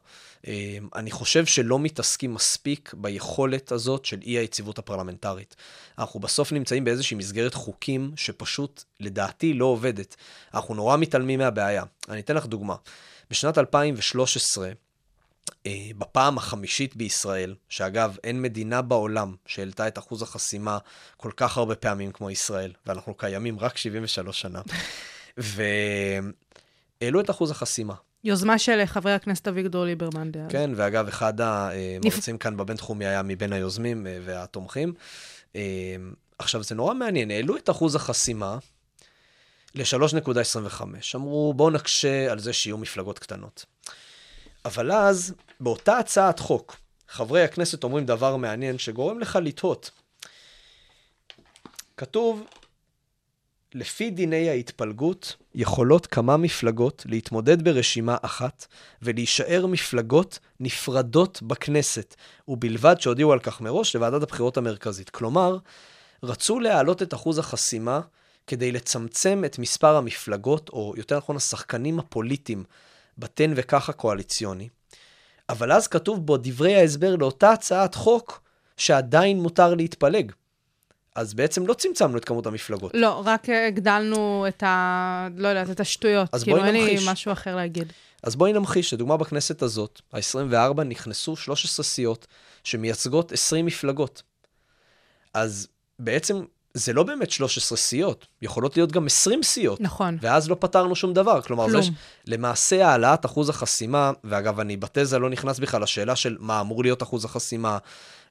אני 0.95 1.11
חושב 1.11 1.45
שלא 1.45 1.79
מתעסקים 1.79 2.33
מספיק 2.33 2.93
ביכולת 2.97 3.71
הזאת 3.71 4.05
של 4.05 4.19
אי 4.21 4.31
היציבות 4.31 4.79
הפרלמנטרית. 4.79 5.55
אנחנו 5.99 6.19
בסוף 6.19 6.51
נמצאים 6.51 6.83
באיזושהי 6.83 7.17
מסגרת 7.17 7.53
חוקים 7.53 8.11
שפשוט, 8.15 8.83
לדעתי, 8.99 9.53
לא 9.53 9.65
עובדת. 9.65 10.15
אנחנו 10.53 10.75
נורא 10.75 10.97
מתעלמים 10.97 11.39
מהבעיה. 11.39 11.83
אני 12.09 12.19
אתן 12.19 12.35
לך 12.35 12.45
דוגמה. 12.45 12.75
בשנת 13.29 13.57
2013, 13.57 14.71
אה, 15.65 15.71
בפעם 15.97 16.37
החמישית 16.37 16.95
בישראל, 16.95 17.55
שאגב, 17.69 18.17
אין 18.23 18.41
מדינה 18.41 18.81
בעולם 18.81 19.35
שהעלתה 19.45 19.87
את 19.87 19.97
אחוז 19.97 20.21
החסימה 20.21 20.77
כל 21.17 21.31
כך 21.37 21.57
הרבה 21.57 21.75
פעמים 21.75 22.11
כמו 22.11 22.29
ישראל, 22.29 22.73
ואנחנו 22.85 23.13
קיימים 23.13 23.59
רק 23.59 23.77
73 23.77 24.41
שנה, 24.41 24.61
והעלו 27.01 27.19
את 27.19 27.29
אחוז 27.29 27.51
החסימה. 27.51 27.93
יוזמה 28.23 28.59
של 28.59 28.85
חבר 28.85 29.09
הכנסת 29.09 29.47
אביגדור 29.47 29.85
ליברמן 29.85 30.31
דאז. 30.31 30.51
כן, 30.51 30.71
ואגב, 30.75 31.07
אחד 31.07 31.33
המרצים 31.41 32.37
כאן 32.37 32.57
בבינתחומי 32.57 33.05
היה 33.05 33.23
מבין 33.23 33.53
היוזמים 33.53 34.07
אה, 34.07 34.17
והתומכים. 34.25 34.93
אה, 35.55 35.61
עכשיו, 36.39 36.63
זה 36.63 36.75
נורא 36.75 36.93
מעניין, 36.93 37.31
העלו 37.31 37.57
את 37.57 37.69
אחוז 37.69 37.95
החסימה 37.95 38.57
ל-3.25. 39.75 40.81
אמרו, 41.15 41.53
בואו 41.53 41.69
נקשה 41.69 42.31
על 42.31 42.39
זה 42.39 42.53
שיהיו 42.53 42.77
מפלגות 42.77 43.19
קטנות. 43.19 43.65
אבל 44.65 44.91
אז, 44.91 45.33
באותה 45.59 45.97
הצעת 45.97 46.39
חוק, 46.39 46.75
חברי 47.07 47.43
הכנסת 47.43 47.83
אומרים 47.83 48.05
דבר 48.05 48.35
מעניין 48.35 48.77
שגורם 48.77 49.19
לך 49.19 49.39
לתהות. 49.41 49.91
כתוב, 51.97 52.43
לפי 53.73 54.09
דיני 54.09 54.49
ההתפלגות, 54.49 55.35
יכולות 55.55 56.07
כמה 56.07 56.37
מפלגות 56.37 57.05
להתמודד 57.05 57.63
ברשימה 57.63 58.17
אחת 58.21 58.67
ולהישאר 59.01 59.65
מפלגות 59.67 60.39
נפרדות 60.59 61.41
בכנסת, 61.41 62.15
ובלבד 62.47 62.95
שהודיעו 63.01 63.33
על 63.33 63.39
כך 63.39 63.61
מראש 63.61 63.95
לוועדת 63.95 64.23
הבחירות 64.23 64.57
המרכזית. 64.57 65.09
כלומר, 65.09 65.57
רצו 66.23 66.59
להעלות 66.59 67.01
את 67.01 67.13
אחוז 67.13 67.37
החסימה 67.37 68.01
כדי 68.51 68.71
לצמצם 68.71 69.43
את 69.45 69.59
מספר 69.59 69.95
המפלגות, 69.95 70.69
או 70.69 70.93
יותר 70.97 71.17
נכון 71.17 71.35
השחקנים 71.35 71.99
הפוליטיים, 71.99 72.63
בתן 73.17 73.53
וכך 73.55 73.89
הקואליציוני. 73.89 74.69
אבל 75.49 75.71
אז 75.71 75.87
כתוב 75.87 76.25
בו 76.25 76.37
דברי 76.37 76.75
ההסבר 76.75 77.15
לאותה 77.15 77.51
הצעת 77.51 77.95
חוק 77.95 78.41
שעדיין 78.77 79.39
מותר 79.39 79.75
להתפלג. 79.75 80.31
אז 81.15 81.33
בעצם 81.33 81.67
לא 81.67 81.73
צמצמנו 81.73 82.17
את 82.17 82.25
כמות 82.25 82.45
המפלגות. 82.45 82.91
לא, 82.93 83.21
רק 83.25 83.49
הגדלנו 83.49 84.45
את 84.47 84.63
ה... 84.63 85.27
לא 85.35 85.47
יודעת, 85.47 85.69
את 85.69 85.79
השטויות. 85.79 86.29
אז 86.33 86.43
כאילו, 86.43 86.57
בואי 86.57 86.67
אין 86.67 86.75
לי 86.75 86.91
נמחיש. 86.91 87.07
משהו 87.07 87.31
אחר 87.31 87.55
להגיד. 87.55 87.93
אז 88.23 88.35
בואי 88.35 88.53
נמחיש, 88.53 88.93
לדוגמה 88.93 89.17
בכנסת 89.17 89.61
הזאת, 89.61 90.01
ה-24 90.13 90.83
נכנסו 90.83 91.35
13 91.35 91.83
סיעות 91.83 92.27
שמייצגות 92.63 93.31
20 93.31 93.65
מפלגות. 93.65 94.23
אז 95.33 95.67
בעצם 95.99 96.43
זה 96.73 96.93
לא 96.93 97.03
באמת 97.03 97.31
13 97.31 97.77
סיעות, 97.77 98.27
יכולות 98.41 98.77
להיות 98.77 98.91
גם 98.91 99.05
20 99.05 99.43
סיעות. 99.43 99.81
נכון. 99.81 100.17
ואז 100.21 100.49
לא 100.49 100.55
פתרנו 100.59 100.95
שום 100.95 101.13
דבר. 101.13 101.41
כלומר, 101.41 101.69
כלום. 101.69 101.81
זה 101.81 101.87
ש... 101.87 101.91
למעשה 102.27 102.87
העלאת 102.87 103.25
אחוז 103.25 103.49
החסימה, 103.49 104.11
ואגב, 104.23 104.59
אני 104.59 104.77
בתזה 104.77 105.19
לא 105.19 105.29
נכנס 105.29 105.59
בכלל 105.59 105.83
לשאלה 105.83 106.15
של 106.15 106.37
מה 106.39 106.61
אמור 106.61 106.83
להיות 106.83 107.03
אחוז 107.03 107.25
החסימה, 107.25 107.77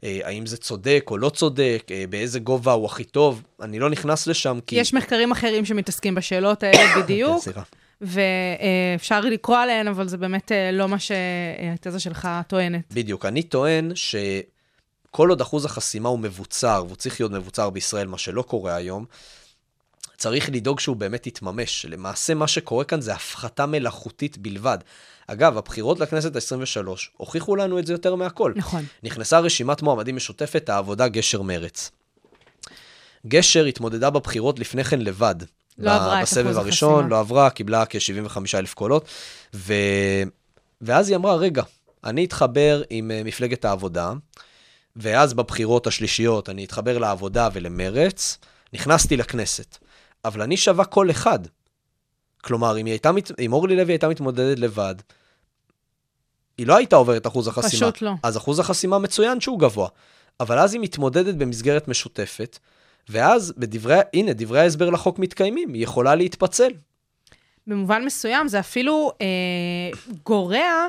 אה, 0.05 0.21
האם 0.25 0.47
זה 0.47 0.57
צודק 0.57 1.07
או 1.11 1.19
לא 1.19 1.29
צודק, 1.29 1.87
אה, 1.91 2.05
באיזה 2.11 2.39
גובה 2.39 2.73
הוא 2.73 2.87
הכי 2.87 3.05
טוב, 3.05 3.43
אני 3.63 3.79
לא 3.79 3.91
נכנס 3.91 4.27
לשם 4.27 4.59
כי... 4.67 4.77
יש 4.77 4.95
מחקרים 4.95 5.33
אחרים 5.33 5.65
שמתעסקים 5.65 6.15
בשאלות 6.15 6.63
האלה 6.63 6.83
בדיוק, 7.03 7.45
כן. 7.45 7.61
ואפשר 8.01 9.21
לקרוא 9.21 9.57
עליהן, 9.57 9.89
אבל 9.89 10.09
זה 10.09 10.17
באמת 10.17 10.53
אה, 10.53 10.71
לא 10.73 10.89
מה 10.89 10.97
שהתזה 10.99 12.01
שלך 12.01 12.29
טוענת. 12.49 12.93
בדיוק. 12.93 13.27
אני 13.27 13.43
טוען 13.43 13.93
שכל 15.11 15.31
עוד 15.31 15.41
אחוז 15.41 15.65
החסימה 15.65 16.09
הוא 16.09 16.19
מבוצר, 16.19 16.83
והוא 16.87 16.97
צריך 16.97 17.21
להיות 17.21 17.33
מבוצר 17.33 17.71
בישראל, 17.71 18.07
מה 18.07 18.19
שלא 18.19 18.43
קורה 18.43 18.75
היום, 18.75 19.05
צריך 20.17 20.51
לדאוג 20.53 20.81
שהוא 20.81 20.97
באמת 20.97 21.27
יתממש. 21.27 21.87
למעשה, 21.89 22.35
מה 22.35 22.49
שקורה 22.49 22.85
כאן 22.85 23.01
זה 23.01 23.15
הפחתה 23.15 23.67
מלאכותית 23.67 24.39
בלבד. 24.39 24.79
אגב, 25.27 25.59
הבחירות 25.59 26.01
לכנסת 26.01 26.37
ה-23 26.37 26.89
הוכיחו 27.17 27.57
לנו 27.57 27.79
את 27.79 27.87
זה 27.87 27.93
יותר 27.93 28.15
מהכל. 28.15 28.53
נכון. 28.57 28.85
נכנסה 29.03 29.39
רשימת 29.39 29.83
מועמדים 29.83 30.17
משותפת, 30.17 30.69
העבודה 30.69 31.09
גשר 31.09 31.43
מרץ. 31.43 31.91
גשר 33.27 33.65
התמודדה 33.65 34.11
בבחירות 34.11 34.59
לפני 34.59 34.85
כן 34.85 35.01
לבד. 35.01 35.35
לא 35.79 35.91
עברה 35.91 36.19
את 36.19 36.27
בסבב 36.27 36.47
אחוז 36.47 36.57
הראשון, 36.57 36.93
החסימה. 36.93 37.09
לא 37.09 37.21
עברה, 37.21 37.51
קיבלה 37.51 37.85
כ-75 37.87 38.37
אלף 38.55 38.75
קולות. 38.75 39.05
ו... 39.55 39.75
ואז 40.81 41.09
היא 41.09 41.17
אמרה, 41.17 41.37
רגע, 41.37 41.63
אני 42.05 42.25
אתחבר 42.25 42.83
עם 42.91 43.11
אה, 43.11 43.23
מפלגת 43.25 43.65
העבודה, 43.65 44.13
ואז 44.97 45.35
בבחירות 45.35 45.87
השלישיות 45.87 46.49
אני 46.49 46.65
אתחבר 46.65 46.99
לעבודה 46.99 47.49
ולמרץ, 47.53 48.39
נכנסתי 48.73 49.17
לכנסת. 49.17 49.79
אבל 50.25 50.43
אני 50.43 50.57
שווה 50.57 50.85
קול 50.85 51.11
אחד. 51.11 51.39
כלומר, 52.43 52.79
אם, 52.79 52.87
הייתה, 52.87 53.11
אם 53.39 53.53
אורלי 53.53 53.77
לוי 53.77 53.93
הייתה 53.93 54.09
מתמודדת 54.09 54.59
לבד, 54.59 54.95
היא 56.59 56.67
לא 56.67 56.77
הייתה 56.77 56.97
עוברת 56.97 57.27
אחוז 57.27 57.49
החסימה. 57.49 57.93
פשוט 57.93 58.03
לא. 58.03 58.13
אז 58.23 58.37
אחוז 58.37 58.59
החסימה 58.59 58.99
מצוין 58.99 59.41
שהוא 59.41 59.59
גבוה. 59.59 59.89
אבל 60.41 60.59
אז 60.59 60.73
היא 60.75 60.81
מתמודדת 60.81 61.35
במסגרת 61.35 61.89
משותפת, 61.89 62.59
ואז 63.09 63.53
בדברי, 63.57 63.99
הנה, 64.15 64.33
דברי 64.33 64.61
ההסבר 64.61 64.91
לחוק 64.91 65.19
מתקיימים, 65.19 65.73
היא 65.73 65.83
יכולה 65.83 66.15
להתפצל. 66.15 66.73
במובן 67.67 68.05
מסוים 68.05 68.49
זה 68.49 68.61
אפילו 68.61 69.13
אה, 69.21 69.27
גורע 70.25 70.87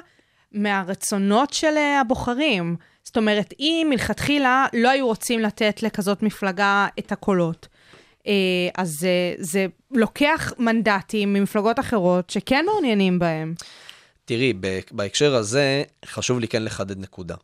מהרצונות 0.51 1.53
של 1.53 1.77
אה, 1.77 2.01
הבוחרים. 2.01 2.75
זאת 3.11 3.17
אומרת, 3.17 3.53
אם 3.59 3.87
מלכתחילה 3.89 4.65
לא 4.73 4.89
היו 4.89 5.07
רוצים 5.07 5.39
לתת 5.39 5.83
לכזאת 5.83 6.23
מפלגה 6.23 6.87
את 6.99 7.11
הקולות, 7.11 7.67
אה, 8.27 8.33
אז 8.77 9.03
אה, 9.05 9.33
זה 9.37 9.65
לוקח 9.91 10.53
מנדטים 10.59 11.33
ממפלגות 11.33 11.79
אחרות 11.79 12.29
שכן 12.29 12.65
מעוניינים 12.65 13.19
בהם. 13.19 13.53
תראי, 14.25 14.53
בהקשר 14.91 15.35
הזה, 15.35 15.83
חשוב 16.05 16.39
לי 16.39 16.47
כן 16.47 16.63
לחדד 16.63 16.99
נקודה. 16.99 17.35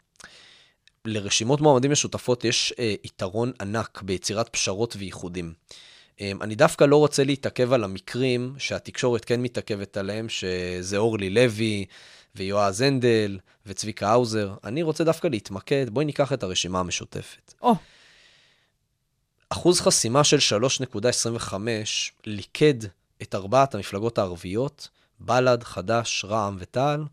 לרשימות 1.05 1.61
מועמדים 1.61 1.91
משותפות 1.91 2.45
יש 2.45 2.74
אה, 2.80 2.95
יתרון 3.03 3.51
ענק 3.61 4.01
ביצירת 4.01 4.49
פשרות 4.49 4.95
ואיחודים. 4.99 5.53
אה, 6.22 6.32
אני 6.41 6.55
דווקא 6.55 6.84
לא 6.84 6.95
רוצה 6.95 7.24
להתעכב 7.24 7.74
על 7.74 7.84
המקרים 7.84 8.55
שהתקשורת 8.57 9.26
כן 9.26 9.41
מתעכבת 9.41 9.97
עליהם, 9.97 10.30
שזה 10.30 10.97
אורלי 10.97 11.30
לוי 11.30 11.86
ויועז 12.38 12.82
הנדל 12.82 13.40
וצביקה 13.66 14.10
האוזר. 14.10 14.54
אני 14.64 14.82
רוצה 14.84 15.04
דווקא 15.04 15.28
להתמקד, 15.28 15.90
בואי 15.90 16.06
ניקח 16.06 16.34
את 16.34 16.44
הרשימה 16.44 16.80
המשותפת. 16.80 17.54
או, 17.62 17.76
אחוז 19.50 19.82
חסימה 19.82 20.24
של 20.24 20.60
3.25 21.48 21.54
ליכד 22.26 22.74
את 23.22 23.36
ארבעת 23.36 23.76
המפלגות 23.76 24.18
הערביות, 24.18 24.90
בל"ד, 25.20 25.64
חד"ש, 25.64 26.26
רע"מ 26.26 26.56
ותע"ל, 26.60 27.04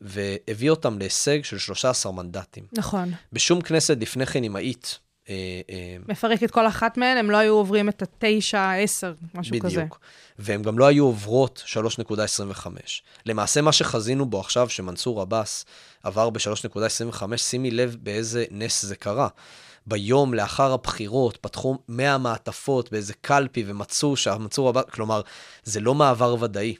והביא 0.00 0.70
אותם 0.70 0.98
להישג 0.98 1.44
של 1.44 1.58
13 1.58 2.12
מנדטים. 2.12 2.66
נכון. 2.72 3.12
בשום 3.32 3.60
כנסת 3.60 3.96
לפני 4.00 4.26
כן, 4.26 4.44
אם 4.44 4.56
היית... 4.56 4.98
אה, 5.28 5.60
אה, 5.70 5.96
מפרק 6.08 6.42
את 6.42 6.50
כל 6.50 6.66
אחת 6.66 6.96
מהן, 6.96 7.16
הם 7.16 7.30
לא 7.30 7.36
היו 7.36 7.54
עוברים 7.54 7.88
את 7.88 8.02
התשע, 8.02 8.72
עשר, 8.72 9.14
משהו 9.34 9.56
כזה. 9.60 9.76
בדיוק. 9.76 9.98
והן 10.38 10.62
גם 10.62 10.78
לא 10.78 10.86
היו 10.86 11.04
עוברות 11.04 11.62
3.25. 11.66 12.66
למעשה, 13.26 13.60
מה 13.60 13.72
שחזינו 13.72 14.26
בו 14.26 14.40
עכשיו, 14.40 14.68
שמנסור 14.68 15.20
עבאס 15.20 15.64
עבר 16.02 16.30
ב-3.25, 16.30 17.36
שימי 17.36 17.70
לב 17.70 17.96
באיזה 18.02 18.44
נס 18.50 18.84
זה 18.84 18.96
קרה. 18.96 19.28
ביום 19.86 20.34
לאחר 20.34 20.72
הבחירות 20.72 21.36
פתחו 21.36 21.78
100 21.88 22.18
מעטפות 22.18 22.92
באיזה 22.92 23.12
קלפי 23.20 23.64
ומצאו 23.66 24.16
שהמנסור 24.16 24.68
עבאס, 24.68 24.84
כלומר, 24.90 25.20
זה 25.64 25.80
לא 25.80 25.94
מעבר 25.94 26.36
ודאי. 26.40 26.74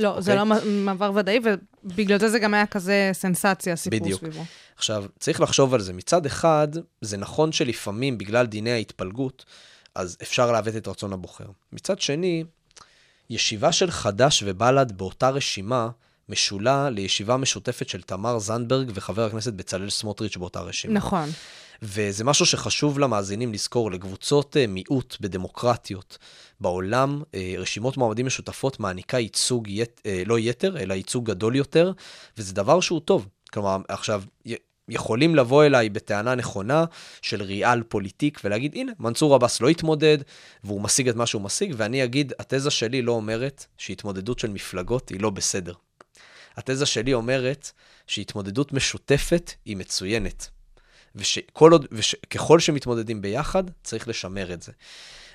לא, 0.00 0.20
זה 0.20 0.40
אוקיי. 0.40 0.56
לא 0.56 0.66
מעבר 0.66 1.12
ודאי, 1.14 1.40
ובגלל 1.84 2.18
זה 2.18 2.28
זה 2.28 2.38
גם 2.38 2.54
היה 2.54 2.66
כזה 2.66 3.10
סנסציה, 3.12 3.72
הסיפור 3.72 4.00
בדיוק. 4.00 4.20
סביבו. 4.20 4.44
עכשיו, 4.76 5.04
צריך 5.18 5.40
לחשוב 5.40 5.74
על 5.74 5.80
זה. 5.80 5.92
מצד 5.92 6.26
אחד, 6.26 6.68
זה 7.00 7.16
נכון 7.16 7.52
שלפעמים, 7.52 8.18
בגלל 8.18 8.46
דיני 8.46 8.70
ההתפלגות, 8.70 9.44
אז 9.94 10.16
אפשר 10.22 10.52
לעוות 10.52 10.76
את 10.76 10.88
רצון 10.88 11.12
הבוחר. 11.12 11.46
מצד 11.72 12.00
שני, 12.00 12.44
ישיבה 13.30 13.72
של 13.72 13.90
חד"ש 13.90 14.42
ובל"ד 14.46 14.92
באותה 14.92 15.30
רשימה 15.30 15.88
משולה 16.28 16.90
לישיבה 16.90 17.36
משותפת 17.36 17.88
של 17.88 18.02
תמר 18.02 18.38
זנדברג 18.38 18.90
וחבר 18.94 19.24
הכנסת 19.24 19.52
בצלאל 19.52 19.90
סמוטריץ' 19.90 20.36
באותה 20.36 20.60
רשימה. 20.60 20.94
נכון. 20.94 21.28
וזה 21.82 22.24
משהו 22.24 22.46
שחשוב 22.46 22.98
למאזינים 22.98 23.52
לזכור, 23.52 23.90
לקבוצות 23.90 24.56
אה, 24.56 24.66
מיעוט 24.66 25.16
בדמוקרטיות 25.20 26.18
בעולם, 26.60 27.22
אה, 27.34 27.54
רשימות 27.58 27.96
מועמדים 27.96 28.26
משותפות 28.26 28.80
מעניקה 28.80 29.18
ייצוג, 29.18 29.68
ית, 29.68 30.00
אה, 30.06 30.22
לא 30.26 30.38
יתר, 30.38 30.78
אלא 30.78 30.94
ייצוג 30.94 31.26
גדול 31.26 31.56
יותר, 31.56 31.92
וזה 32.38 32.54
דבר 32.54 32.80
שהוא 32.80 33.00
טוב. 33.00 33.28
כלומר, 33.52 33.76
עכשיו, 33.88 34.22
יכולים 34.88 35.34
לבוא 35.34 35.64
אליי 35.64 35.88
בטענה 35.88 36.34
נכונה 36.34 36.84
של 37.22 37.42
ריאל 37.42 37.82
פוליטיק 37.82 38.40
ולהגיד, 38.44 38.74
הנה, 38.74 38.92
מנסור 38.98 39.34
עבאס 39.34 39.60
לא 39.60 39.68
התמודד, 39.68 40.18
והוא 40.64 40.80
משיג 40.82 41.08
את 41.08 41.16
מה 41.16 41.26
שהוא 41.26 41.42
משיג, 41.42 41.74
ואני 41.76 42.04
אגיד, 42.04 42.32
התזה 42.38 42.70
שלי 42.70 43.02
לא 43.02 43.12
אומרת 43.12 43.66
שהתמודדות 43.78 44.38
של 44.38 44.50
מפלגות 44.50 45.08
היא 45.08 45.20
לא 45.20 45.30
בסדר. 45.30 45.72
התזה 46.56 46.86
שלי 46.86 47.14
אומרת 47.14 47.70
שהתמודדות 48.06 48.72
משותפת 48.72 49.52
היא 49.64 49.76
מצוינת. 49.76 50.48
ושכל 51.16 51.72
עוד, 51.72 51.86
וככל 51.92 52.60
שמתמודדים 52.60 53.22
ביחד, 53.22 53.64
צריך 53.82 54.08
לשמר 54.08 54.52
את 54.52 54.62
זה. 54.62 54.72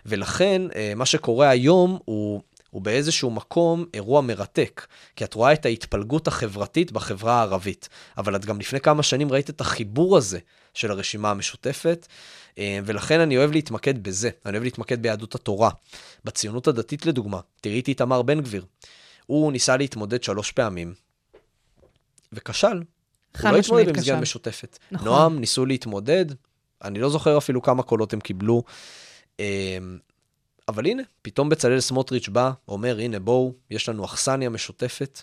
ולכן, 0.05 0.61
אה, 0.75 0.93
מה 0.95 1.05
שקורה 1.05 1.49
היום 1.49 1.99
הוא, 2.05 2.41
הוא 2.69 2.81
באיזשהו 2.81 3.31
מקום 3.31 3.85
אירוע 3.93 4.21
מרתק, 4.21 4.87
כי 5.15 5.23
את 5.23 5.33
רואה 5.33 5.53
את 5.53 5.65
ההתפלגות 5.65 6.27
החברתית 6.27 6.91
בחברה 6.91 7.33
הערבית, 7.33 7.89
אבל 8.17 8.35
את 8.35 8.45
גם 8.45 8.59
לפני 8.59 8.79
כמה 8.79 9.03
שנים 9.03 9.31
ראית 9.31 9.49
את 9.49 9.61
החיבור 9.61 10.17
הזה 10.17 10.39
של 10.73 10.91
הרשימה 10.91 11.31
המשותפת, 11.31 12.07
אה, 12.57 12.79
ולכן 12.85 13.19
אני 13.19 13.37
אוהב 13.37 13.51
להתמקד 13.51 14.03
בזה, 14.03 14.29
אני 14.45 14.53
אוהב 14.53 14.63
להתמקד 14.63 15.01
ביהדות 15.01 15.35
התורה. 15.35 15.69
בציונות 16.25 16.67
הדתית 16.67 17.05
לדוגמה, 17.05 17.39
תראי 17.61 17.79
את 17.79 17.87
איתמר 17.87 18.21
בן 18.21 18.41
גביר. 18.41 18.65
הוא 19.25 19.51
ניסה 19.51 19.77
להתמודד 19.77 20.23
שלוש 20.23 20.51
פעמים, 20.51 20.93
וכשל. 22.33 22.81
הוא 23.41 23.51
לא 23.51 23.57
התמודד 23.57 23.89
במסגרת. 23.89 24.21
משותפת. 24.21 24.79
נכון. 24.91 25.07
נועם 25.07 25.39
ניסו 25.39 25.65
להתמודד, 25.65 26.25
אני 26.83 26.99
לא 26.99 27.09
זוכר 27.09 27.37
אפילו 27.37 27.61
כמה 27.61 27.83
קולות 27.83 28.13
הם 28.13 28.19
קיבלו. 28.19 28.63
אמ, 29.39 29.43
אבל 30.67 30.85
הנה, 30.85 31.03
פתאום 31.21 31.49
בצלאל 31.49 31.79
סמוטריץ' 31.79 32.29
בא, 32.29 32.51
אומר, 32.67 32.99
הנה 32.99 33.19
בואו, 33.19 33.53
יש 33.71 33.89
לנו 33.89 34.05
אכסניה 34.05 34.49
משותפת. 34.49 35.21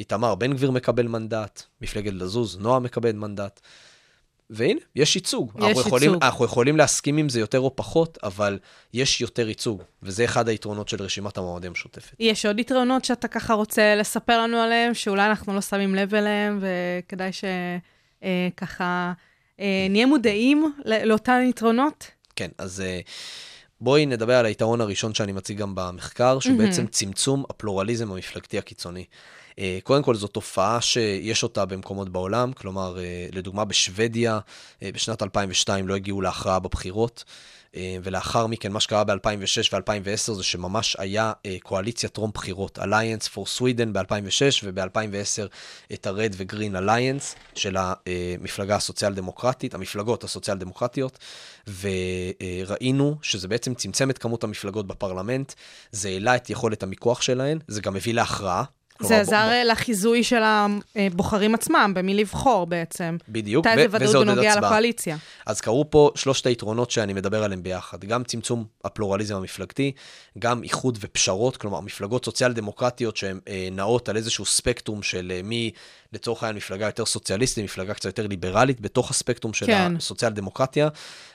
איתמר 0.00 0.34
בן 0.34 0.52
גביר 0.52 0.70
מקבל 0.70 1.08
מנדט, 1.08 1.62
מפלגת 1.80 2.12
לזוז, 2.12 2.58
נועם 2.58 2.82
מקבל 2.82 3.12
מנדט. 3.12 3.60
והנה, 4.50 4.80
יש 4.96 5.16
ייצוג. 5.16 5.52
יש 5.58 5.64
אנחנו 5.64 5.80
יכולים, 5.80 6.10
ייצוג. 6.10 6.24
אנחנו 6.24 6.44
יכולים 6.44 6.76
להסכים 6.76 7.16
עם 7.16 7.28
זה 7.28 7.40
יותר 7.40 7.60
או 7.60 7.76
פחות, 7.76 8.18
אבל 8.22 8.58
יש 8.94 9.20
יותר 9.20 9.48
ייצוג, 9.48 9.82
וזה 10.02 10.24
אחד 10.24 10.48
היתרונות 10.48 10.88
של 10.88 11.02
רשימת 11.02 11.38
המועמדים 11.38 11.70
המשותפת. 11.70 12.16
יש 12.20 12.46
עוד 12.46 12.58
יתרונות 12.58 13.04
שאתה 13.04 13.28
ככה 13.28 13.54
רוצה 13.54 13.94
לספר 13.94 14.42
לנו 14.42 14.56
עליהם, 14.56 14.94
שאולי 14.94 15.26
אנחנו 15.26 15.54
לא 15.54 15.60
שמים 15.60 15.94
לב 15.94 16.14
אליהם, 16.14 16.60
וכדאי 16.60 17.30
שככה 17.32 19.12
נהיה 19.90 20.06
מודעים 20.06 20.72
לאותן 20.84 21.46
יתרונות? 21.48 22.10
כן, 22.36 22.48
אז 22.58 22.80
אה, 22.80 23.00
בואי 23.80 24.06
נדבר 24.06 24.34
על 24.34 24.46
היתרון 24.46 24.80
הראשון 24.80 25.14
שאני 25.14 25.32
מציג 25.32 25.58
גם 25.58 25.74
במחקר, 25.74 26.38
שהוא 26.38 26.58
בעצם 26.58 26.86
צמצום 26.86 27.44
הפלורליזם 27.50 28.12
המפלגתי 28.12 28.58
הקיצוני. 28.58 29.04
אה, 29.58 29.78
קודם 29.82 30.02
כל, 30.02 30.14
זו 30.14 30.26
תופעה 30.26 30.80
שיש 30.80 31.42
אותה 31.42 31.64
במקומות 31.64 32.08
בעולם, 32.08 32.52
כלומר, 32.52 32.98
אה, 32.98 33.28
לדוגמה 33.32 33.64
בשוודיה, 33.64 34.38
אה, 34.82 34.90
בשנת 34.94 35.22
2002 35.22 35.88
לא 35.88 35.94
הגיעו 35.94 36.20
להכרעה 36.20 36.58
בבחירות, 36.58 37.24
ולאחר 38.02 38.46
מכן, 38.46 38.72
מה 38.72 38.80
שקרה 38.80 39.04
ב-2006 39.04 39.72
ו-2010 39.72 40.32
זה 40.32 40.42
שממש 40.42 40.96
היה 40.98 41.32
קואליציה 41.62 42.08
טרום 42.08 42.30
בחירות, 42.34 42.78
Alliance 42.78 43.24
for 43.34 43.58
Sweden 43.58 43.88
ב-2006, 43.92 44.64
וב-2010 44.64 45.46
את 45.92 46.06
ה-Red 46.06 46.32
ו-Green 46.36 46.76
Alliance 46.76 47.36
של 47.54 47.76
המפלגה 47.78 48.76
הסוציאל-דמוקרטית, 48.76 49.74
המפלגות 49.74 50.24
הסוציאל-דמוקרטיות, 50.24 51.18
וראינו 51.80 53.16
שזה 53.22 53.48
בעצם 53.48 53.74
צמצם 53.74 54.10
את 54.10 54.18
כמות 54.18 54.44
המפלגות 54.44 54.86
בפרלמנט, 54.86 55.52
זה 55.92 56.08
העלה 56.08 56.36
את 56.36 56.50
יכולת 56.50 56.82
המיקוח 56.82 57.22
שלהן, 57.22 57.58
זה 57.68 57.80
גם 57.80 57.96
הביא 57.96 58.14
להכרעה. 58.14 58.64
זה 59.00 59.20
עזר 59.20 59.46
ב- 59.46 59.50
אה, 59.50 59.64
לחיזוי 59.64 60.24
של 60.24 60.42
הבוחרים 60.44 61.54
עצמם, 61.54 61.92
במי 61.94 62.14
לבחור 62.14 62.66
בעצם. 62.66 63.16
בדיוק, 63.28 63.66
הייתה 63.66 63.82
איזה 63.82 63.96
ודאות 63.96 64.26
בנוגע 64.26 64.52
הצבעה. 64.52 64.70
לקואליציה. 64.70 65.16
אז 65.46 65.60
קרו 65.60 65.90
פה 65.90 66.10
שלושת 66.14 66.46
היתרונות 66.46 66.90
שאני 66.90 67.12
מדבר 67.12 67.44
עליהם 67.44 67.62
ביחד, 67.62 68.04
גם 68.04 68.24
צמצום 68.24 68.64
הפלורליזם 68.84 69.34
המפלגתי, 69.34 69.92
גם 70.38 70.62
איחוד 70.62 70.98
ופשרות, 71.00 71.56
כלומר 71.56 71.80
מפלגות 71.80 72.24
סוציאל 72.24 72.52
דמוקרטיות 72.52 73.16
שהן 73.16 73.40
אה, 73.48 73.68
נעות 73.72 74.08
על 74.08 74.16
איזשהו 74.16 74.44
ספקטרום 74.44 75.02
של 75.02 75.32
אה, 75.36 75.40
מי, 75.44 75.70
לצורך 76.12 76.42
העניין, 76.42 76.56
מפלגה 76.56 76.86
יותר 76.86 77.06
סוציאליסטית, 77.06 77.64
מפלגה 77.64 77.94
קצת 77.94 78.04
יותר 78.04 78.26
ליברלית, 78.26 78.80
בתוך 78.80 79.10
הספקטרום 79.10 79.54
של 79.54 79.66
כן. 79.66 79.96
הסוציאל 79.96 80.32
דמוקרטיה, 80.32 80.88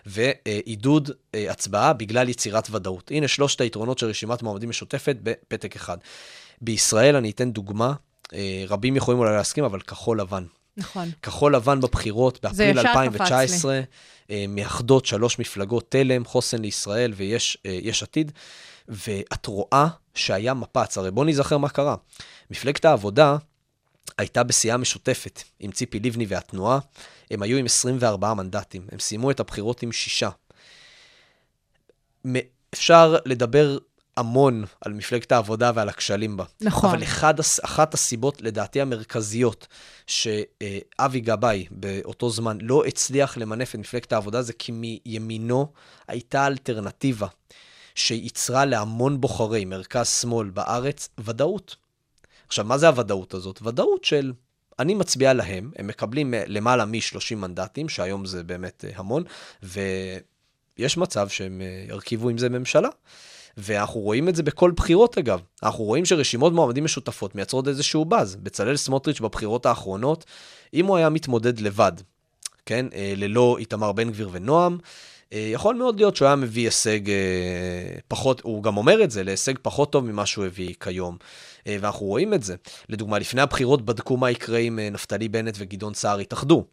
ועידוד 0.06 1.12
אה, 1.36 1.52
הצבעה 1.52 1.94
בגלל 1.94 2.30
יצירת 2.30 2.68
ודאות. 2.72 3.12
הנה 3.12 3.28
שלושת 3.28 3.62
היתרונות 3.62 3.98
של 3.98 4.06
רשימת 4.06 4.44
מועמדים 4.44 4.70
משותפת 4.70 5.16
בפתק 5.24 5.76
אחד. 5.76 5.98
בישראל, 6.62 7.16
אני 7.16 7.30
אתן 7.30 7.52
דוגמה, 7.52 7.94
אה, 8.34 8.64
רבים 8.68 8.96
יכולים 8.96 9.20
אולי 9.20 9.32
להסכים, 9.32 9.64
אבל 9.64 9.82
כחול 9.82 10.20
לבן. 10.20 10.46
נכון. 10.78 11.10
כחול 11.22 11.56
לבן 11.56 11.82
בבחירות 11.82 12.40
באפריל 12.44 12.78
ישר 12.78 12.82
קפץ 12.82 12.96
2019, 12.98 13.82
אה, 14.30 14.46
מאחדות 14.48 15.06
שלוש 15.06 15.40
מפלגות, 15.40 15.86
תלם, 15.90 16.26
חוסן 16.26 16.62
לישראל 16.62 17.14
ויש 17.16 17.58
אה, 17.66 17.80
עתיד, 18.02 18.32
ואת 18.88 19.46
רואה 19.46 19.88
שהיה 20.16 20.54
מפץ. 20.54 20.98
הרי 20.98 21.12
בואו 21.12 21.26
נזכר 21.26 21.58
מה 21.58 21.70
קרה. 21.70 21.96
מפלגת 22.52 22.86
העבודה 22.86 23.38
הייתה 24.18 24.44
בסיעה 24.44 24.78
משותפת 24.78 25.44
עם 25.60 25.72
ציפי 25.72 26.00
לבני 26.00 26.26
והתנועה, 26.28 26.80
הם 27.32 27.42
היו 27.42 27.58
עם 27.58 27.66
24 27.66 28.34
מנדטים, 28.34 28.88
הם 28.92 29.00
סיימו 29.00 29.32
את 29.32 29.40
הבחירות 29.40 29.84
עם 29.84 29.92
שישה. 29.92 30.30
אפשר 32.74 33.16
לדבר 33.26 33.78
המון 34.18 34.64
על 34.82 34.94
מפלגת 34.94 35.32
העבודה 35.32 35.72
ועל 35.76 35.90
הכשלים 35.90 36.38
בה. 36.38 36.46
נכון. 36.62 36.90
אבל 36.90 37.04
אחד, 37.04 37.34
אחת 37.64 37.94
הסיבות, 37.94 38.42
לדעתי, 38.42 38.82
המרכזיות, 38.82 39.68
שאבי 40.08 41.20
גבאי 41.20 41.66
באותו 41.72 42.30
זמן 42.30 42.58
לא 42.62 42.86
הצליח 42.86 43.38
למנף 43.38 43.76
את 43.76 43.80
מפלגת 43.80 44.14
העבודה, 44.14 44.42
זה 44.42 44.54
כי 44.54 44.72
מימינו 44.72 45.72
הייתה 46.08 46.48
אלטרנטיבה 46.48 47.28
שייצרה 47.96 48.66
להמון 48.66 49.22
בוחרי 49.22 49.66
מרכז-שמאל 49.66 50.50
בארץ 50.50 51.10
ודאות. 51.20 51.76
עכשיו, 52.48 52.66
מה 52.66 52.78
זה 52.78 52.88
הוודאות 52.88 53.34
הזאת? 53.34 53.62
ודאות 53.62 54.04
של 54.04 54.34
אני 54.80 54.94
מצביע 54.94 55.34
להם, 55.34 55.72
הם 55.76 55.88
מקבלים 55.88 56.34
למעלה 56.48 56.86
מ-30 56.86 57.36
מנדטים, 57.36 57.90
שהיום 57.90 58.26
זה 58.26 58.44
באמת 58.44 58.86
אה, 58.88 58.92
המון, 58.96 59.24
ויש 59.64 60.98
מצב 60.98 61.30
שהם 61.30 61.62
אה, 61.62 61.86
ירכיבו 61.88 62.30
עם 62.30 62.38
זה 62.38 62.50
ממשלה. 62.50 62.90
ואנחנו 63.58 64.00
רואים 64.00 64.30
את 64.30 64.36
זה 64.36 64.44
בכל 64.44 64.72
בחירות 64.72 65.18
אגב. 65.18 65.42
אנחנו 65.64 65.84
רואים 65.84 66.06
שרשימות 66.06 66.54
מועמדים 66.54 66.84
משותפות 66.84 67.36
מייצרות 67.36 67.68
איזשהו 67.68 68.06
באז. 68.06 68.36
בצלאל 68.36 68.78
סמוטריץ' 68.78 69.20
בבחירות 69.20 69.66
האחרונות, 69.66 70.26
אם 70.74 70.86
הוא 70.86 70.98
היה 70.98 71.10
מתמודד 71.10 71.60
לבד, 71.60 71.92
כן, 72.66 72.86
אה, 72.94 73.14
ללא 73.16 73.56
איתמר 73.60 73.92
בן 73.92 74.12
גביר 74.12 74.30
ונועם, 74.32 74.78
אה, 75.34 75.50
יכול 75.54 75.76
מאוד 75.76 75.96
להיות 75.96 76.16
שהוא 76.16 76.26
היה 76.26 76.36
מביא 76.36 76.64
הישג 76.64 77.10
אה, 77.10 77.16
פחות, 78.08 78.42
הוא 78.42 78.64
גם 78.64 78.78
אומר 78.78 79.04
את 79.04 79.12
זה, 79.12 79.24
להישג 79.24 79.54
פחות 79.62 79.92
טוב 79.92 80.06
ממה 80.06 80.26
שהוא 80.26 80.46
הביא 80.46 80.74
כיום. 80.80 81.18
ואנחנו 81.66 82.06
רואים 82.06 82.34
את 82.34 82.44
זה. 82.44 82.56
לדוגמה, 82.90 83.20
לפני 83.20 83.42
הבחירות 83.42 83.86
בדקו 83.86 84.18
מה 84.18 84.32
יקרה 84.32 84.58
אם 84.58 84.80
נפתלי 84.92 85.30
בנט 85.30 85.56
וגדעון 85.58 85.94
סער 85.94 86.22
יתאחדו. 86.22 86.66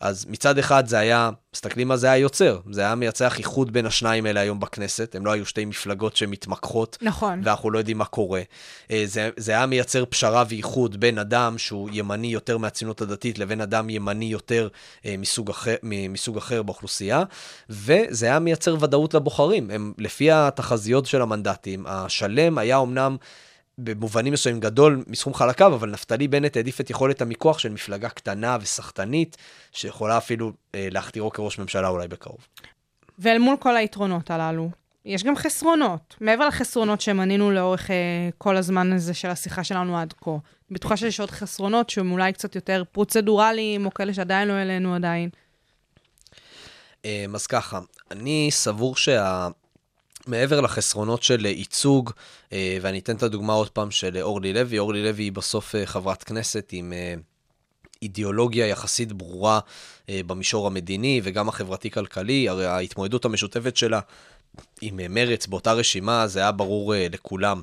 אז 0.00 0.26
מצד 0.28 0.58
אחד 0.58 0.86
זה 0.86 0.98
היה, 0.98 1.30
מסתכלים 1.54 1.88
מה 1.88 1.96
זה 1.96 2.06
היה 2.06 2.16
יוצר, 2.16 2.58
זה 2.70 2.80
היה 2.80 2.94
מייצר 2.94 3.28
איחוד 3.38 3.72
בין 3.72 3.86
השניים 3.86 4.26
האלה 4.26 4.40
היום 4.40 4.60
בכנסת, 4.60 5.14
הם 5.14 5.26
לא 5.26 5.32
היו 5.32 5.46
שתי 5.46 5.64
מפלגות 5.64 6.16
שמתמקחות, 6.16 6.98
נכון. 7.02 7.40
ואנחנו 7.44 7.70
לא 7.70 7.78
יודעים 7.78 7.98
מה 7.98 8.04
קורה. 8.04 8.42
אה, 8.90 9.02
זה, 9.06 9.30
זה 9.36 9.52
היה 9.52 9.66
מייצר 9.66 10.04
פשרה 10.08 10.44
ואיחוד 10.48 11.00
בין 11.00 11.18
אדם 11.18 11.58
שהוא 11.58 11.90
ימני 11.92 12.26
יותר 12.26 12.58
מהציונות 12.58 13.00
הדתית 13.00 13.38
לבין 13.38 13.60
אדם 13.60 13.90
ימני 13.90 14.24
יותר 14.24 14.68
אה, 15.06 15.14
מסוג, 15.18 15.50
אחר, 15.50 15.74
מסוג 15.82 16.36
אחר 16.36 16.62
באוכלוסייה, 16.62 17.22
וזה 17.70 18.26
היה 18.26 18.38
מייצר 18.38 18.76
ודאות 18.80 19.14
לבוחרים. 19.14 19.70
הם, 19.70 19.92
לפי 19.98 20.30
התחזיות 20.30 21.06
של 21.06 21.22
המנדטים, 21.22 21.84
השלם 21.86 22.58
היה 22.58 22.78
אמנם 22.78 23.16
במובנים 23.78 24.32
מסוימים 24.32 24.60
גדול 24.60 25.04
מסכום 25.06 25.34
חלקיו, 25.34 25.74
אבל 25.74 25.90
נפתלי 25.90 26.28
בנט 26.28 26.56
העדיף 26.56 26.80
את 26.80 26.90
יכולת 26.90 27.22
המיקוח 27.22 27.58
של 27.58 27.68
מפלגה 27.68 28.08
קטנה 28.08 28.58
וסחטנית, 28.60 29.36
שיכולה 29.72 30.18
אפילו 30.18 30.52
אה, 30.74 30.88
להכתירו 30.90 31.30
כראש 31.30 31.58
ממשלה 31.58 31.88
אולי 31.88 32.08
בקרוב. 32.08 32.46
ואל 33.18 33.38
מול 33.38 33.56
כל 33.60 33.76
היתרונות 33.76 34.30
הללו, 34.30 34.70
יש 35.04 35.24
גם 35.24 35.36
חסרונות. 35.36 36.16
מעבר 36.20 36.48
לחסרונות 36.48 37.00
שמנינו 37.00 37.50
לאורך 37.50 37.90
אה, 37.90 37.96
כל 38.38 38.56
הזמן 38.56 38.92
הזה 38.92 39.14
של 39.14 39.28
השיחה 39.28 39.64
שלנו 39.64 39.98
עד 39.98 40.14
כה. 40.20 40.30
אני 40.30 40.40
בטוחה 40.70 40.96
שיש 40.96 41.20
עוד 41.20 41.30
חסרונות 41.30 41.90
שהם 41.90 42.12
אולי 42.12 42.32
קצת 42.32 42.54
יותר 42.54 42.82
פרוצדורליים, 42.92 43.86
או 43.86 43.94
כאלה 43.94 44.14
שעדיין 44.14 44.48
לא 44.48 44.52
העלינו 44.52 44.94
עדיין. 44.94 45.30
אמ, 47.04 47.34
אז 47.34 47.46
ככה, 47.46 47.80
אני 48.10 48.48
סבור 48.50 48.96
מעבר 50.28 50.60
לחסרונות 50.60 51.22
של 51.22 51.46
ייצוג, 51.46 52.10
אה, 52.52 52.78
ואני 52.80 52.98
אתן 52.98 53.16
את 53.16 53.22
הדוגמה 53.22 53.52
עוד 53.52 53.70
פעם 53.70 53.90
של 53.90 54.18
אורלי 54.20 54.52
לוי, 54.52 54.78
אורלי 54.78 55.04
לוי 55.04 55.24
היא 55.24 55.32
בסוף 55.32 55.74
אה, 55.74 55.86
חברת 55.86 56.24
כנסת 56.24 56.68
עם 56.72 56.92
אה, 56.92 57.14
אידיאולוגיה 58.02 58.66
יחסית 58.66 59.12
ברורה 59.12 59.60
אה, 60.08 60.20
במישור 60.26 60.66
המדיני 60.66 61.20
וגם 61.24 61.48
החברתי-כלכלי, 61.48 62.48
הרי 62.48 62.66
ההתמודדות 62.66 63.24
המשותפת 63.24 63.76
שלה 63.76 64.00
עם 64.80 65.00
אה, 65.00 65.08
מרץ 65.08 65.46
באותה 65.46 65.72
רשימה, 65.72 66.26
זה 66.26 66.40
היה 66.40 66.52
ברור 66.52 66.94
אה, 66.94 67.06
לכולם 67.12 67.62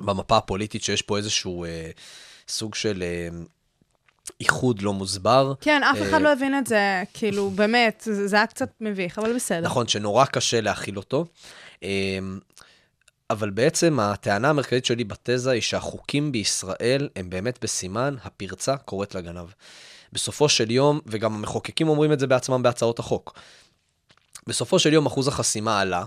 במפה 0.00 0.36
הפוליטית 0.36 0.82
שיש 0.82 1.02
פה 1.02 1.16
איזשהו 1.16 1.64
אה, 1.64 1.90
סוג 2.48 2.74
של 2.74 3.02
אה, 3.02 3.28
איחוד 4.40 4.82
לא 4.82 4.92
מוסבר. 4.92 5.52
כן, 5.60 5.82
אף 5.82 6.02
אחד 6.02 6.22
לא 6.22 6.32
הבין 6.32 6.58
את 6.58 6.66
זה, 6.66 7.02
כאילו, 7.14 7.50
באמת, 7.50 8.08
זה 8.26 8.36
היה 8.36 8.46
קצת 8.46 8.68
מביך, 8.80 9.18
אבל 9.18 9.34
בסדר. 9.34 9.60
נכון, 9.60 9.88
שנורא 9.88 10.24
קשה 10.24 10.60
להכיל 10.60 10.96
אותו. 10.96 11.26
אמ, 11.82 12.38
אבל 13.30 13.50
בעצם 13.50 14.00
הטענה 14.00 14.50
המרכזית 14.50 14.84
שלי 14.84 15.04
בתזה 15.04 15.50
היא 15.50 15.62
שהחוקים 15.62 16.32
בישראל 16.32 17.08
הם 17.16 17.30
באמת 17.30 17.58
בסימן 17.62 18.16
הפרצה 18.24 18.76
קוראת 18.76 19.14
לגנב. 19.14 19.48
בסופו 20.12 20.48
של 20.48 20.70
יום, 20.70 21.00
וגם 21.06 21.34
המחוקקים 21.34 21.88
אומרים 21.88 22.12
את 22.12 22.20
זה 22.20 22.26
בעצמם 22.26 22.62
בהצעות 22.62 22.98
החוק, 22.98 23.38
בסופו 24.46 24.78
של 24.78 24.92
יום 24.92 25.06
אחוז 25.06 25.28
החסימה 25.28 25.80
עלה, 25.80 26.04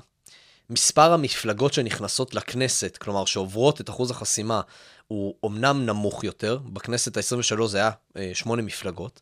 מספר 0.69 1.13
המפלגות 1.13 1.73
שנכנסות 1.73 2.35
לכנסת, 2.35 2.97
כלומר 2.97 3.25
שעוברות 3.25 3.81
את 3.81 3.89
אחוז 3.89 4.11
החסימה, 4.11 4.61
הוא 5.07 5.35
אומנם 5.43 5.85
נמוך 5.85 6.23
יותר, 6.23 6.59
בכנסת 6.65 7.17
ה-23 7.17 7.67
זה 7.67 7.77
היה 7.77 7.91
אה, 8.17 8.31
שמונה 8.33 8.61
מפלגות, 8.61 9.21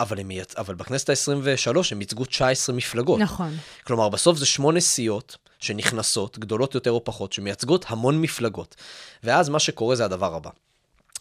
אבל, 0.00 0.20
הם, 0.20 0.30
אבל 0.56 0.74
בכנסת 0.74 1.10
ה-23 1.10 1.76
הם 1.90 2.00
ייצגו 2.00 2.24
19 2.24 2.76
מפלגות. 2.76 3.20
נכון. 3.20 3.56
כלומר, 3.84 4.08
בסוף 4.08 4.38
זה 4.38 4.46
שמונה 4.46 4.80
סיעות 4.80 5.36
שנכנסות, 5.58 6.38
גדולות 6.38 6.74
יותר 6.74 6.90
או 6.90 7.04
פחות, 7.04 7.32
שמייצגות 7.32 7.84
המון 7.88 8.20
מפלגות. 8.20 8.76
ואז 9.22 9.48
מה 9.48 9.58
שקורה 9.58 9.96
זה 9.96 10.04
הדבר 10.04 10.34
הבא. 10.34 10.50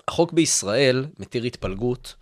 החוק 0.08 0.34
בישראל 0.34 1.06
מתיר 1.20 1.44
התפלגות, 1.44 2.16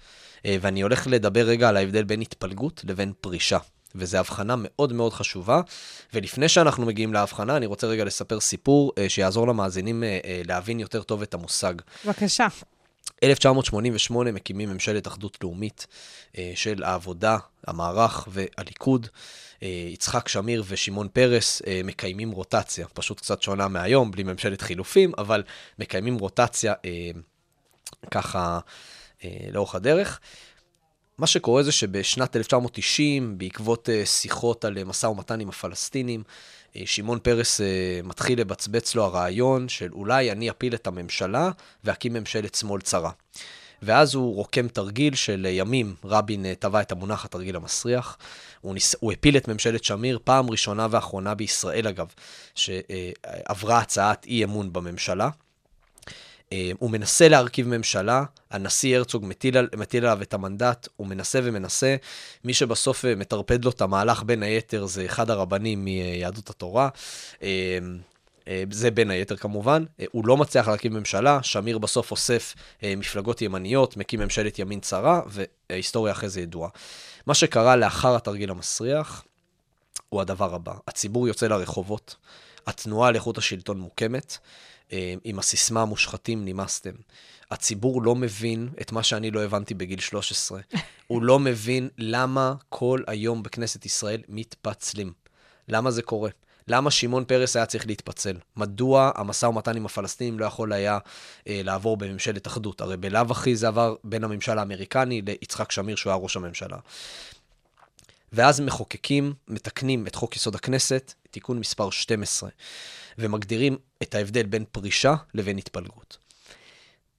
אה, 0.45 0.57
ואני 0.61 0.81
הולך 0.81 1.07
לדבר 1.07 1.45
רגע 1.45 1.69
על 1.69 1.77
ההבדל 1.77 2.03
בין 2.03 2.21
התפלגות 2.21 2.81
לבין 2.87 3.13
פרישה. 3.21 3.57
וזו 3.95 4.17
הבחנה 4.17 4.55
מאוד 4.57 4.93
מאוד 4.93 5.13
חשובה. 5.13 5.61
ולפני 6.13 6.49
שאנחנו 6.49 6.85
מגיעים 6.85 7.13
להבחנה, 7.13 7.57
אני 7.57 7.65
רוצה 7.65 7.87
רגע 7.87 8.05
לספר 8.05 8.39
סיפור 8.39 8.91
אה, 8.97 9.09
שיעזור 9.09 9.47
למאזינים 9.47 10.03
אה, 10.03 10.41
להבין 10.47 10.79
יותר 10.79 11.03
טוב 11.03 11.21
את 11.21 11.33
המושג. 11.33 11.73
בבקשה. 12.05 12.47
1988 13.23 14.31
מקימים 14.31 14.69
ממשלת 14.69 15.07
אחדות 15.07 15.37
לאומית 15.43 15.87
אה, 16.37 16.51
של 16.55 16.83
העבודה, 16.83 17.37
המערך 17.67 18.27
והליכוד. 18.31 19.07
אה, 19.63 19.67
יצחק 19.67 20.27
שמיר 20.27 20.63
ושמעון 20.67 21.07
פרס 21.13 21.61
אה, 21.67 21.81
מקיימים 21.83 22.31
רוטציה, 22.31 22.87
פשוט 22.87 23.19
קצת 23.19 23.41
שונה 23.41 23.67
מהיום, 23.67 24.11
בלי 24.11 24.23
ממשלת 24.23 24.61
חילופים, 24.61 25.11
אבל 25.17 25.43
מקיימים 25.79 26.17
רוטציה 26.17 26.73
ככה 28.11 28.59
לאורך 29.51 29.75
הדרך. 29.75 30.19
מה 31.17 31.27
שקורה 31.27 31.63
זה 31.63 31.71
שבשנת 31.71 32.35
1990, 32.35 33.37
בעקבות 33.37 33.89
שיחות 34.05 34.65
על 34.65 34.83
משא 34.83 35.07
ומתן 35.07 35.39
עם 35.39 35.49
הפלסטינים, 35.49 36.23
שמעון 36.85 37.19
פרס 37.19 37.61
אה, 37.61 37.65
מתחיל 38.03 38.39
לבצבץ 38.39 38.95
לו 38.95 39.03
הרעיון 39.03 39.69
של 39.69 39.91
אולי 39.91 40.31
אני 40.31 40.49
אפיל 40.49 40.75
את 40.75 40.87
הממשלה 40.87 41.51
ואקים 41.83 42.13
ממשלת 42.13 42.55
שמאל 42.55 42.81
צרה. 42.81 43.11
ואז 43.81 44.15
הוא 44.15 44.35
רוקם 44.35 44.67
תרגיל 44.67 45.15
של 45.15 45.45
אה, 45.45 45.51
ימים, 45.51 45.95
רבין 46.03 46.45
אה, 46.45 46.53
טבע 46.55 46.81
את 46.81 46.91
המונח 46.91 47.25
התרגיל 47.25 47.55
המסריח. 47.55 48.17
הוא, 48.61 48.73
ניס... 48.73 48.95
הוא 48.99 49.11
הפיל 49.11 49.37
את 49.37 49.47
ממשלת 49.47 49.83
שמיר, 49.83 50.19
פעם 50.23 50.49
ראשונה 50.49 50.87
ואחרונה 50.91 51.35
בישראל 51.35 51.87
אגב, 51.87 52.07
שעברה 52.55 53.79
הצעת 53.79 54.25
אי 54.25 54.43
אמון 54.43 54.73
בממשלה. 54.73 55.29
אה, 56.53 56.71
הוא 56.79 56.91
מנסה 56.91 57.27
להרכיב 57.27 57.67
ממשלה, 57.67 58.23
הנשיא 58.51 58.97
הרצוג 58.97 59.25
מטיל, 59.25 59.57
על- 59.57 59.69
מטיל 59.77 60.05
עליו 60.05 60.21
את 60.21 60.33
המנדט, 60.33 60.87
הוא 60.95 61.07
מנסה 61.07 61.39
ומנסה. 61.43 61.95
מי 62.43 62.53
שבסוף 62.53 63.05
אה, 63.05 63.15
מטרפד 63.15 63.65
לו 63.65 63.71
את 63.71 63.81
המהלך 63.81 64.23
בין 64.23 64.43
היתר 64.43 64.85
זה 64.85 65.05
אחד 65.05 65.29
הרבנים 65.29 65.85
מיהדות 65.85 66.49
התורה. 66.49 66.89
אה, 67.43 67.79
זה 68.71 68.91
בין 68.91 69.11
היתר 69.11 69.35
כמובן. 69.35 69.83
הוא 70.11 70.27
לא 70.27 70.37
מצליח 70.37 70.67
להרכיב 70.67 70.93
ממשלה, 70.93 71.39
שמיר 71.43 71.77
בסוף 71.77 72.11
אוסף 72.11 72.55
מפלגות 72.83 73.41
ימניות, 73.41 73.97
מקים 73.97 74.19
ממשלת 74.19 74.59
ימין 74.59 74.79
צרה, 74.79 75.21
וההיסטוריה 75.69 76.13
אחרי 76.13 76.29
זה 76.29 76.41
ידועה. 76.41 76.69
מה 77.25 77.33
שקרה 77.33 77.75
לאחר 77.75 78.15
התרגיל 78.15 78.51
המסריח 78.51 79.23
הוא 80.09 80.21
הדבר 80.21 80.55
הבא. 80.55 80.73
הציבור 80.87 81.27
יוצא 81.27 81.47
לרחובות, 81.47 82.15
התנועה 82.67 83.11
לאיכות 83.11 83.37
השלטון 83.37 83.79
מוקמת, 83.79 84.37
אה, 84.93 85.13
עם 85.23 85.39
הסיסמה 85.39 85.81
המושחתים 85.81 86.45
נמאסתם. 86.45 86.93
הציבור 87.51 88.01
לא 88.01 88.15
מבין 88.15 88.69
את 88.81 88.91
מה 88.91 89.03
שאני 89.03 89.31
לא 89.31 89.43
הבנתי 89.43 89.73
בגיל 89.73 89.99
13. 89.99 90.59
הוא 91.07 91.21
לא 91.21 91.39
מבין 91.39 91.89
למה 91.97 92.53
כל 92.69 93.03
היום 93.07 93.43
בכנסת 93.43 93.85
ישראל 93.85 94.21
מתפצלים. 94.29 95.13
למה 95.67 95.91
זה 95.91 96.01
קורה? 96.01 96.29
למה 96.67 96.91
שמעון 96.91 97.25
פרס 97.25 97.55
היה 97.55 97.65
צריך 97.65 97.87
להתפצל? 97.87 98.37
מדוע 98.55 99.11
המשא 99.15 99.45
ומתן 99.45 99.77
עם 99.77 99.85
הפלסטינים 99.85 100.39
לא 100.39 100.45
יכול 100.45 100.73
היה 100.73 100.97
אה, 101.47 101.61
לעבור 101.63 101.97
בממשלת 101.97 102.47
אחדות? 102.47 102.81
הרי 102.81 102.97
בלאו 102.97 103.31
הכי 103.31 103.55
זה 103.55 103.67
עבר 103.67 103.95
בין 104.03 104.23
הממשל 104.23 104.57
האמריקני 104.59 105.21
ליצחק 105.21 105.71
שמיר, 105.71 105.95
שהוא 105.95 106.11
היה 106.11 106.19
ראש 106.19 106.35
הממשלה. 106.35 106.77
ואז 108.33 108.59
מחוקקים, 108.59 109.33
מתקנים 109.47 110.07
את 110.07 110.15
חוק 110.15 110.35
יסוד 110.35 110.55
הכנסת, 110.55 111.13
תיקון 111.37 111.59
מספר 111.59 111.89
12, 111.89 112.49
ומגדירים 113.17 113.77
את 114.01 114.15
ההבדל 114.15 114.43
בין 114.43 114.65
פרישה 114.71 115.15
לבין 115.33 115.57
התפלגות. 115.57 116.17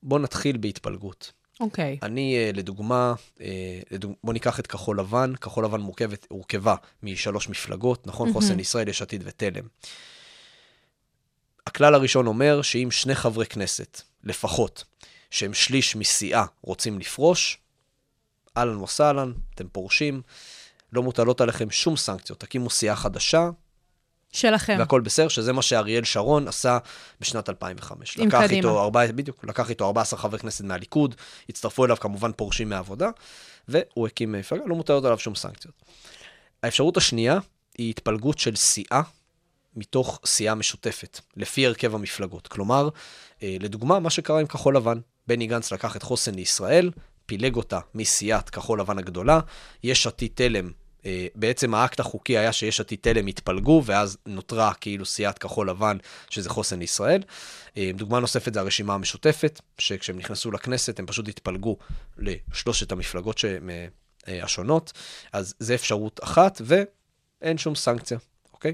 בואו 0.02 0.20
נתחיל 0.20 0.56
בהתפלגות. 0.56 1.32
אוקיי. 1.60 1.98
אני, 2.02 2.36
אה, 2.36 2.50
לדוגמה, 2.54 3.14
אה, 3.40 3.80
לדוג... 3.90 4.12
בואו 4.24 4.32
ניקח 4.32 4.60
את 4.60 4.66
כחול 4.66 5.00
לבן. 5.00 5.32
כחול 5.40 5.64
לבן 5.64 5.80
מורכבת, 5.80 6.26
הורכבה 6.30 6.74
משלוש 7.02 7.48
מפלגות, 7.48 8.06
נכון? 8.06 8.32
חוסן 8.32 8.60
ישראל, 8.60 8.88
יש 8.88 9.02
עתיד 9.02 9.22
ותלם. 9.26 9.64
הכלל 11.66 11.94
הראשון 11.94 12.26
אומר 12.26 12.62
שאם 12.62 12.88
שני 12.90 13.14
חברי 13.14 13.46
כנסת, 13.46 14.00
לפחות, 14.24 14.84
שהם 15.30 15.54
שליש 15.54 15.96
מסיעה, 15.96 16.46
רוצים 16.62 16.98
לפרוש, 16.98 17.58
אהלן 18.56 18.76
וסהלן, 18.76 19.32
אתם 19.54 19.68
פורשים, 19.68 20.22
לא 20.92 21.02
מוטלות 21.02 21.40
עליכם 21.40 21.70
שום 21.70 21.96
סנקציות. 21.96 22.40
תקימו 22.40 22.70
סיעה 22.70 22.96
חדשה, 22.96 23.50
שלכם. 24.32 24.76
והכל 24.78 25.00
בסדר, 25.00 25.28
שזה 25.28 25.52
מה 25.52 25.62
שאריאל 25.62 26.04
שרון 26.04 26.48
עשה 26.48 26.78
בשנת 27.20 27.48
2005. 27.48 28.18
עם 28.18 28.28
לקח 28.28 28.42
קדימה. 28.42 28.56
איתו, 28.56 28.80
ארבע, 28.80 29.06
בדיוק, 29.06 29.44
לקח 29.44 29.70
איתו 29.70 29.86
14 29.86 30.18
חברי 30.18 30.38
כנסת 30.38 30.64
מהליכוד, 30.64 31.14
הצטרפו 31.48 31.84
אליו 31.84 31.96
כמובן 31.96 32.32
פורשים 32.32 32.68
מהעבודה, 32.68 33.10
והוא 33.68 34.06
הקים 34.06 34.32
מפלגה, 34.32 34.62
לא 34.66 34.76
מוטלות 34.76 35.04
עליו 35.04 35.18
שום 35.18 35.34
סנקציות. 35.34 35.74
האפשרות 36.62 36.96
השנייה 36.96 37.38
היא 37.78 37.90
התפלגות 37.90 38.38
של 38.38 38.56
סיעה 38.56 39.02
מתוך 39.76 40.20
סיעה 40.26 40.54
משותפת, 40.54 41.20
לפי 41.36 41.66
הרכב 41.66 41.94
המפלגות. 41.94 42.48
כלומר, 42.48 42.88
אה, 43.42 43.56
לדוגמה, 43.60 44.00
מה 44.00 44.10
שקרה 44.10 44.40
עם 44.40 44.46
כחול 44.46 44.76
לבן, 44.76 44.98
בני 45.26 45.46
גנץ 45.46 45.72
לקח 45.72 45.96
את 45.96 46.02
חוסן 46.02 46.34
לישראל, 46.34 46.90
פילג 47.26 47.56
אותה 47.56 47.80
מסיעת 47.94 48.50
כחול 48.50 48.80
לבן 48.80 48.98
הגדולה, 48.98 49.40
יש 49.82 50.06
עתיד 50.06 50.30
תלם 50.34 50.66
אה, 50.66 50.72
בעצם 51.34 51.74
האקט 51.74 52.00
החוקי 52.00 52.38
היה 52.38 52.52
שיש 52.52 52.80
עתיד 52.80 52.98
תלם 53.02 53.26
התפלגו, 53.26 53.82
ואז 53.84 54.18
נותרה 54.26 54.74
כאילו 54.74 55.06
סיעת 55.06 55.38
כחול 55.38 55.70
לבן, 55.70 55.96
שזה 56.30 56.50
חוסן 56.50 56.78
לישראל. 56.78 57.22
אה, 57.76 57.90
דוגמה 57.94 58.20
נוספת 58.20 58.54
זה 58.54 58.60
הרשימה 58.60 58.94
המשותפת, 58.94 59.60
שכשהם 59.78 60.18
נכנסו 60.18 60.50
לכנסת 60.50 60.98
הם 60.98 61.06
פשוט 61.06 61.28
התפלגו 61.28 61.76
לשלושת 62.18 62.92
המפלגות 62.92 63.44
אה, 63.44 63.58
אה, 64.28 64.44
השונות. 64.44 64.92
אז 65.32 65.54
זה 65.58 65.74
אפשרות 65.74 66.20
אחת, 66.22 66.62
ואין 66.64 67.58
שום 67.58 67.74
סנקציה, 67.74 68.18
אוקיי? 68.52 68.72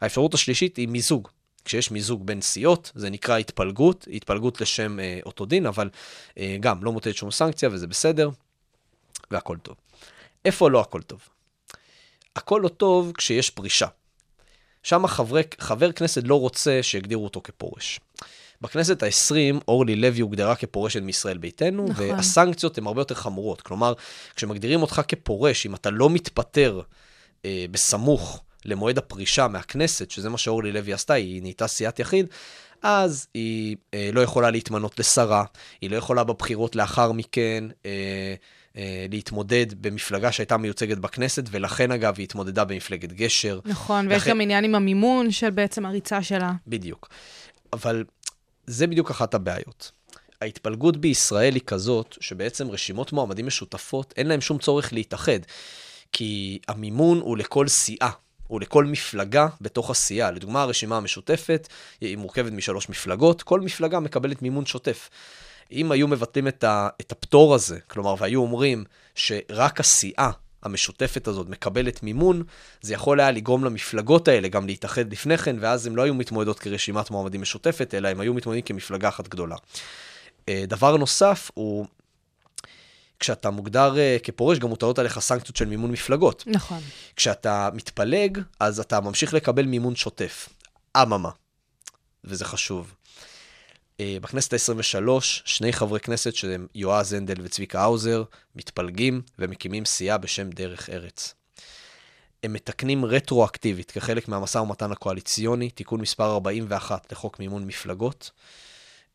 האפשרות 0.00 0.34
השלישית 0.34 0.76
היא 0.76 0.88
מיזוג. 0.88 1.28
כשיש 1.64 1.90
מיזוג 1.90 2.26
בין 2.26 2.40
סיעות, 2.40 2.92
זה 2.94 3.10
נקרא 3.10 3.38
התפלגות, 3.38 4.08
התפלגות 4.12 4.60
לשם 4.60 5.00
אה, 5.00 5.20
אותו 5.26 5.46
דין, 5.46 5.66
אבל 5.66 5.90
אה, 6.38 6.56
גם 6.60 6.84
לא 6.84 6.92
מוטלת 6.92 7.16
שום 7.16 7.30
סנקציה 7.30 7.68
וזה 7.72 7.86
בסדר, 7.86 8.30
והכל 9.30 9.56
טוב. 9.58 9.76
איפה 10.44 10.70
לא 10.70 10.80
הכל 10.80 11.02
טוב? 11.02 11.28
הכל 12.36 12.60
לא 12.62 12.68
טוב 12.68 13.12
כשיש 13.18 13.50
פרישה. 13.50 13.86
שם 14.82 15.06
חברי, 15.06 15.42
חבר 15.58 15.92
כנסת 15.92 16.22
לא 16.24 16.40
רוצה 16.40 16.78
שיגדירו 16.82 17.24
אותו 17.24 17.40
כפורש. 17.44 18.00
בכנסת 18.60 19.02
ה-20, 19.02 19.60
אורלי 19.68 19.96
לוי 19.96 20.20
הוגדרה 20.20 20.56
כפורשת 20.56 21.02
מישראל 21.02 21.38
ביתנו, 21.38 21.86
נכון. 21.88 22.10
והסנקציות 22.10 22.78
הן 22.78 22.86
הרבה 22.86 23.00
יותר 23.00 23.14
חמורות. 23.14 23.60
כלומר, 23.60 23.92
כשמגדירים 24.36 24.82
אותך 24.82 25.02
כפורש, 25.08 25.66
אם 25.66 25.74
אתה 25.74 25.90
לא 25.90 26.10
מתפטר 26.10 26.80
אה, 27.44 27.64
בסמוך 27.70 28.42
למועד 28.64 28.98
הפרישה 28.98 29.48
מהכנסת, 29.48 30.10
שזה 30.10 30.28
מה 30.28 30.38
שאורלי 30.38 30.72
לוי 30.72 30.92
עשתה, 30.92 31.14
היא 31.14 31.42
נהייתה 31.42 31.66
סיעת 31.66 31.98
יחיד, 31.98 32.26
אז 32.82 33.26
היא 33.34 33.76
אה, 33.94 34.10
לא 34.12 34.20
יכולה 34.20 34.50
להתמנות 34.50 34.98
לשרה, 34.98 35.44
היא 35.80 35.90
לא 35.90 35.96
יכולה 35.96 36.24
בבחירות 36.24 36.76
לאחר 36.76 37.12
מכן 37.12 37.64
אה, 37.86 37.90
אה, 37.90 38.34
להתמודד 39.10 39.66
במפלגה 39.80 40.32
שהייתה 40.32 40.56
מיוצגת 40.56 40.98
בכנסת, 40.98 41.44
ולכן 41.50 41.90
אגב 41.92 42.14
היא 42.18 42.24
התמודדה 42.24 42.64
במפלגת 42.64 43.12
גשר. 43.12 43.60
נכון, 43.64 44.08
ויש 44.08 44.22
לכן- 44.22 44.30
גם 44.30 44.40
עניין 44.40 44.64
עם 44.64 44.74
המימון 44.74 45.30
של 45.30 45.50
בעצם 45.50 45.86
הריצה 45.86 46.22
שלה. 46.22 46.52
בדיוק. 46.66 47.08
אבל 47.72 48.04
זה 48.66 48.86
בדיוק 48.86 49.10
אחת 49.10 49.34
הבעיות. 49.34 49.90
ההתפלגות 50.42 50.96
בישראל 50.96 51.54
היא 51.54 51.62
כזאת, 51.66 52.16
שבעצם 52.20 52.70
רשימות 52.70 53.12
מועמדים 53.12 53.46
משותפות, 53.46 54.14
אין 54.16 54.26
להם 54.26 54.40
שום 54.40 54.58
צורך 54.58 54.92
להתאחד. 54.92 55.38
כי 56.12 56.58
המימון 56.68 57.18
הוא 57.20 57.36
לכל 57.38 57.68
סיעה, 57.68 58.10
הוא 58.46 58.60
לכל 58.60 58.84
מפלגה 58.84 59.46
בתוך 59.60 59.90
הסיעה. 59.90 60.30
לדוגמה, 60.30 60.62
הרשימה 60.62 60.96
המשותפת 60.96 61.68
היא 62.00 62.16
מורכבת 62.16 62.52
משלוש 62.52 62.88
מפלגות, 62.88 63.42
כל 63.42 63.60
מפלגה 63.60 64.00
מקבלת 64.00 64.42
מימון 64.42 64.66
שוטף. 64.66 65.10
אם 65.74 65.92
היו 65.92 66.08
מבטלים 66.08 66.48
את, 66.48 66.64
ה, 66.64 66.88
את 67.00 67.12
הפטור 67.12 67.54
הזה, 67.54 67.78
כלומר, 67.86 68.14
והיו 68.18 68.40
אומרים 68.40 68.84
שרק 69.14 69.80
הסיעה 69.80 70.30
המשותפת 70.62 71.28
הזאת 71.28 71.48
מקבלת 71.48 72.02
מימון, 72.02 72.42
זה 72.82 72.94
יכול 72.94 73.20
היה 73.20 73.30
לגרום 73.30 73.64
למפלגות 73.64 74.28
האלה 74.28 74.48
גם 74.48 74.66
להתאחד 74.66 75.12
לפני 75.12 75.38
כן, 75.38 75.56
ואז 75.60 75.86
הם 75.86 75.96
לא 75.96 76.02
היו 76.02 76.14
מתמודדות 76.14 76.58
כרשימת 76.58 77.10
מועמדים 77.10 77.40
משותפת, 77.40 77.94
אלא 77.94 78.08
הם 78.08 78.20
היו 78.20 78.34
מתמודדים 78.34 78.62
כמפלגה 78.62 79.08
אחת 79.08 79.28
גדולה. 79.28 79.56
אה, 80.48 80.64
דבר 80.68 80.96
נוסף 80.96 81.50
הוא, 81.54 81.86
כשאתה 83.20 83.50
מוגדר 83.50 83.98
אה, 83.98 84.16
כפורש, 84.22 84.58
גם 84.58 84.68
מוטלות 84.68 84.98
עליך 84.98 85.18
סנקציות 85.18 85.56
של 85.56 85.64
מימון 85.64 85.90
מפלגות. 85.90 86.44
נכון. 86.46 86.80
כשאתה 87.16 87.68
מתפלג, 87.74 88.38
אז 88.60 88.80
אתה 88.80 89.00
ממשיך 89.00 89.34
לקבל 89.34 89.64
מימון 89.64 89.96
שוטף. 89.96 90.48
אממה, 91.02 91.30
וזה 92.24 92.44
חשוב. 92.44 92.94
אה, 94.00 94.16
בכנסת 94.22 94.52
ה-23, 94.52 95.20
שני 95.20 95.72
חברי 95.72 96.00
כנסת, 96.00 96.34
שהם 96.34 96.66
יועז 96.74 97.12
הנדל 97.12 97.34
וצביקה 97.42 97.82
האוזר, 97.82 98.22
מתפלגים 98.56 99.22
ומקימים 99.38 99.84
סיעה 99.84 100.18
בשם 100.18 100.50
דרך 100.50 100.90
ארץ. 100.90 101.34
הם 102.42 102.52
מתקנים 102.52 103.04
רטרואקטיבית, 103.04 103.90
כחלק 103.90 104.28
מהמשא 104.28 104.58
ומתן 104.58 104.92
הקואליציוני, 104.92 105.70
תיקון 105.70 106.00
מספר 106.00 106.32
41 106.32 107.12
לחוק 107.12 107.38
מימון 107.38 107.66
מפלגות, 107.66 108.30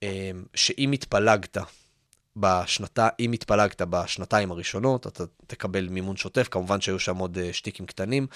אה, 0.03 0.31
שאם 0.53 0.91
התפלגת 0.91 1.57
בשנתה, 2.35 3.09
אם 3.19 3.31
התפלגת 3.31 3.81
בשנתיים 3.81 4.51
הראשונות, 4.51 5.07
אתה 5.07 5.23
תקבל 5.47 5.87
מימון 5.89 6.17
שוטף, 6.17 6.47
כמובן 6.51 6.81
שהיו 6.81 6.99
שם 6.99 7.17
עוד 7.17 7.37
אה, 7.37 7.53
שטיקים 7.53 7.85
קטנים, 7.85 8.27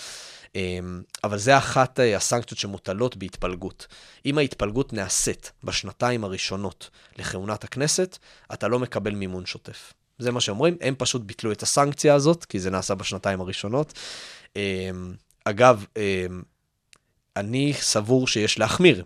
אבל 1.24 1.38
זה 1.38 1.58
אחת 1.58 2.00
אה, 2.00 2.16
הסנקציות 2.16 2.60
שמוטלות 2.60 3.18
בהתפלגות. 3.18 3.88
אם 4.26 4.38
ההתפלגות 4.38 4.94
נעשית 4.94 5.52
בשנתיים 5.64 6.24
הראשונות 6.24 6.90
לכהונת 7.18 7.64
הכנסת, 7.64 8.18
אתה 8.54 8.68
לא 8.68 8.80
מקבל 8.80 9.16
מימון 9.16 9.46
שוטף. 9.46 9.94
זה 10.20 10.32
מה 10.32 10.42
שאומרים, 10.42 10.78
הם 10.82 10.96
פשוט 10.98 11.22
ביטלו 11.22 11.52
את 11.52 11.64
הסנקציה 11.64 12.16
הזאת, 12.16 12.46
כי 12.46 12.60
זה 12.60 12.72
נעשה 12.72 12.96
בשנתיים 12.96 13.42
הראשונות. 13.42 13.94
אה, 14.58 14.90
אגב, 15.46 15.86
אה, 15.98 16.26
אני 17.38 17.74
סבור 17.74 18.28
שיש 18.28 18.60
להחמיר. 18.60 19.04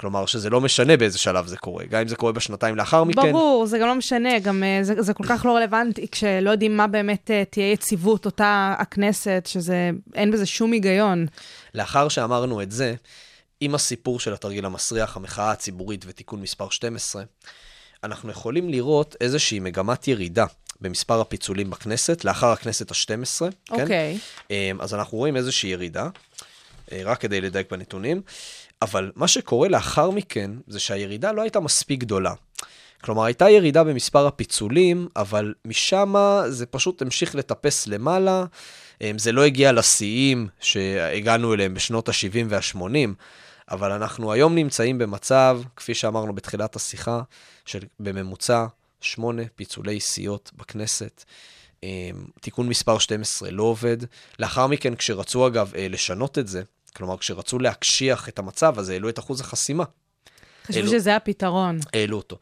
כלומר, 0.00 0.26
שזה 0.26 0.50
לא 0.50 0.60
משנה 0.60 0.96
באיזה 0.96 1.18
שלב 1.18 1.46
זה 1.46 1.56
קורה. 1.56 1.84
גם 1.84 2.00
אם 2.00 2.08
זה 2.08 2.16
קורה 2.16 2.32
בשנתיים 2.32 2.76
לאחר 2.76 3.04
מכן, 3.04 3.32
ברור, 3.32 3.66
זה 3.66 3.78
גם 3.78 3.86
לא 3.86 3.94
משנה, 3.94 4.38
גם 4.38 4.64
אה, 4.64 4.78
זה, 4.82 5.02
זה 5.02 5.14
כל 5.14 5.24
כך 5.24 5.44
לא 5.44 5.56
רלוונטי, 5.56 6.08
כשלא 6.08 6.50
יודעים 6.50 6.76
מה 6.76 6.86
באמת 6.86 7.30
אה, 7.30 7.42
תהיה 7.50 7.72
יציבות 7.72 8.26
אותה 8.26 8.74
הכנסת, 8.78 9.48
שזה, 9.50 9.90
אין 10.14 10.30
בזה 10.30 10.46
שום 10.46 10.72
היגיון. 10.72 11.26
לאחר 11.74 12.08
שאמרנו 12.08 12.62
את 12.62 12.70
זה, 12.72 12.94
עם 13.60 13.74
הסיפור 13.74 14.20
של 14.20 14.32
התרגיל 14.32 14.64
המסריח, 14.64 15.16
המחאה 15.16 15.50
הציבורית 15.50 16.04
ותיקון 16.08 16.40
מספר 16.40 16.68
12, 16.70 17.22
אנחנו 18.04 18.30
יכולים 18.30 18.68
לראות 18.68 19.16
איזושהי 19.20 19.60
מגמת 19.60 20.08
ירידה 20.08 20.46
במספר 20.80 21.20
הפיצולים 21.20 21.70
בכנסת, 21.70 22.24
לאחר 22.24 22.46
הכנסת 22.46 22.90
ה-12, 22.90 23.38
כן? 23.66 23.82
אוקיי. 23.82 24.18
אמ, 24.50 24.80
אז 24.80 24.94
אנחנו 24.94 25.18
רואים 25.18 25.36
איזושהי 25.36 25.70
ירידה, 25.70 26.08
רק 27.04 27.20
כדי 27.20 27.40
לדייק 27.40 27.70
בנתונים, 27.70 28.22
אבל 28.82 29.12
מה 29.16 29.28
שקורה 29.28 29.68
לאחר 29.68 30.10
מכן, 30.10 30.50
זה 30.66 30.80
שהירידה 30.80 31.32
לא 31.32 31.42
הייתה 31.42 31.60
מספיק 31.60 32.00
גדולה. 32.00 32.32
כלומר, 33.00 33.24
הייתה 33.24 33.50
ירידה 33.50 33.84
במספר 33.84 34.26
הפיצולים, 34.26 35.08
אבל 35.16 35.54
משם 35.64 36.14
זה 36.48 36.66
פשוט 36.66 37.02
המשיך 37.02 37.34
לטפס 37.34 37.86
למעלה. 37.86 38.44
אמ, 39.00 39.18
זה 39.18 39.32
לא 39.32 39.44
הגיע 39.44 39.72
לשיאים 39.72 40.48
שהגענו 40.60 41.54
אליהם 41.54 41.74
בשנות 41.74 42.08
ה-70 42.08 42.46
וה-80, 42.48 43.08
אבל 43.70 43.92
אנחנו 43.92 44.32
היום 44.32 44.54
נמצאים 44.54 44.98
במצב, 44.98 45.60
כפי 45.76 45.94
שאמרנו 45.94 46.34
בתחילת 46.34 46.76
השיחה, 46.76 47.22
של 47.66 47.80
בממוצע 48.00 48.66
שמונה 49.00 49.42
פיצולי 49.56 50.00
סיעות 50.00 50.50
בכנסת. 50.56 51.24
אמ, 51.82 51.88
תיקון 52.40 52.68
מספר 52.68 52.98
12 52.98 53.50
לא 53.50 53.62
עובד. 53.62 53.96
לאחר 54.38 54.66
מכן, 54.66 54.94
כשרצו 54.94 55.46
אגב 55.46 55.72
אה, 55.76 55.88
לשנות 55.88 56.38
את 56.38 56.48
זה, 56.48 56.62
כלומר, 56.96 57.16
כשרצו 57.18 57.58
להקשיח 57.58 58.28
את 58.28 58.38
המצב, 58.38 58.78
אז 58.78 58.88
העלו 58.88 59.08
את 59.08 59.18
אחוז 59.18 59.40
החסימה, 59.40 59.84
חשבו 60.66 60.80
אלו- 60.80 60.90
שזה 60.90 61.16
הפתרון. 61.16 61.78
העלו 61.94 62.16
אותו. 62.16 62.38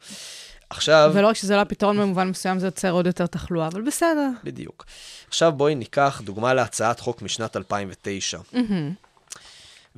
עכשיו, 0.69 1.11
ולא 1.13 1.27
רק 1.27 1.35
שזה 1.35 1.55
לא 1.55 1.61
הפתרון 1.61 1.97
במובן 1.97 2.27
מסוים, 2.29 2.59
זה 2.59 2.67
יוצר 2.67 2.91
עוד 2.91 3.07
יותר 3.07 3.25
תחלואה, 3.27 3.67
אבל 3.67 3.81
בסדר. 3.81 4.29
בדיוק. 4.43 4.85
עכשיו 5.27 5.51
בואי 5.51 5.75
ניקח 5.75 6.21
דוגמה 6.25 6.53
להצעת 6.53 6.99
חוק 6.99 7.21
משנת 7.21 7.57
2009. 7.57 8.37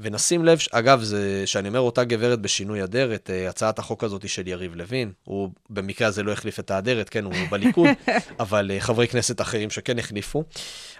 ונשים 0.01 0.45
לב, 0.45 0.59
אגב, 0.71 1.01
זה, 1.01 1.43
שאני 1.45 1.67
אומר 1.67 1.79
אותה 1.79 2.03
גברת 2.03 2.39
בשינוי 2.39 2.83
אדרת, 2.83 3.29
אה, 3.29 3.49
הצעת 3.49 3.79
החוק 3.79 4.03
הזאת 4.03 4.29
של 4.29 4.47
יריב 4.47 4.75
לוין. 4.75 5.11
הוא 5.23 5.49
במקרה 5.69 6.07
הזה 6.07 6.23
לא 6.23 6.31
החליף 6.31 6.59
את 6.59 6.71
האדרת, 6.71 7.09
כן, 7.09 7.25
הוא 7.25 7.33
בליכוד, 7.49 7.89
אבל 8.39 8.71
אה, 8.71 8.79
חברי 8.79 9.07
כנסת 9.07 9.41
אחרים 9.41 9.69
שכן 9.69 9.99
החליפו. 9.99 10.43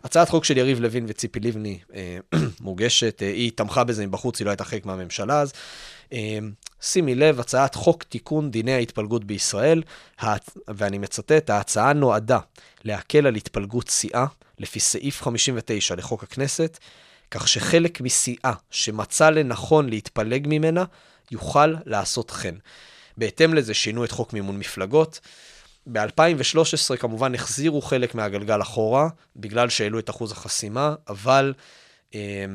הצעת 0.03 0.29
חוק 0.29 0.45
של 0.45 0.57
יריב 0.57 0.79
לוין 0.79 1.05
וציפי 1.07 1.39
לבני 1.39 1.79
אה, 1.95 2.17
מוגשת, 2.61 3.19
היא 3.19 3.51
תמכה 3.55 3.83
בזה 3.83 4.07
מבחוץ, 4.07 4.39
היא 4.39 4.45
לא 4.45 4.51
הייתה 4.51 4.63
חלק 4.63 4.85
מהממשלה 4.85 5.41
אז. 5.41 5.53
שימי 6.81 7.15
לב, 7.15 7.39
הצעת 7.39 7.75
חוק 7.75 8.03
תיקון 8.03 8.51
דיני 8.51 8.73
ההתפלגות 8.73 9.23
בישראל, 9.25 9.83
ואני 10.67 10.97
מצטט, 10.97 11.49
ההצעה 11.49 11.93
נועדה 11.93 12.39
להקל 12.83 13.27
על 13.27 13.35
התפלגות 13.35 13.89
סיעה 13.89 14.25
לפי 14.59 14.79
סעיף 14.79 15.21
59 15.21 15.95
לחוק 15.95 16.23
הכנסת, 16.23 16.77
כך 17.31 17.47
שחלק 17.47 18.01
מסיעה 18.01 18.53
שמצא 18.71 19.29
לנכון 19.29 19.89
להתפלג 19.89 20.45
ממנה, 20.49 20.83
יוכל 21.31 21.75
לעשות 21.85 22.31
כן. 22.31 22.55
בהתאם 23.17 23.53
לזה 23.53 23.73
שינו 23.73 24.03
את 24.03 24.11
חוק 24.11 24.33
מימון 24.33 24.59
מפלגות. 24.59 25.19
ב-2013 25.91 26.97
כמובן 26.99 27.35
החזירו 27.35 27.81
חלק 27.81 28.15
מהגלגל 28.15 28.61
אחורה, 28.61 29.09
בגלל 29.35 29.69
שהעלו 29.69 29.99
את 29.99 30.09
אחוז 30.09 30.31
החסימה, 30.31 30.95
אבל 31.07 31.53
אה, 32.15 32.45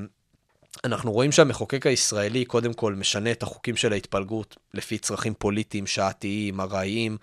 אנחנו 0.84 1.12
רואים 1.12 1.32
שהמחוקק 1.32 1.86
הישראלי 1.86 2.44
קודם 2.44 2.72
כל 2.72 2.94
משנה 2.94 3.30
את 3.30 3.42
החוקים 3.42 3.76
של 3.76 3.92
ההתפלגות 3.92 4.56
לפי 4.74 4.98
צרכים 4.98 5.34
פוליטיים, 5.34 5.86
שעתיים, 5.86 6.60
ארעיים, 6.60 7.16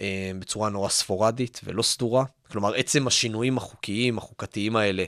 אה, 0.00 0.30
בצורה 0.38 0.68
נורא 0.68 0.88
ספורדית 0.88 1.60
ולא 1.64 1.82
סדורה. 1.82 2.24
כלומר, 2.50 2.74
עצם 2.74 3.06
השינויים 3.06 3.56
החוקיים, 3.56 4.18
החוקתיים 4.18 4.76
האלה, 4.76 5.04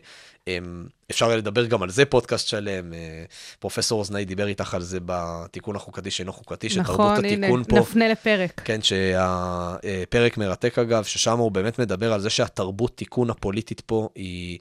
אפשר 1.10 1.36
לדבר 1.36 1.64
גם 1.66 1.82
על 1.82 1.90
זה 1.90 2.04
פודקאסט 2.04 2.48
שלם. 2.48 2.92
אה, 2.92 3.24
פרופסור 3.58 3.98
אוזנאי 3.98 4.24
דיבר 4.24 4.46
איתך 4.46 4.74
על 4.74 4.82
זה 4.82 4.98
בתיקון 5.06 5.76
החוקתי 5.76 6.10
שאינו 6.10 6.32
חוקתי, 6.32 6.70
שתרבות 6.70 6.90
נכון, 6.94 7.24
הנה, 7.24 7.46
התיקון 7.46 7.64
פה... 7.64 7.78
נפנה 7.78 8.08
לפרק. 8.08 8.60
כן, 8.64 8.82
שהפרק 8.82 10.36
מרתק 10.36 10.78
אגב, 10.78 11.04
ששם 11.04 11.38
הוא 11.38 11.52
באמת 11.52 11.78
מדבר 11.78 12.12
על 12.12 12.20
זה 12.20 12.30
שהתרבות 12.30 12.96
תיקון 12.96 13.30
הפוליטית 13.30 13.80
פה 13.80 14.08
היא 14.14 14.58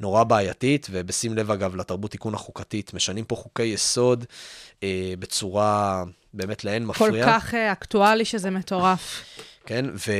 נורא 0.00 0.24
בעייתית, 0.24 0.86
ובשים 0.90 1.36
לב 1.36 1.50
אגב 1.50 1.76
לתרבות 1.76 2.10
תיקון 2.10 2.34
החוקתית, 2.34 2.94
משנים 2.94 3.24
פה 3.24 3.36
חוקי 3.36 3.62
יסוד 3.62 4.24
אה, 4.82 5.12
בצורה 5.18 6.04
באמת 6.34 6.64
לאין 6.64 6.82
כל 6.82 7.06
מפריעה. 7.08 7.40
כך 7.40 7.54
אה, 7.54 7.72
אקטואלי 7.72 8.24
שזה 8.24 8.50
מטורף. 8.50 9.24
כן, 9.70 9.86
ו, 9.94 10.12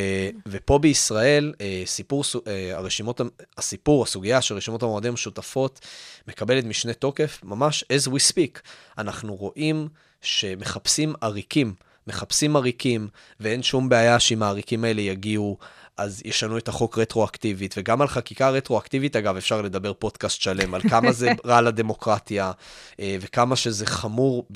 ופה 0.47 0.79
בישראל, 0.79 1.53
אה, 1.61 1.83
סיפור, 1.87 2.25
אה, 2.47 2.77
הרשימות, 2.77 3.21
הסיפור, 3.59 4.03
הסוגיה 4.03 4.43
של 4.43 4.55
רשימות 4.55 4.83
המועמדים 4.83 5.11
המשותפות, 5.11 5.81
מקבלת 6.29 6.65
משנה 6.65 6.93
תוקף, 6.93 7.41
ממש 7.45 7.85
as 7.93 8.09
we 8.09 8.33
speak. 8.33 8.61
אנחנו 8.99 9.35
רואים 9.35 9.89
שמחפשים 10.23 11.15
עריקים, 11.21 11.75
מחפשים 12.07 12.57
עריקים, 12.57 13.09
ואין 13.41 13.63
שום 13.63 13.89
בעיה 13.89 14.21
שאם 14.21 14.43
העריקים 14.43 14.85
האלה 14.85 15.01
יגיעו, 15.01 15.59
אז 15.97 16.23
ישנו 16.25 16.59
את 16.59 16.69
החוק 16.69 16.99
רטרואקטיבית, 16.99 17.75
וגם 17.79 18.03
על 18.03 18.09
חקיקה 18.09 18.51
רטרואקטיבית, 18.51 19.17
אגב, 19.17 19.37
אפשר 19.37 19.63
לדבר 19.63 19.93
פודקאסט 19.93 20.41
שלם, 20.41 20.75
על 20.75 20.83
כמה 20.83 21.13
זה 21.13 21.31
רע 21.47 21.61
לדמוקרטיה, 21.61 22.53
אה, 23.01 23.17
וכמה 23.21 23.57
שזה 23.57 23.87
חמור 23.87 24.47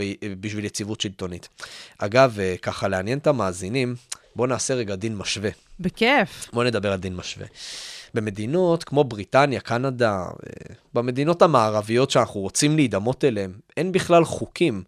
בשביל 0.41 0.65
יציבות 0.65 1.01
שלטונית. 1.01 1.49
אגב, 1.99 2.39
ככה 2.63 2.89
לעניין 2.89 3.19
את 3.19 3.27
המאזינים, 3.27 3.95
בואו 4.37 4.49
נעשה 4.49 4.75
רגע 4.75 4.95
דין 4.95 5.17
משווה. 5.17 5.51
בכיף. 5.81 6.51
בואו 6.53 6.67
נדבר 6.67 6.93
על 6.93 6.99
דין 6.99 7.17
משווה. 7.17 7.47
במדינות 8.15 8.85
כמו 8.85 9.05
בריטניה, 9.05 9.61
קנדה, 9.61 10.13
אה, 10.13 10.75
במדינות 10.95 11.43
המערביות 11.43 12.11
שאנחנו 12.11 12.41
רוצים 12.41 12.77
להידמות 12.77 13.25
אליהן, 13.25 13.53
אין 13.77 13.93
בכלל 13.93 14.25
חוקים, 14.25 14.83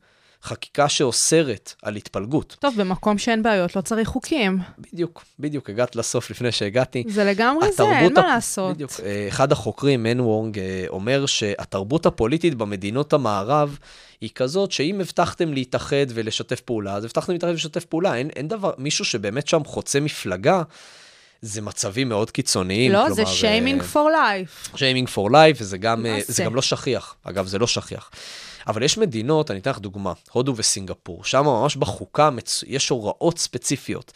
חקיקה 0.46 0.88
שאוסרת 0.88 1.74
על 1.82 1.96
התפלגות. 1.96 2.56
טוב, 2.60 2.74
במקום 2.76 3.18
שאין 3.18 3.42
בעיות 3.42 3.76
לא 3.76 3.80
צריך 3.80 4.08
חוקים. 4.08 4.58
בדיוק, 4.78 5.24
בדיוק, 5.38 5.70
הגעת 5.70 5.96
לסוף 5.96 6.30
לפני 6.30 6.52
שהגעתי. 6.52 7.04
זה 7.08 7.24
לגמרי 7.24 7.72
זה, 7.72 7.82
אין 7.82 8.12
מה 8.14 8.20
הפ- 8.20 8.26
לעשות. 8.26 8.74
בדיוק. 8.74 8.90
אה, 9.02 9.24
אחד 9.28 9.52
החוקרים, 9.52 10.02
מן 10.02 10.20
וונג, 10.20 10.58
אה, 10.58 10.84
אומר 10.88 11.26
שהתרבות 11.26 12.06
הפוליטית 12.06 12.54
במדינות 12.54 13.12
המערב 13.12 13.78
היא 14.20 14.30
כזאת 14.34 14.72
שאם 14.72 15.00
הבטחתם 15.00 15.52
להתאחד 15.52 16.06
ולשתף 16.14 16.60
פעולה, 16.60 16.94
אז 16.94 17.04
הבטחתם 17.04 17.32
להתאחד 17.32 17.52
ולשתף 17.52 17.84
פעולה. 17.84 18.14
אין, 18.16 18.30
אין 18.36 18.48
דבר, 18.48 18.70
מישהו 18.78 19.04
שבאמת 19.04 19.48
שם 19.48 19.64
חוצה 19.64 20.00
מפלגה, 20.00 20.62
זה 21.42 21.62
מצבים 21.62 22.08
מאוד 22.08 22.30
קיצוניים. 22.30 22.92
לא, 22.92 22.98
כלומר, 22.98 23.14
זה 23.14 23.26
שיימינג 23.26 23.82
פור 23.82 24.10
לייף. 24.10 24.68
שיימינג 24.76 25.08
פור 25.08 25.30
לייף, 25.30 25.56
וזה 25.60 25.78
גם, 25.78 26.06
אה, 26.06 26.12
מה 26.12 26.18
זה? 26.26 26.44
גם 26.44 26.54
לא 26.54 26.62
שכיח. 26.62 27.14
אגב, 27.24 27.46
זה 27.46 27.58
לא 27.58 27.66
שכיח. 27.66 28.10
אבל 28.66 28.82
יש 28.82 28.98
מדינות, 28.98 29.50
אני 29.50 29.58
אתן 29.58 29.70
לך 29.70 29.78
דוגמה, 29.78 30.12
הודו 30.32 30.54
וסינגפור, 30.56 31.24
שם 31.24 31.44
ממש 31.44 31.76
בחוקה. 31.76 32.30
יש 32.66 32.88
הוראות 32.88 33.38
ספציפיות 33.38 34.12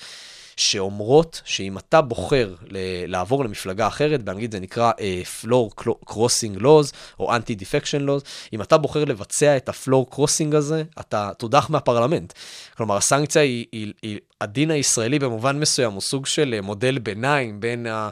שאומרות 0.57 1.43
שאם 1.45 1.79
אתה 1.79 2.01
בוחר 2.01 2.55
ל- 2.69 3.11
לעבור 3.11 3.45
למפלגה 3.45 3.87
אחרת, 3.87 4.23
באנגלית 4.23 4.53
זה 4.53 4.61
נקרא 4.61 4.93
uh, 4.93 5.45
floor 5.45 5.83
crossing 6.11 6.61
laws 6.61 6.93
או 7.21 7.37
anti-defection 7.37 8.07
laws, 8.07 8.25
אם 8.53 8.63
אתה 8.63 8.79
בוחר 8.79 9.05
לבצע 9.05 9.57
את 9.57 9.69
ה-floor 9.69 10.15
crossing 10.15 10.57
הזה, 10.57 10.83
אתה 11.01 11.31
תודח 11.39 11.71
מהפרלמנט. 11.71 12.33
כלומר, 12.77 12.97
הסנקציה 12.97 13.43
היא, 13.43 13.67
היא, 13.73 13.93
היא, 14.03 14.19
הדין 14.41 14.71
הישראלי 14.71 15.19
במובן 15.19 15.59
מסוים 15.59 15.93
הוא 15.93 16.01
סוג 16.01 16.27
של 16.27 16.55
אה, 16.55 16.61
מודל 16.61 16.99
ביניים 16.99 17.61
בין 17.61 17.87
אה, 17.87 18.09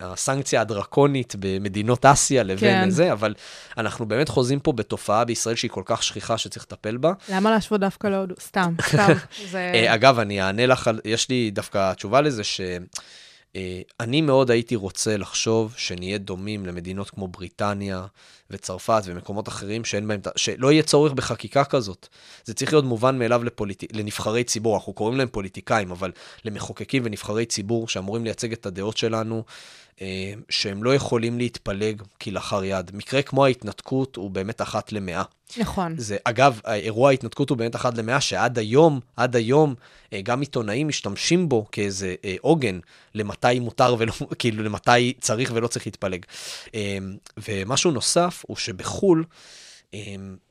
הסנקציה 0.00 0.60
הדרקונית 0.60 1.34
במדינות 1.38 2.06
אסיה 2.06 2.42
לבין 2.42 2.84
כן. 2.84 2.90
זה, 2.90 3.12
אבל 3.12 3.34
אנחנו 3.78 4.06
באמת 4.06 4.28
חוזים 4.28 4.60
פה 4.60 4.72
בתופעה 4.72 5.24
בישראל 5.24 5.54
שהיא 5.54 5.70
כל 5.70 5.82
כך 5.84 6.02
שכיחה 6.02 6.38
שצריך 6.38 6.64
לטפל 6.64 6.96
בה. 6.96 7.12
למה 7.28 7.50
להשוות 7.50 7.80
דווקא 7.80 8.06
להודו? 8.06 8.34
סתם, 8.40 8.74
סתם. 8.82 9.12
זה... 9.50 9.70
אה, 9.74 9.94
אגב, 9.94 10.18
אני 10.18 10.42
אענה 10.42 10.66
לך, 10.66 10.90
יש 11.04 11.28
לי 11.28 11.50
דווקא 11.50 11.92
תשובה 11.92 12.20
לזה, 12.20 12.42
שאני 13.56 14.20
מאוד 14.20 14.50
הייתי 14.50 14.76
רוצה 14.76 15.16
לחשוב 15.16 15.74
שנהיה 15.76 16.18
דומים 16.18 16.66
למדינות 16.66 17.10
כמו 17.10 17.28
בריטניה 17.28 18.06
וצרפת 18.50 19.02
ומקומות 19.04 19.48
אחרים 19.48 19.84
שאין 19.84 20.08
בהם, 20.08 20.20
שלא 20.36 20.72
יהיה 20.72 20.82
צורך 20.82 21.12
בחקיקה 21.12 21.64
כזאת. 21.64 22.08
זה 22.44 22.54
צריך 22.54 22.72
להיות 22.72 22.84
מובן 22.84 23.18
מאליו 23.18 23.44
לפוליט... 23.44 23.84
לנבחרי 23.92 24.44
ציבור, 24.44 24.74
אנחנו 24.76 24.92
קוראים 24.92 25.18
להם 25.18 25.28
פוליטיקאים, 25.28 25.90
אבל 25.90 26.12
למחוקקים 26.44 27.02
ונבחרי 27.06 27.46
ציבור 27.46 27.88
שאמורים 27.88 28.24
לייצג 28.24 28.52
את 28.52 28.66
הדעות 28.66 28.96
שלנו, 28.96 29.36
אה, 29.36 29.91
שהם 30.48 30.84
לא 30.84 30.94
יכולים 30.94 31.38
להתפלג 31.38 32.02
כלאחר 32.20 32.64
יד. 32.64 32.90
מקרה 32.94 33.22
כמו 33.22 33.44
ההתנתקות 33.44 34.16
הוא 34.16 34.30
באמת 34.30 34.62
אחת 34.62 34.92
למאה. 34.92 35.22
נכון. 35.56 35.94
זה, 35.98 36.16
אגב, 36.24 36.60
אירוע 36.66 37.10
ההתנתקות 37.10 37.50
הוא 37.50 37.58
באמת 37.58 37.76
אחד 37.76 37.96
למאה, 37.98 38.20
שעד 38.20 38.58
היום, 38.58 39.00
עד 39.16 39.36
היום, 39.36 39.74
אה, 40.12 40.20
גם 40.22 40.40
עיתונאים 40.40 40.88
משתמשים 40.88 41.48
בו 41.48 41.66
כאיזה 41.72 42.14
אה, 42.24 42.34
עוגן 42.40 42.78
למתי 43.14 43.58
מותר 43.58 43.96
ולא, 43.98 44.12
כאילו, 44.38 44.62
למתי 44.62 45.12
צריך 45.20 45.50
ולא 45.54 45.66
צריך 45.68 45.86
להתפלג. 45.86 46.24
אה, 46.74 46.98
ומשהו 47.48 47.90
נוסף 47.90 48.44
הוא 48.46 48.56
שבחו"ל, 48.56 49.24
אה, 49.94 50.00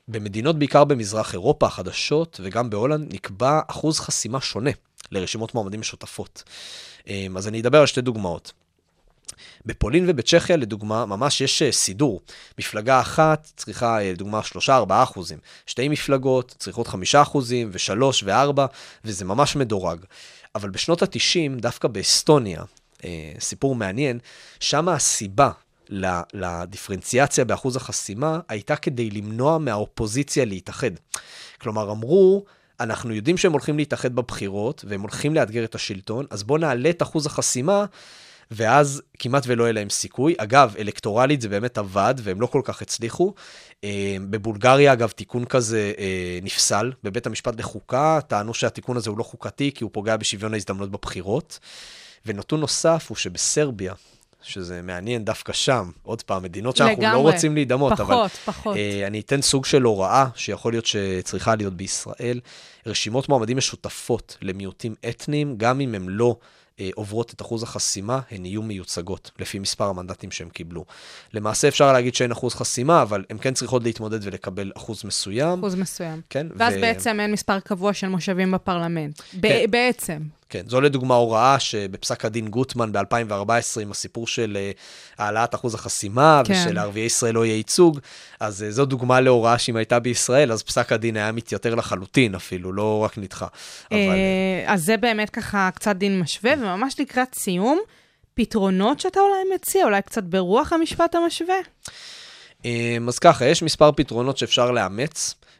במדינות, 0.08 0.60
בעיקר 0.60 0.84
במזרח 0.84 1.34
אירופה 1.34 1.66
החדשות, 1.66 2.40
וגם 2.44 2.70
בהולנד, 2.70 3.14
נקבע 3.14 3.60
אחוז 3.68 4.00
חסימה 4.00 4.42
שונה 4.42 4.72
לרשימות 5.12 5.56
מועמדים 5.56 5.80
משותפות. 5.80 6.44
אה, 7.08 7.28
אז 7.38 7.48
אני 7.48 7.62
אדבר 7.62 7.80
על 7.80 7.86
שתי 7.86 8.02
דוגמאות. 8.02 8.52
בפולין 9.66 10.06
ובצ'כיה, 10.10 10.58
לדוגמה, 10.58 11.06
ממש 11.06 11.42
יש 11.42 11.62
אה, 11.62 11.72
סידור. 11.72 12.22
מפלגה 12.60 13.00
אחת 13.00 13.52
צריכה, 13.56 14.02
אה, 14.02 14.12
לדוגמה, 14.12 14.42
3-4 14.68 15.04
אחוזים. 15.04 15.38
שתי 15.66 15.90
מפלגות 15.90 16.56
צריכות 16.58 16.88
5 16.88 17.16
אחוזים, 17.16 17.70
ו-3 17.74 18.04
ו-4, 18.24 18.62
וזה 19.06 19.26
ממש 19.26 19.56
מדורג. 19.56 20.00
אבל 20.56 20.70
בשנות 20.70 21.02
ה-90, 21.02 21.62
דווקא 21.62 21.88
באסטוניה, 21.88 22.62
אה, 23.04 23.32
סיפור 23.40 23.76
מעניין, 23.76 24.20
שם 24.60 24.90
הסיבה 24.90 25.52
לדיפרנציאציה 26.34 27.46
באחוז 27.46 27.76
החסימה 27.76 28.40
הייתה 28.50 28.76
כדי 28.76 29.10
למנוע 29.10 29.58
מהאופוזיציה 29.58 30.46
להתאחד. 30.46 30.92
כלומר, 31.62 31.92
אמרו, 31.92 32.46
אנחנו 32.80 33.14
יודעים 33.14 33.38
שהם 33.38 33.52
הולכים 33.52 33.78
להתאחד 33.78 34.16
בבחירות, 34.16 34.86
והם 34.88 35.02
הולכים 35.02 35.36
לאתגר 35.36 35.64
את 35.64 35.76
השלטון, 35.76 36.26
אז 36.30 36.44
בואו 36.44 36.60
נעלה 36.60 36.90
את 36.90 37.02
אחוז 37.02 37.26
החסימה, 37.26 37.86
ואז 38.52 39.02
כמעט 39.20 39.44
ולא 39.48 39.64
יהיה 39.64 39.74
להם 39.74 39.90
סיכוי. 39.90 40.36
אגב, 40.38 40.76
אלקטורלית 40.80 41.42
זה 41.42 41.50
באמת 41.50 41.78
עבד, 41.78 42.16
והם 42.24 42.42
לא 42.42 42.48
כל 42.48 42.62
כך 42.64 42.82
הצליחו. 42.82 43.34
אה, 43.84 44.18
בבולגריה, 44.30 44.94
אגב, 44.94 45.10
תיקון 45.10 45.46
כזה 45.46 45.94
אה, 45.98 46.40
נפסל 46.42 46.92
בבית 47.04 47.26
המשפט 47.26 47.60
לחוקה, 47.60 48.20
טענו 48.28 48.54
שהתיקון 48.54 48.98
הזה 48.98 49.10
הוא 49.10 49.18
לא 49.18 49.24
חוקתי, 49.24 49.72
כי 49.76 49.84
הוא 49.84 49.92
פוגע 49.94 50.18
בשוויון 50.18 50.54
ההזדמנויות 50.54 50.92
בבחירות. 50.92 51.60
ונתון 52.26 52.60
נוסף 52.60 53.06
הוא 53.10 53.18
שבסרביה, 53.18 53.94
שזה 54.42 54.82
מעניין 54.82 55.26
דווקא 55.26 55.54
שם, 55.54 55.92
עוד 56.04 56.22
פעם, 56.22 56.44
מדינות 56.44 56.78
שאנחנו 56.78 57.02
לגמרי. 57.02 57.24
לא 57.24 57.32
רוצים 57.32 57.56
להידמות, 57.56 58.00
אבל... 58.00 58.16
פחות, 58.16 58.32
פחות. 58.32 58.78
אה, 58.78 59.08
אני 59.08 59.20
אתן 59.20 59.42
סוג 59.42 59.66
של 59.66 59.82
הוראה 59.82 60.26
שיכול 60.36 60.74
להיות 60.74 60.86
שצריכה 60.86 61.56
להיות 61.56 61.74
בישראל. 61.74 62.40
רשימות 62.86 63.30
מועמדים 63.30 63.58
משותפות 63.58 64.38
למיעוטים 64.42 64.96
אתניים, 65.10 65.58
גם 65.58 65.82
אם 65.82 65.96
הן 65.96 66.06
לא 66.08 66.36
עוברות 66.96 67.34
את 67.34 67.42
אחוז 67.42 67.64
החסימה, 67.64 68.20
הן 68.32 68.46
יהיו 68.46 68.62
מיוצגות 68.62 69.32
לפי 69.40 69.60
מספר 69.60 69.86
המנדטים 69.86 70.32
שהם 70.32 70.50
קיבלו. 70.50 70.86
למעשה 71.34 71.68
אפשר 71.68 71.94
להגיד 71.94 72.16
שאין 72.16 72.32
אחוז 72.32 72.54
חסימה, 72.56 73.02
אבל 73.02 73.24
הן 73.30 73.38
כן 73.42 73.54
צריכות 73.54 73.84
להתמודד 73.84 74.20
ולקבל 74.24 74.72
אחוז 74.78 75.04
מסוים. 75.06 75.60
אחוז 75.60 75.76
מסוים. 75.76 76.22
כן, 76.30 76.48
ואז 76.56 76.74
ו- 76.78 76.82
בעצם 76.82 77.20
אין 77.20 77.32
מספר 77.32 77.60
קבוע 77.60 77.94
של 77.94 78.08
מושבים 78.08 78.52
בפרלמנט. 78.52 79.22
ב- 79.40 79.48
כן. 79.48 79.72
בעצם. 79.72 80.20
כן, 80.52 80.62
זו 80.68 80.82
לדוגמה 80.82 81.16
הוראה 81.16 81.60
שבפסק 81.60 82.26
הדין 82.26 82.48
גוטמן 82.48 82.92
ב-2014, 82.92 83.82
עם 83.82 83.92
הסיפור 83.92 84.28
של 84.28 84.58
אה, 84.60 84.72
העלאת 85.18 85.56
אחוז 85.56 85.76
החסימה, 85.76 86.42
כן. 86.46 86.54
ושלערביי 86.54 87.04
ישראל 87.04 87.34
לא 87.34 87.46
יהיה 87.46 87.56
ייצוג, 87.56 88.00
אז 88.40 88.64
אה, 88.64 88.72
זו 88.72 88.86
דוגמה 88.86 89.22
להוראה 89.22 89.58
שאם 89.58 89.76
הייתה 89.76 90.00
בישראל, 90.00 90.52
אז 90.52 90.64
פסק 90.64 90.92
הדין 90.92 91.18
היה 91.18 91.32
מתייתר 91.32 91.76
לחלוטין 91.76 92.36
אפילו, 92.36 92.74
לא 92.74 93.00
רק 93.00 93.18
נדחה. 93.18 93.48
אבל... 93.92 93.98
אה, 93.98 94.64
אז 94.74 94.84
זה 94.86 94.98
באמת 94.98 95.30
ככה 95.30 95.70
קצת 95.76 95.96
דין 95.96 96.20
משווה, 96.20 96.54
וממש 96.58 97.00
לקראת 97.00 97.36
סיום, 97.36 97.80
פתרונות 98.34 99.00
שאתה 99.00 99.20
אולי 99.20 99.56
מציע, 99.56 99.86
אולי 99.86 100.02
קצת 100.02 100.24
ברוח 100.24 100.74
המשפט 100.74 101.16
המשווה? 101.16 101.56
אז 103.08 103.20
ככה, 103.20 103.46
יש 103.46 103.64
מספר 103.64 103.92
פתרונות 103.92 104.38
שאפשר 104.38 104.72
לאמץ, 104.72 105.36
אמ, 105.36 105.51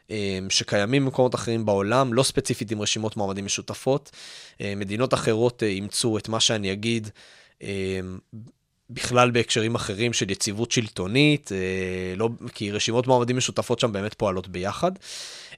שקיימים 0.48 1.04
במקומות 1.04 1.34
אחרים 1.34 1.64
בעולם, 1.64 2.14
לא 2.14 2.22
ספציפית 2.22 2.70
עם 2.70 2.82
רשימות 2.82 3.16
מועמדים 3.16 3.44
משותפות. 3.44 4.10
אמ, 4.60 4.78
מדינות 4.78 5.14
אחרות 5.14 5.62
אה, 5.62 5.68
אימצו 5.68 6.18
את 6.18 6.28
מה 6.28 6.40
שאני 6.40 6.72
אגיד. 6.72 7.08
אמ, 7.62 8.18
בכלל 8.90 9.30
בהקשרים 9.30 9.74
אחרים 9.74 10.12
של 10.12 10.30
יציבות 10.30 10.70
שלטונית, 10.72 11.52
אה, 11.52 12.14
לא, 12.16 12.28
כי 12.54 12.70
רשימות 12.70 13.06
מועמדים 13.06 13.36
משותפות 13.36 13.80
שם 13.80 13.92
באמת 13.92 14.14
פועלות 14.14 14.48
ביחד. 14.48 14.92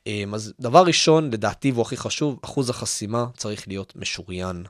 אמ, 0.06 0.34
אז 0.34 0.52
דבר 0.60 0.82
ראשון, 0.86 1.30
לדעתי, 1.30 1.70
והוא 1.70 1.82
הכי 1.82 1.96
חשוב, 1.96 2.38
אחוז 2.44 2.70
החסימה 2.70 3.26
צריך 3.36 3.68
להיות 3.68 3.92
משוריין. 3.96 4.64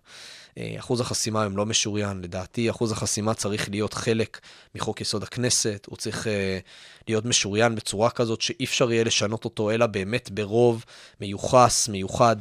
אה, 0.59 0.75
אחוז 0.79 1.01
החסימה 1.01 1.43
הם 1.43 1.57
לא 1.57 1.67
משוריין, 1.67 2.21
לדעתי 2.21 2.71
אחוז 2.71 2.93
החסימה 2.93 3.35
צריך 3.35 3.71
להיות 3.71 3.95
חלק 3.95 4.41
מחוק 4.75 5.01
יסוד 5.01 5.23
הכנסת, 5.23 5.87
הוא 5.91 5.97
צריך 5.97 6.27
אה, 6.27 6.59
להיות 7.09 7.25
משוריין 7.25 7.75
בצורה 7.75 8.11
כזאת 8.11 8.41
שאי 8.41 8.65
אפשר 8.65 8.93
יהיה 8.93 9.05
לשנות 9.05 9.45
אותו, 9.45 9.71
אלא 9.71 9.87
באמת 9.87 10.31
ברוב 10.31 10.85
מיוחס, 11.21 11.89
מיוחד, 11.89 12.37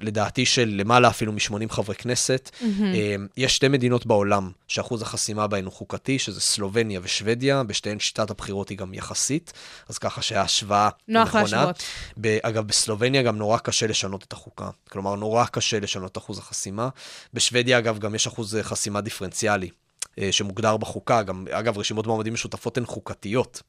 לדעתי 0.00 0.46
של 0.46 0.74
למעלה 0.78 1.08
אפילו 1.08 1.32
מ-80 1.32 1.68
חברי 1.72 1.94
כנסת. 1.94 2.50
אה, 2.62 3.16
יש 3.36 3.56
שתי 3.56 3.68
מדינות 3.68 4.06
בעולם 4.06 4.50
שאחוז 4.68 5.02
החסימה 5.02 5.46
בהן 5.46 5.64
הוא 5.64 5.72
חוקתי, 5.72 6.18
שזה 6.18 6.40
סלובניה 6.40 7.00
ושוודיה, 7.02 7.62
בשתיהן 7.62 7.98
שיטת 7.98 8.30
הבחירות 8.30 8.68
היא 8.68 8.78
גם 8.78 8.94
יחסית, 8.94 9.52
אז 9.88 9.98
ככה 9.98 10.22
שההשוואה 10.22 10.88
נוח 11.08 11.28
נכונה. 11.28 11.42
להשוות. 11.42 11.82
ב- 12.20 12.38
אגב, 12.42 12.66
בסלובניה 12.66 13.22
גם 13.22 13.36
נורא 13.36 13.58
קשה 13.58 13.86
לשנות 13.86 14.22
את 14.22 14.32
החוקה. 14.32 14.70
כלומר, 14.90 15.14
נורא 15.14 15.44
קשה 15.44 15.80
לשנות 15.80 16.12
את 16.12 16.18
אחוז 16.18 16.38
החסימה. 16.38 16.88
בשוודיה, 17.34 17.78
אגב, 17.78 17.98
גם 17.98 18.14
יש 18.14 18.26
אחוז 18.26 18.56
אה, 18.56 18.62
חסימה 18.62 19.00
דיפרנציאלי, 19.00 19.70
אה, 20.18 20.32
שמוגדר 20.32 20.76
בחוקה. 20.76 21.22
גם, 21.22 21.44
אגב, 21.50 21.78
רשימות 21.78 22.06
מועמדים 22.06 22.32
משותפות 22.32 22.76
הן 22.78 22.86
חוקתיות, 22.86 23.62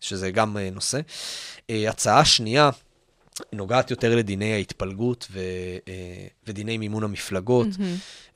שזה 0.00 0.30
גם 0.30 0.56
אה, 0.56 0.70
נושא. 0.70 1.00
הצעה 1.70 2.24
שנייה, 2.24 2.70
היא 3.52 3.58
נוגעת 3.58 3.90
יותר 3.90 4.16
לדיני 4.16 4.52
ההתפלגות 4.52 5.26
ו, 5.30 5.40
אה, 5.88 6.26
ודיני 6.46 6.78
מימון 6.78 7.04
המפלגות. 7.04 7.66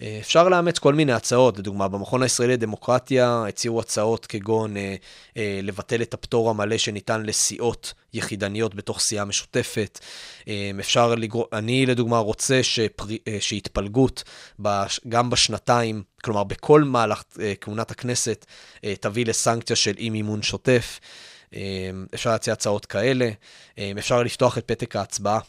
אה, 0.02 0.18
אפשר 0.20 0.48
לאמץ 0.48 0.78
כל 0.78 0.94
מיני 0.94 1.12
הצעות, 1.12 1.58
לדוגמה, 1.58 1.88
במכון 1.88 2.22
הישראלי 2.22 2.52
לדמוקרטיה 2.52 3.44
הציעו 3.48 3.80
הצעות 3.80 4.26
כגון 4.26 4.76
אה, 4.76 5.60
לבטל 5.62 6.02
את 6.02 6.14
הפטור 6.14 6.50
המלא 6.50 6.78
שניתן 6.78 7.22
לסיעות 7.22 7.94
יחידניות 8.14 8.74
בתוך 8.74 9.00
סיעה 9.00 9.24
משותפת. 9.24 9.98
אפשר 10.80 11.14
לגרום, 11.14 11.44
אני 11.52 11.86
לדוגמה 11.86 12.18
רוצה 12.18 12.62
שפר, 12.62 13.04
שהתפלגות 13.40 14.24
בש, 14.58 15.00
גם 15.08 15.30
בשנתיים, 15.30 16.02
כלומר 16.24 16.44
בכל 16.44 16.82
מהלך 16.82 17.22
כהונת 17.60 17.90
הכנסת, 17.90 18.46
תביא 19.00 19.26
לסנקציה 19.26 19.76
של 19.76 19.94
אי 19.98 20.10
מימון 20.10 20.42
שוטף. 20.42 21.00
אה, 21.54 21.90
אפשר 22.14 22.30
להציע 22.30 22.52
הצעות 22.52 22.86
כאלה, 22.86 23.30
אה, 23.78 23.92
אפשר 23.98 24.22
לפתוח 24.22 24.58
את 24.58 24.64
פתק 24.66 24.96
ההצבעה. 24.96 25.40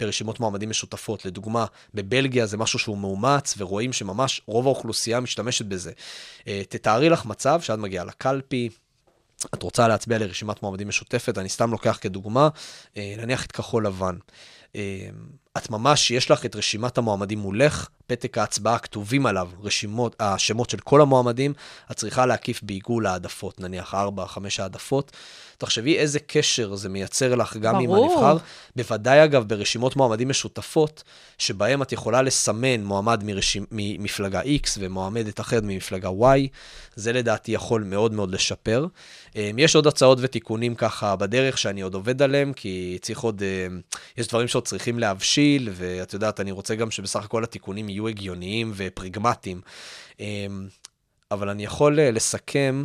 ברשימות 0.00 0.40
מועמדים 0.40 0.70
משותפות. 0.70 1.24
לדוגמה, 1.24 1.66
בבלגיה 1.94 2.46
זה 2.46 2.56
משהו 2.56 2.78
שהוא 2.78 2.98
מאומץ, 2.98 3.54
ורואים 3.58 3.92
שממש 3.92 4.40
רוב 4.46 4.66
האוכלוסייה 4.66 5.20
משתמשת 5.20 5.64
בזה. 5.64 5.92
אה, 6.48 6.62
תתארי 6.68 7.08
לך 7.08 7.26
מצב 7.26 7.60
שאת 7.60 7.78
מגיעה 7.78 8.04
לקלפי, 8.04 8.68
את 9.54 9.62
רוצה 9.62 9.88
להצביע 9.88 10.18
לרשימת 10.18 10.62
מועמדים 10.62 10.88
משותפת, 10.88 11.38
אני 11.38 11.48
סתם 11.48 11.70
לוקח 11.70 11.98
כדוגמה, 12.00 12.48
אה, 12.96 13.14
נניח 13.18 13.46
את 13.46 13.52
כחול 13.52 13.86
לבן. 13.86 14.16
אה, 14.76 15.08
את 15.56 15.70
ממש, 15.70 16.10
יש 16.10 16.30
לך 16.30 16.46
את 16.46 16.56
רשימת 16.56 16.98
המועמדים 16.98 17.38
מולך, 17.38 17.88
פתק 18.06 18.38
ההצבעה 18.38 18.78
כתובים 18.78 19.26
עליו, 19.26 19.48
רשימות, 19.62 20.16
השמות 20.20 20.70
של 20.70 20.78
כל 20.78 21.00
המועמדים, 21.00 21.52
את 21.90 21.96
צריכה 21.96 22.26
להקיף 22.26 22.62
בעיגול 22.62 23.06
העדפות, 23.06 23.60
נניח 23.60 23.94
4-5 23.94 23.96
העדפות. 24.58 25.12
תחשבי 25.58 25.98
איזה 25.98 26.18
קשר 26.26 26.74
זה 26.74 26.88
מייצר 26.88 27.34
לך 27.34 27.56
גם 27.56 27.74
ברור. 27.78 28.04
עם 28.04 28.10
הנבחר. 28.10 28.36
בוודאי, 28.76 29.24
אגב, 29.24 29.48
ברשימות 29.48 29.96
מועמדים 29.96 30.28
משותפות, 30.28 31.02
שבהם 31.38 31.82
את 31.82 31.92
יכולה 31.92 32.22
לסמן 32.22 32.84
מועמד 32.84 33.24
מרשימ... 33.24 33.64
ממפלגה 33.70 34.42
X 34.42 34.68
ומועמדת 34.78 35.40
אחרת 35.40 35.62
ממפלגה 35.62 36.08
Y, 36.08 36.48
זה 36.96 37.12
לדעתי 37.12 37.52
יכול 37.52 37.82
מאוד 37.82 38.12
מאוד 38.12 38.34
לשפר. 38.34 38.86
אמ, 39.36 39.58
יש 39.58 39.76
עוד 39.76 39.86
הצעות 39.86 40.18
ותיקונים 40.20 40.74
ככה 40.74 41.16
בדרך 41.16 41.58
שאני 41.58 41.80
עוד 41.80 41.94
עובד 41.94 42.22
עליהם, 42.22 42.52
כי 42.52 42.98
צריך 43.02 43.20
עוד, 43.20 43.42
אמ, 43.42 43.80
יש 44.16 44.28
דברים 44.28 44.48
שעוד 44.60 44.68
צריכים 44.68 44.98
להבשיל, 44.98 45.68
ואת 45.72 46.12
יודעת, 46.12 46.40
אני 46.40 46.52
רוצה 46.52 46.74
גם 46.74 46.90
שבסך 46.90 47.24
הכל 47.24 47.44
התיקונים 47.44 47.88
יהיו 47.88 48.08
הגיוניים 48.08 48.72
ופרגמטיים. 48.76 49.60
אמ, 50.20 50.68
אבל 51.30 51.48
אני 51.48 51.64
יכול 51.64 52.00
אה, 52.00 52.10
לסכם 52.10 52.84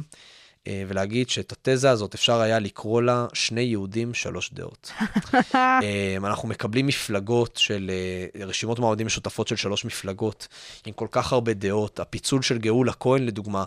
אה, 0.68 0.84
ולהגיד 0.88 1.30
שאת 1.30 1.52
התזה 1.52 1.90
הזאת 1.90 2.14
אפשר 2.14 2.42
היה 2.42 2.60
לקרוא 2.60 3.02
לה 3.02 3.28
שני 3.34 3.62
יהודים, 3.62 4.14
שלוש 4.14 4.54
דעות. 4.54 4.92
אה, 5.56 6.16
אנחנו 6.18 6.48
מקבלים 6.48 6.88
מפלגות 6.88 7.58
של 7.58 7.92
אה, 8.36 8.46
רשימות 8.46 8.80
מועמדים 8.80 9.08
משותפות 9.08 9.48
של 9.48 9.56
שלוש 9.56 9.86
מפלגות 9.86 10.48
עם 10.86 10.94
כל 10.94 11.08
כך 11.12 11.34
הרבה 11.34 11.54
דעות. 11.54 12.00
הפיצול 12.00 12.42
של 12.42 12.58
גאולה 12.58 12.94
כהן, 12.94 13.26
לדוגמה, 13.26 13.64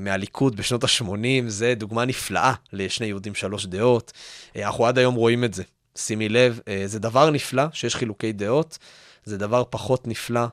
מהליכוד 0.00 0.56
בשנות 0.56 0.84
ה-80, 0.84 1.48
זה 1.48 1.74
דוגמה 1.74 2.04
נפלאה 2.04 2.54
לשני 2.72 3.06
יהודים, 3.06 3.34
שלוש 3.34 3.66
דעות. 3.66 4.12
אנחנו 4.56 4.86
עד 4.86 4.98
היום 4.98 5.14
רואים 5.14 5.44
את 5.44 5.54
זה. 5.54 5.62
שימי 5.98 6.28
לב, 6.28 6.60
זה 6.86 6.98
דבר 6.98 7.30
נפלא 7.30 7.64
שיש 7.72 7.96
חילוקי 7.96 8.32
דעות, 8.32 8.78
זה 9.24 9.38
דבר 9.38 9.64
פחות 9.70 10.06
נפלא. 10.06 10.46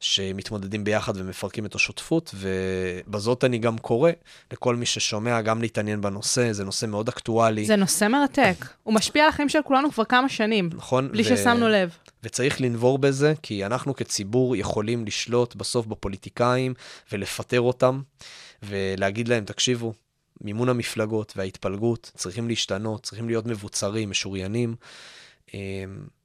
שמתמודדים 0.00 0.84
ביחד 0.84 1.16
ומפרקים 1.16 1.66
את 1.66 1.74
השותפות, 1.74 2.34
ובזאת 2.34 3.44
אני 3.44 3.58
גם 3.58 3.78
קורא 3.78 4.10
לכל 4.52 4.76
מי 4.76 4.86
ששומע 4.86 5.40
גם 5.40 5.60
להתעניין 5.60 6.00
בנושא, 6.00 6.52
זה 6.52 6.64
נושא 6.64 6.86
מאוד 6.86 7.08
אקטואלי. 7.08 7.64
זה 7.64 7.76
נושא 7.76 8.08
מרתק. 8.08 8.66
הוא 8.82 8.94
משפיע 8.94 9.22
על 9.22 9.28
החיים 9.28 9.48
של 9.48 9.58
כולנו 9.64 9.92
כבר 9.92 10.04
כמה 10.04 10.28
שנים. 10.28 10.70
נכון. 10.74 11.12
בלי 11.12 11.22
ו... 11.22 11.24
ששמנו 11.24 11.68
לב. 11.68 11.96
וצריך 12.22 12.60
לנבור 12.60 12.98
בזה, 12.98 13.34
כי 13.42 13.66
אנחנו 13.66 13.94
כציבור 13.94 14.56
יכולים 14.56 15.06
לשלוט 15.06 15.54
בסוף 15.54 15.86
בפוליטיקאים 15.86 16.74
ולפטר 17.12 17.60
אותם, 17.60 18.02
ולהגיד 18.62 19.28
להם, 19.28 19.44
תקשיבו, 19.44 19.92
מימון 20.40 20.68
המפלגות 20.68 21.32
וההתפלגות 21.36 22.12
צריכים 22.14 22.48
להשתנות, 22.48 23.02
צריכים 23.02 23.28
להיות 23.28 23.46
מבוצרים, 23.46 24.10
משוריינים. 24.10 24.74
אמ, 25.54 25.58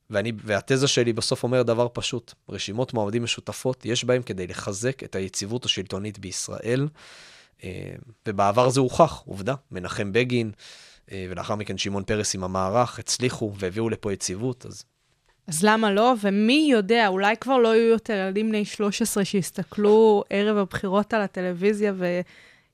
ואני, 0.10 0.32
והתזה 0.44 0.88
שלי 0.88 1.14
בסוף 1.14 1.44
אומרת 1.44 1.66
דבר 1.66 1.88
פשוט, 1.94 2.34
רשימות 2.50 2.94
מועמדים 2.94 3.24
משותפות, 3.24 3.86
יש 3.86 4.04
בהן 4.04 4.22
כדי 4.22 4.48
לחזק 4.48 5.04
את 5.04 5.16
היציבות 5.16 5.66
השלטונית 5.66 6.20
בישראל, 6.20 6.88
אה, 7.64 7.92
ובעבר 8.28 8.70
זה 8.70 8.80
הוכח, 8.80 9.24
עובדה, 9.26 9.56
מנחם 9.72 10.14
בגין, 10.14 10.52
אה, 11.12 11.26
ולאחר 11.30 11.56
מכן 11.56 11.78
שמעון 11.78 12.04
פרס 12.04 12.36
עם 12.36 12.44
המערך, 12.44 13.00
הצליחו 13.00 13.54
והביאו 13.56 13.90
לפה 13.90 14.14
יציבות, 14.14 14.66
אז... 14.66 14.84
אז 15.48 15.64
למה 15.64 15.92
לא? 15.92 16.14
ומי 16.22 16.68
יודע, 16.72 17.08
אולי 17.08 17.38
כבר 17.38 17.58
לא 17.58 17.76
יהיו 17.76 17.90
יותר 17.90 18.14
ילדים 18.14 18.50
בני 18.50 18.66
13 18.66 19.26
שיסתכלו 19.26 20.24
ערב 20.30 20.58
הבחירות 20.58 21.14
על 21.14 21.22
הטלוויזיה 21.22 21.94
ו... 21.96 22.22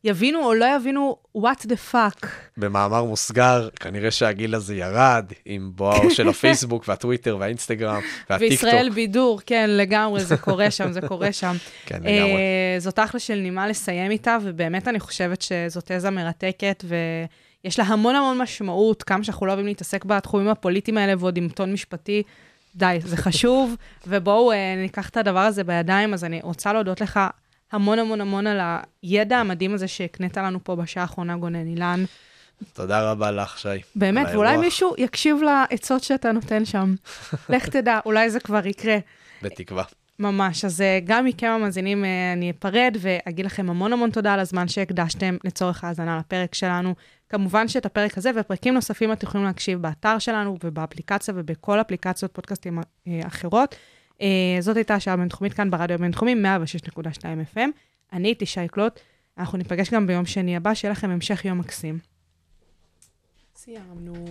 יבינו 0.04 0.46
או 0.46 0.54
לא 0.54 0.66
יבינו 0.76 1.18
what 1.38 1.66
the 1.66 1.94
fuck. 1.94 2.28
במאמר 2.58 3.04
מוסגר, 3.04 3.70
כנראה 3.80 4.12
שהגיל 4.12 4.56
הזה 4.56 4.76
ירד 4.76 5.26
עם 5.46 5.72
בואו 5.76 6.12
של 6.16 6.30
הפייסבוק 6.30 6.88
והטוויטר 6.88 7.38
והאינסטגרם 7.40 8.02
והטיקטוק. 8.30 8.64
וישראל 8.64 8.90
בידור, 8.90 9.42
כן, 9.46 9.70
לגמרי, 9.70 10.24
זה 10.24 10.38
קורה 10.38 10.72
שם, 10.72 10.92
זה 10.92 11.02
קורה 11.02 11.32
שם. 11.32 11.56
כן, 11.86 11.96
לגמרי. 11.96 12.34
Uh, 12.78 12.80
זאת 12.80 13.00
אחלה 13.00 13.20
של 13.20 13.36
נימה 13.36 13.68
לסיים 13.68 14.12
איתה, 14.12 14.38
ובאמת 14.44 14.88
אני 14.88 15.00
חושבת 15.00 15.42
שזאת 15.42 15.92
תזה 15.92 16.10
מרתקת, 16.10 16.84
ויש 16.88 17.80
לה 17.80 17.86
המון 17.86 18.16
המון 18.16 18.38
משמעות, 18.38 19.04
כמה 19.04 19.24
שאנחנו 19.24 19.46
לא 19.46 19.52
אוהבים 19.52 19.68
להתעסק 19.68 20.06
בתחומים 20.06 20.48
הפוליטיים 20.48 20.98
האלה, 20.98 21.14
ועוד 21.20 21.38
עם 21.38 21.50
טון 21.50 21.74
משפטי. 21.74 22.24
די, 22.76 22.98
זה 23.04 23.18
חשוב, 23.18 23.76
ובואו 24.08 24.52
uh, 24.52 24.56
ניקח 24.78 25.10
את 25.10 25.18
הדבר 25.18 25.40
הזה 25.40 25.64
בידיים, 25.64 26.14
אז 26.14 26.24
אני 26.24 26.40
רוצה 26.44 26.74
להודות 26.74 27.02
לך 27.02 27.20
המון 27.72 28.00
המון 28.00 28.22
המון 28.22 28.48
על 28.48 28.60
הידע 29.02 29.38
המדהים 29.38 29.74
הזה 29.74 29.88
שהקנית 29.88 30.38
לנו 30.38 30.64
פה 30.64 30.76
בשעה 30.76 31.04
האחרונה, 31.04 31.38
גונן 31.38 31.68
אילן. 31.68 32.04
תודה 32.74 33.12
רבה 33.12 33.32
לך, 33.32 33.60
שי. 33.60 33.68
באמת, 33.96 34.28
ואולי 34.34 34.58
מישהו 34.58 34.94
יקשיב 34.98 35.38
לעצות 35.42 36.04
שאתה 36.04 36.32
נותן 36.32 36.66
שם. 36.66 36.96
לך 37.50 37.70
תדע, 37.70 38.00
אולי 38.06 38.30
זה 38.30 38.40
כבר 38.40 38.68
יקרה. 38.68 38.98
בתקווה. 39.42 39.84
ממש. 40.20 40.66
אז 40.66 40.82
אה, 40.82 41.00
גם 41.04 41.26
מכם 41.26 41.48
המאזינים 41.48 42.06
אה, 42.06 42.34
אני 42.34 42.52
אפרד 42.52 42.98
ואגיד 43.00 43.46
לכם 43.46 43.70
המון 43.70 43.94
המון 43.94 44.12
תודה 44.12 44.34
על 44.34 44.40
הזמן 44.40 44.68
שהקדשתם 44.68 45.38
לצורך 45.44 45.84
ההאזנה 45.84 46.18
לפרק 46.18 46.56
שלנו. 46.56 46.96
כמובן 47.30 47.68
שאת 47.68 47.86
הפרק 47.86 48.18
הזה 48.18 48.32
ופרקים 48.36 48.74
נוספים 48.74 49.12
אתם 49.12 49.28
יכולים 49.28 49.46
להקשיב 49.46 49.82
באתר 49.82 50.20
שלנו 50.20 50.58
ובאפליקציה 50.64 51.34
ובכל 51.38 51.82
אפליקציות 51.82 52.34
פודקאסטים 52.34 52.80
אה, 53.08 53.20
אחרות. 53.28 53.76
Uh, 54.18 54.22
זאת 54.60 54.78
הייתה 54.78 54.96
השעה 54.96 55.14
הבינתחומית 55.14 55.54
כאן 55.54 55.72
ברדיו 55.72 55.96
הבינתחומי, 55.96 56.36
106.2 56.96 57.00
FM. 57.56 57.60
אני 58.14 58.28
הייתי 58.28 58.46
שי 58.46 58.68
קלוט, 58.68 59.00
אנחנו 59.38 59.58
ניפגש 59.58 59.90
גם 59.90 60.08
ביום 60.08 60.26
שני 60.26 60.56
הבא, 60.56 60.74
שיהיה 60.74 60.92
לכם 60.92 61.10
המשך 61.10 61.46
יום 61.46 61.60
מקסים. 61.60 62.00
סיימנו. 63.56 64.26